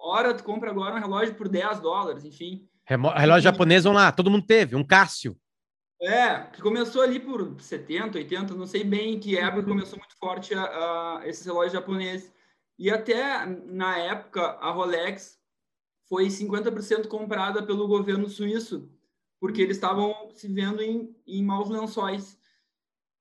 hora, 0.00 0.34
tu 0.34 0.44
compra 0.44 0.70
agora 0.70 0.94
um 0.94 1.00
relógio 1.00 1.34
por 1.34 1.48
10 1.48 1.80
dólares, 1.80 2.24
enfim. 2.24 2.68
Remo- 2.84 3.10
Relógio 3.10 3.42
japonês, 3.42 3.84
vamos 3.84 4.00
lá, 4.00 4.12
todo 4.12 4.30
mundo 4.30 4.46
teve, 4.46 4.76
um 4.76 4.84
Cássio. 4.84 5.36
É, 6.00 6.40
que 6.52 6.60
começou 6.60 7.00
ali 7.02 7.20
por 7.20 7.60
70, 7.60 8.18
80, 8.18 8.54
não 8.54 8.66
sei 8.66 8.82
bem 8.82 9.14
em 9.14 9.20
que 9.20 9.36
época 9.38 9.60
Uhum. 9.62 9.68
começou 9.68 9.98
muito 9.98 10.16
forte 10.16 10.52
a, 10.54 10.64
a- 10.64 11.20
esses 11.28 11.44
relógios 11.46 11.72
japoneses. 11.72 12.32
E 12.78 12.90
até 12.90 13.46
na 13.46 13.98
época 13.98 14.42
a 14.60 14.70
Rolex 14.70 15.38
foi 16.08 16.28
50% 16.28 17.06
comprada 17.08 17.62
pelo 17.62 17.86
governo 17.86 18.28
suíço, 18.28 18.90
porque 19.40 19.62
eles 19.62 19.76
estavam 19.76 20.30
se 20.32 20.48
vendo 20.48 20.82
em, 20.82 21.14
em 21.26 21.42
maus 21.44 21.68
lençóis. 21.70 22.36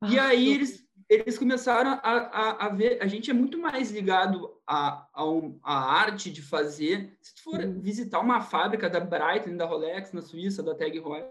E 0.09 0.17
Ah, 0.17 0.27
aí 0.29 0.49
eles, 0.49 0.83
eles 1.13 1.37
começaram 1.37 1.91
a, 1.91 1.97
a, 2.01 2.65
a 2.67 2.69
ver, 2.69 3.01
a 3.01 3.07
gente 3.07 3.29
é 3.29 3.33
muito 3.33 3.57
mais 3.57 3.91
ligado 3.91 4.49
à 4.65 5.07
a, 5.13 5.23
à 5.63 5.73
arte 5.93 6.31
de 6.31 6.41
fazer. 6.41 7.17
Se 7.21 7.35
tu 7.35 7.43
for 7.43 7.59
Uhum. 7.59 7.81
visitar 7.81 8.19
uma 8.19 8.39
fábrica 8.41 8.89
da 8.89 8.99
Breitling, 8.99 9.57
da 9.57 9.65
Rolex 9.65 10.13
na 10.13 10.21
Suíça, 10.21 10.63
da 10.63 10.73
Tag 10.73 10.95
Heuer, 10.97 11.29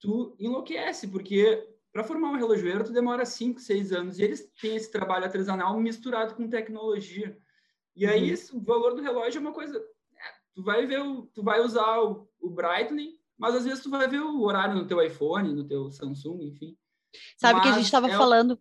tu 0.00 0.34
enlouquece, 0.40 1.06
porque 1.06 1.68
para 1.92 2.02
formar 2.02 2.30
um 2.30 2.36
relojoeiro 2.36 2.82
tu 2.84 2.92
demora 2.92 3.24
5, 3.24 3.60
6 3.60 3.92
anos. 3.92 4.18
E 4.18 4.22
eles 4.24 4.50
têm 4.60 4.74
esse 4.74 4.90
trabalho 4.90 5.24
artesanal 5.26 5.78
misturado 5.78 6.34
com 6.34 6.48
tecnologia. 6.48 7.38
E 7.94 8.04
aí 8.06 8.22
Uhum. 8.28 8.34
esse- 8.34 8.56
o 8.56 8.60
valor 8.60 8.94
do 8.94 9.02
relógio 9.02 9.38
é 9.38 9.40
uma 9.40 9.52
coisa... 9.52 9.78
é, 9.78 10.22
tu 10.54 10.64
vai 10.64 10.84
ver, 10.84 11.00
o, 11.00 11.26
tu 11.26 11.44
vai 11.44 11.60
usar 11.60 12.00
o, 12.00 12.28
o 12.40 12.50
Breitling, 12.50 13.16
mas 13.38 13.54
às 13.54 13.64
vezes 13.64 13.82
tu 13.84 13.90
vai 13.90 14.08
ver 14.08 14.20
o 14.20 14.40
horário 14.42 14.74
no 14.74 14.86
teu 14.86 15.00
iPhone, 15.00 15.52
no 15.54 15.62
teu 15.64 15.90
Samsung, 15.92 16.42
enfim. 16.48 16.76
Sabe 17.36 17.60
que 17.60 17.68
a 17.68 17.72
gente 17.72 17.84
estava 17.84 18.08
é- 18.10 18.16
falando. 18.16 18.58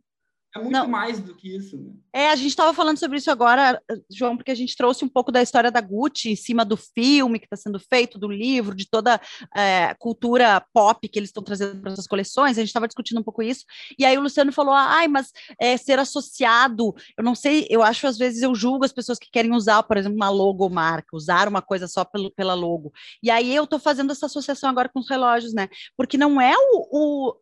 É 0.53 0.59
muito 0.59 0.73
Não. 0.73 0.87
mais 0.87 1.19
do 1.19 1.33
que 1.33 1.55
isso, 1.55 1.77
né? 1.77 1.91
É, 2.13 2.29
a 2.29 2.35
gente 2.35 2.49
estava 2.49 2.73
falando 2.73 2.97
sobre 2.97 3.17
isso 3.17 3.31
agora, 3.31 3.81
João, 4.11 4.35
porque 4.35 4.51
a 4.51 4.55
gente 4.55 4.75
trouxe 4.75 5.05
um 5.05 5.07
pouco 5.07 5.31
da 5.31 5.41
história 5.41 5.71
da 5.71 5.79
Gucci 5.79 6.31
em 6.31 6.35
cima 6.35 6.65
do 6.65 6.75
filme 6.75 7.39
que 7.39 7.45
está 7.45 7.55
sendo 7.55 7.79
feito, 7.79 8.19
do 8.19 8.27
livro, 8.27 8.75
de 8.75 8.85
toda 8.89 9.19
a 9.55 9.95
cultura 9.97 10.61
pop 10.73 11.07
que 11.07 11.17
eles 11.17 11.29
estão 11.29 11.41
trazendo 11.41 11.81
para 11.81 11.93
essas 11.93 12.07
coleções. 12.07 12.57
A 12.57 12.61
gente 12.61 12.67
estava 12.67 12.87
discutindo 12.87 13.21
um 13.21 13.23
pouco 13.23 13.41
isso. 13.41 13.63
E 13.97 14.03
aí 14.03 14.17
o 14.17 14.21
Luciano 14.21 14.51
falou: 14.51 14.73
ai, 14.73 15.07
mas 15.07 15.31
é, 15.57 15.77
ser 15.77 15.99
associado, 15.99 16.93
eu 17.17 17.23
não 17.23 17.33
sei, 17.33 17.65
eu 17.69 17.81
acho 17.81 18.05
às 18.05 18.17
vezes 18.17 18.41
eu 18.41 18.53
julgo 18.53 18.83
as 18.83 18.91
pessoas 18.91 19.17
que 19.17 19.31
querem 19.31 19.53
usar, 19.53 19.83
por 19.83 19.95
exemplo, 19.95 20.17
uma 20.17 20.29
logomarca, 20.29 21.15
usar 21.15 21.47
uma 21.47 21.61
coisa 21.61 21.87
só 21.87 22.03
pelo, 22.03 22.29
pela 22.29 22.53
logo. 22.53 22.91
E 23.23 23.31
aí 23.31 23.55
eu 23.55 23.63
estou 23.63 23.79
fazendo 23.79 24.11
essa 24.11 24.25
associação 24.25 24.69
agora 24.69 24.89
com 24.89 24.99
os 24.99 25.09
relógios, 25.09 25.53
né? 25.53 25.69
Porque 25.95 26.17
não 26.17 26.41
é 26.41 26.53
o, 26.57 26.87
o 26.91 27.35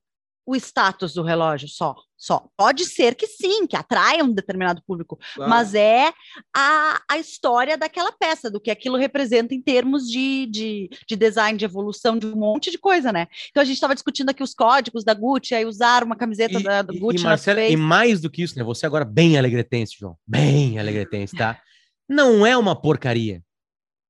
o 0.49 0.55
status 0.55 1.13
do 1.13 1.21
relógio 1.21 1.67
só, 1.67 1.95
só. 2.17 2.47
Pode 2.57 2.85
ser 2.85 3.13
que 3.13 3.27
sim, 3.27 3.67
que 3.67 3.75
atraia 3.75 4.23
um 4.23 4.33
determinado 4.33 4.81
público, 4.81 5.19
claro. 5.35 5.47
mas 5.47 5.75
é 5.75 6.11
a, 6.55 6.99
a 7.07 7.19
história 7.19 7.77
daquela 7.77 8.11
peça, 8.11 8.49
do 8.49 8.59
que 8.59 8.71
aquilo 8.71 8.97
representa 8.97 9.53
em 9.53 9.61
termos 9.61 10.09
de, 10.09 10.47
de, 10.47 10.89
de 11.07 11.15
design, 11.15 11.55
de 11.55 11.65
evolução, 11.65 12.17
de 12.17 12.25
um 12.25 12.35
monte 12.35 12.71
de 12.71 12.79
coisa, 12.79 13.11
né? 13.11 13.27
Então 13.51 13.61
a 13.61 13.63
gente 13.63 13.75
estava 13.75 13.93
discutindo 13.93 14.31
aqui 14.31 14.41
os 14.41 14.55
códigos 14.55 15.03
da 15.03 15.13
Gucci, 15.13 15.53
aí 15.53 15.65
usar 15.65 16.03
uma 16.03 16.15
camiseta 16.15 16.59
e, 16.59 16.63
da, 16.63 16.81
da 16.81 16.93
Gucci 16.93 17.21
e, 17.21 17.23
Marcela, 17.23 17.61
e 17.61 17.77
mais 17.77 18.19
do 18.19 18.27
que 18.27 18.41
isso, 18.41 18.57
né? 18.57 18.63
Você 18.63 18.87
agora 18.87 19.05
bem 19.05 19.37
alegretense, 19.37 19.95
João, 19.99 20.17
bem 20.25 20.79
alegretense, 20.79 21.35
tá? 21.35 21.61
Não 22.09 22.43
é 22.43 22.57
uma 22.57 22.75
porcaria. 22.75 23.43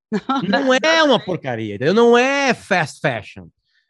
Não 0.47 0.73
é 0.73 1.03
uma 1.03 1.23
porcaria, 1.23 1.77
não 1.93 2.17
é 2.17 2.51
fast 2.51 2.99
fashion. 2.99 3.47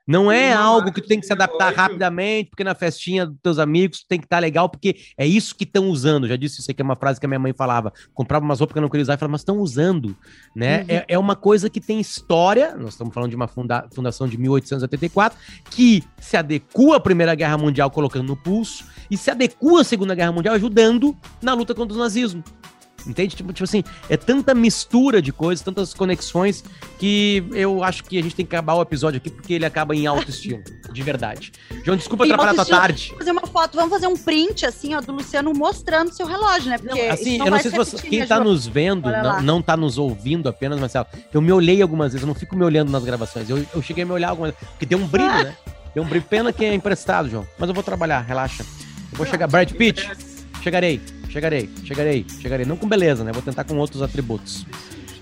Não 0.10 0.32
é 0.32 0.52
algo 0.52 0.92
que 0.92 1.04
tu 1.04 1.08
tem 1.08 1.20
que 1.20 1.28
se 1.28 1.34
adaptar 1.34 1.72
rapidamente, 1.72 2.50
porque 2.50 2.64
na 2.64 2.74
festinha 2.74 3.28
dos 3.28 3.38
teus 3.44 3.60
amigos 3.60 4.04
tem 4.04 4.18
que 4.18 4.26
estar 4.26 4.38
tá 4.38 4.40
legal, 4.40 4.68
porque 4.68 4.96
é 5.16 5.28
isso 5.28 5.56
que 5.56 5.66
estão 5.66 5.88
usando. 5.88 6.28
Já 6.28 6.36
disse 6.36 6.62
isso 6.62 6.72
aqui, 6.72 6.82
é 6.82 6.84
uma 6.84 6.96
frase 6.96 7.20
que 7.20 7.28
a 7.28 7.30
minha 7.30 7.38
mãe 7.38 7.54
falava. 7.54 7.94
Comprava 8.12 8.44
umas 8.44 8.60
roupas 8.60 8.74
que 8.74 8.80
eu 8.80 8.82
não 8.82 8.90
queria 8.90 9.04
usar 9.04 9.14
e 9.14 9.18
falava, 9.18 9.34
mas 9.34 9.42
estão 9.42 9.60
usando, 9.60 10.18
né? 10.56 10.80
Uhum. 10.80 10.86
É, 10.88 11.06
é, 11.10 11.20
uma 11.20 11.36
coisa 11.36 11.70
que 11.70 11.80
tem 11.80 12.00
história, 12.00 12.76
nós 12.76 12.94
estamos 12.94 13.14
falando 13.14 13.30
de 13.30 13.36
uma 13.36 13.48
funda 13.48 13.88
fundação 13.94 14.28
de 14.28 14.36
1884, 14.36 15.38
que 15.70 16.04
se 16.20 16.36
adequa 16.36 16.96
à 16.96 17.00
Primeira 17.00 17.36
Guerra 17.36 17.60
Mundial 17.60 17.92
colocando 17.92 18.26
no 18.26 18.36
pulso, 18.36 18.86
e 19.12 19.16
se 19.16 19.30
adequa 19.30 19.82
à 19.82 19.84
Segunda 19.84 20.16
Guerra 20.16 20.32
Mundial 20.32 20.56
ajudando 20.56 21.16
na 21.40 21.54
luta 21.54 21.76
contra 21.76 21.96
o 21.96 22.00
nazismo. 22.00 22.44
Entende? 23.08 23.36
Tipo, 23.36 23.54
tipo 23.54 23.64
assim, 23.64 23.84
é 24.10 24.18
tanta 24.18 24.54
mistura 24.54 25.22
de 25.22 25.32
coisas, 25.32 25.64
tantas 25.64 25.94
conexões, 25.94 26.64
que 26.98 27.44
eu 27.54 27.84
acho 27.84 28.04
que 28.04 28.18
a 28.18 28.22
gente 28.22 28.36
tem 28.36 28.46
que 28.46 28.56
acabar 28.56 28.76
o 28.76 28.82
episódio 28.82 29.18
aqui 29.18 29.30
porque 29.30 29.54
ele 29.54 29.66
acaba 29.66 29.96
em 29.96 30.06
alto 30.08 30.30
estilo, 30.30 30.62
de 30.92 31.02
verdade. 31.04 31.52
João, 31.84 31.98
desculpa 31.98 32.26
Sim, 32.26 32.34
atrapalhar 32.34 32.62
a 32.62 32.66
tua 32.66 32.78
tarde. 32.78 33.14
fazer 33.18 33.32
uma 33.32 33.48
foto, 33.48 33.76
vamos 33.76 33.92
fazer 33.92 34.08
um 34.08 34.18
print, 34.18 34.66
assim, 34.66 34.96
ó, 34.96 35.02
do 35.02 35.12
Luciano 35.12 35.54
mostrando 35.54 36.14
seu 36.14 36.26
relógio, 36.26 36.70
né? 36.70 36.78
Porque 36.78 37.02
não, 37.02 37.14
assim, 37.14 37.38
não 37.38 37.46
eu 37.46 37.52
não 37.52 37.60
sei 37.60 37.72
se 37.72 37.78
você, 37.78 37.98
quem 37.98 38.26
tá 38.26 38.40
nos 38.40 38.68
vendo, 38.68 39.10
não, 39.10 39.42
não 39.42 39.62
tá 39.62 39.78
nos 39.78 39.98
ouvindo 39.98 40.50
apenas, 40.50 40.80
Marcelo, 40.80 41.08
eu 41.34 41.42
me 41.42 41.52
olhei 41.52 41.82
algumas 41.82 42.12
vezes, 42.12 42.24
eu 42.24 42.28
não 42.28 42.36
fico 42.36 42.56
me 42.56 42.64
olhando 42.64 42.92
nas 42.92 43.04
gravações, 43.04 43.50
eu, 43.50 43.66
eu 43.74 43.82
cheguei 43.82 44.04
a 44.04 44.08
me 44.08 44.14
olhar 44.14 44.30
algumas 44.30 44.52
vezes, 44.52 44.68
porque 44.70 44.86
deu 44.86 44.98
um 44.98 45.08
brilho, 45.08 45.30
ah. 45.30 45.44
né? 45.46 45.56
Deu 45.94 46.04
um 46.04 46.08
brilho, 46.08 46.26
pena 46.30 46.54
que 46.54 46.64
é 46.64 46.74
emprestado, 46.74 47.30
João, 47.30 47.48
mas 47.58 47.68
eu 47.68 47.74
vou 47.74 47.84
trabalhar, 47.84 48.20
relaxa. 48.22 48.64
Eu 49.12 49.18
vou 49.18 49.26
chegar, 49.26 49.48
Brad 49.48 49.72
Pitt, 49.72 50.08
chegarei. 50.62 51.02
Chegarei, 51.30 51.70
chegarei, 51.84 52.26
chegarei. 52.42 52.66
Não 52.66 52.76
com 52.76 52.88
beleza, 52.88 53.24
né? 53.24 53.32
Vou 53.32 53.42
tentar 53.42 53.64
com 53.64 53.78
outros 53.78 54.02
atributos. 54.02 54.66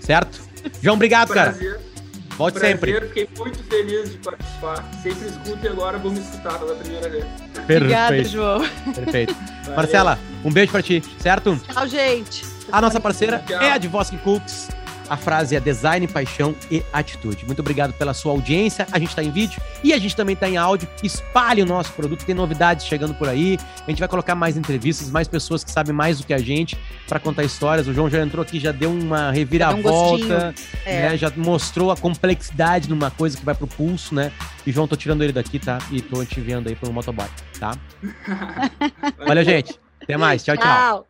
Certo? 0.00 0.40
João, 0.82 0.96
obrigado, 0.96 1.28
Prazer. 1.28 1.72
cara. 1.72 1.88
Volte 2.36 2.54
Prazer, 2.58 2.76
sempre. 2.76 3.00
Fiquei 3.08 3.28
muito 3.36 3.62
feliz 3.64 4.10
de 4.12 4.18
participar. 4.18 4.88
Sempre 5.02 5.28
escuto 5.28 5.58
e 5.64 5.68
agora 5.68 5.98
vou 5.98 6.10
me 6.10 6.20
escutar 6.20 6.58
pela 6.58 6.74
primeira 6.76 7.08
vez. 7.08 7.24
Perfeito. 7.54 7.82
Obrigada, 7.82 8.24
João. 8.24 8.60
Perfeito. 8.94 9.36
Marcela, 9.76 10.18
um 10.44 10.50
beijo 10.52 10.72
pra 10.72 10.82
ti, 10.82 11.02
certo? 11.18 11.60
Tchau, 11.72 11.86
gente. 11.86 12.44
A 12.72 12.80
nossa 12.80 13.00
parceira 13.00 13.42
Tchau. 13.46 13.60
é 13.60 13.72
a 13.72 13.78
Divosky 13.78 14.16
Cooks. 14.18 14.68
A 15.08 15.16
frase 15.16 15.56
é 15.56 15.60
design, 15.60 16.06
paixão 16.06 16.54
e 16.70 16.82
atitude. 16.92 17.44
Muito 17.46 17.60
obrigado 17.60 17.92
pela 17.92 18.14
sua 18.14 18.32
audiência. 18.32 18.86
A 18.92 18.98
gente 18.98 19.10
está 19.10 19.22
em 19.22 19.30
vídeo 19.30 19.60
e 19.82 19.92
a 19.92 19.98
gente 19.98 20.14
também 20.14 20.34
está 20.34 20.48
em 20.48 20.56
áudio. 20.56 20.88
Espalhe 21.02 21.62
o 21.62 21.66
nosso 21.66 21.92
produto, 21.92 22.24
tem 22.24 22.34
novidades 22.34 22.86
chegando 22.86 23.14
por 23.14 23.28
aí. 23.28 23.58
A 23.86 23.90
gente 23.90 23.98
vai 23.98 24.08
colocar 24.08 24.34
mais 24.34 24.56
entrevistas, 24.56 25.10
mais 25.10 25.26
pessoas 25.28 25.64
que 25.64 25.70
sabem 25.70 25.94
mais 25.94 26.18
do 26.18 26.26
que 26.26 26.34
a 26.34 26.38
gente 26.38 26.78
para 27.08 27.18
contar 27.18 27.44
histórias. 27.44 27.86
O 27.86 27.94
João 27.94 28.10
já 28.10 28.22
entrou 28.22 28.42
aqui, 28.42 28.60
já 28.60 28.72
deu 28.72 28.90
uma 28.90 29.30
reviravolta, 29.30 30.54
um 30.86 30.90
né? 30.90 31.16
Já 31.16 31.32
mostrou 31.36 31.90
a 31.90 31.96
complexidade 31.96 32.88
numa 32.88 33.10
coisa 33.10 33.36
que 33.36 33.44
vai 33.44 33.54
pro 33.54 33.66
pulso, 33.66 34.14
né? 34.14 34.32
E 34.66 34.72
João, 34.72 34.86
tô 34.86 34.96
tirando 34.96 35.22
ele 35.22 35.32
daqui, 35.32 35.58
tá? 35.58 35.78
E 35.90 36.02
tô 36.02 36.24
te 36.24 36.40
enviando 36.40 36.68
aí 36.68 36.76
pro 36.76 36.92
motoboy, 36.92 37.26
tá? 37.58 37.76
Valeu, 39.26 39.44
gente. 39.44 39.78
Até 40.02 40.16
mais. 40.16 40.44
tchau. 40.44 40.56
tchau. 40.56 40.64
tchau. 40.64 41.08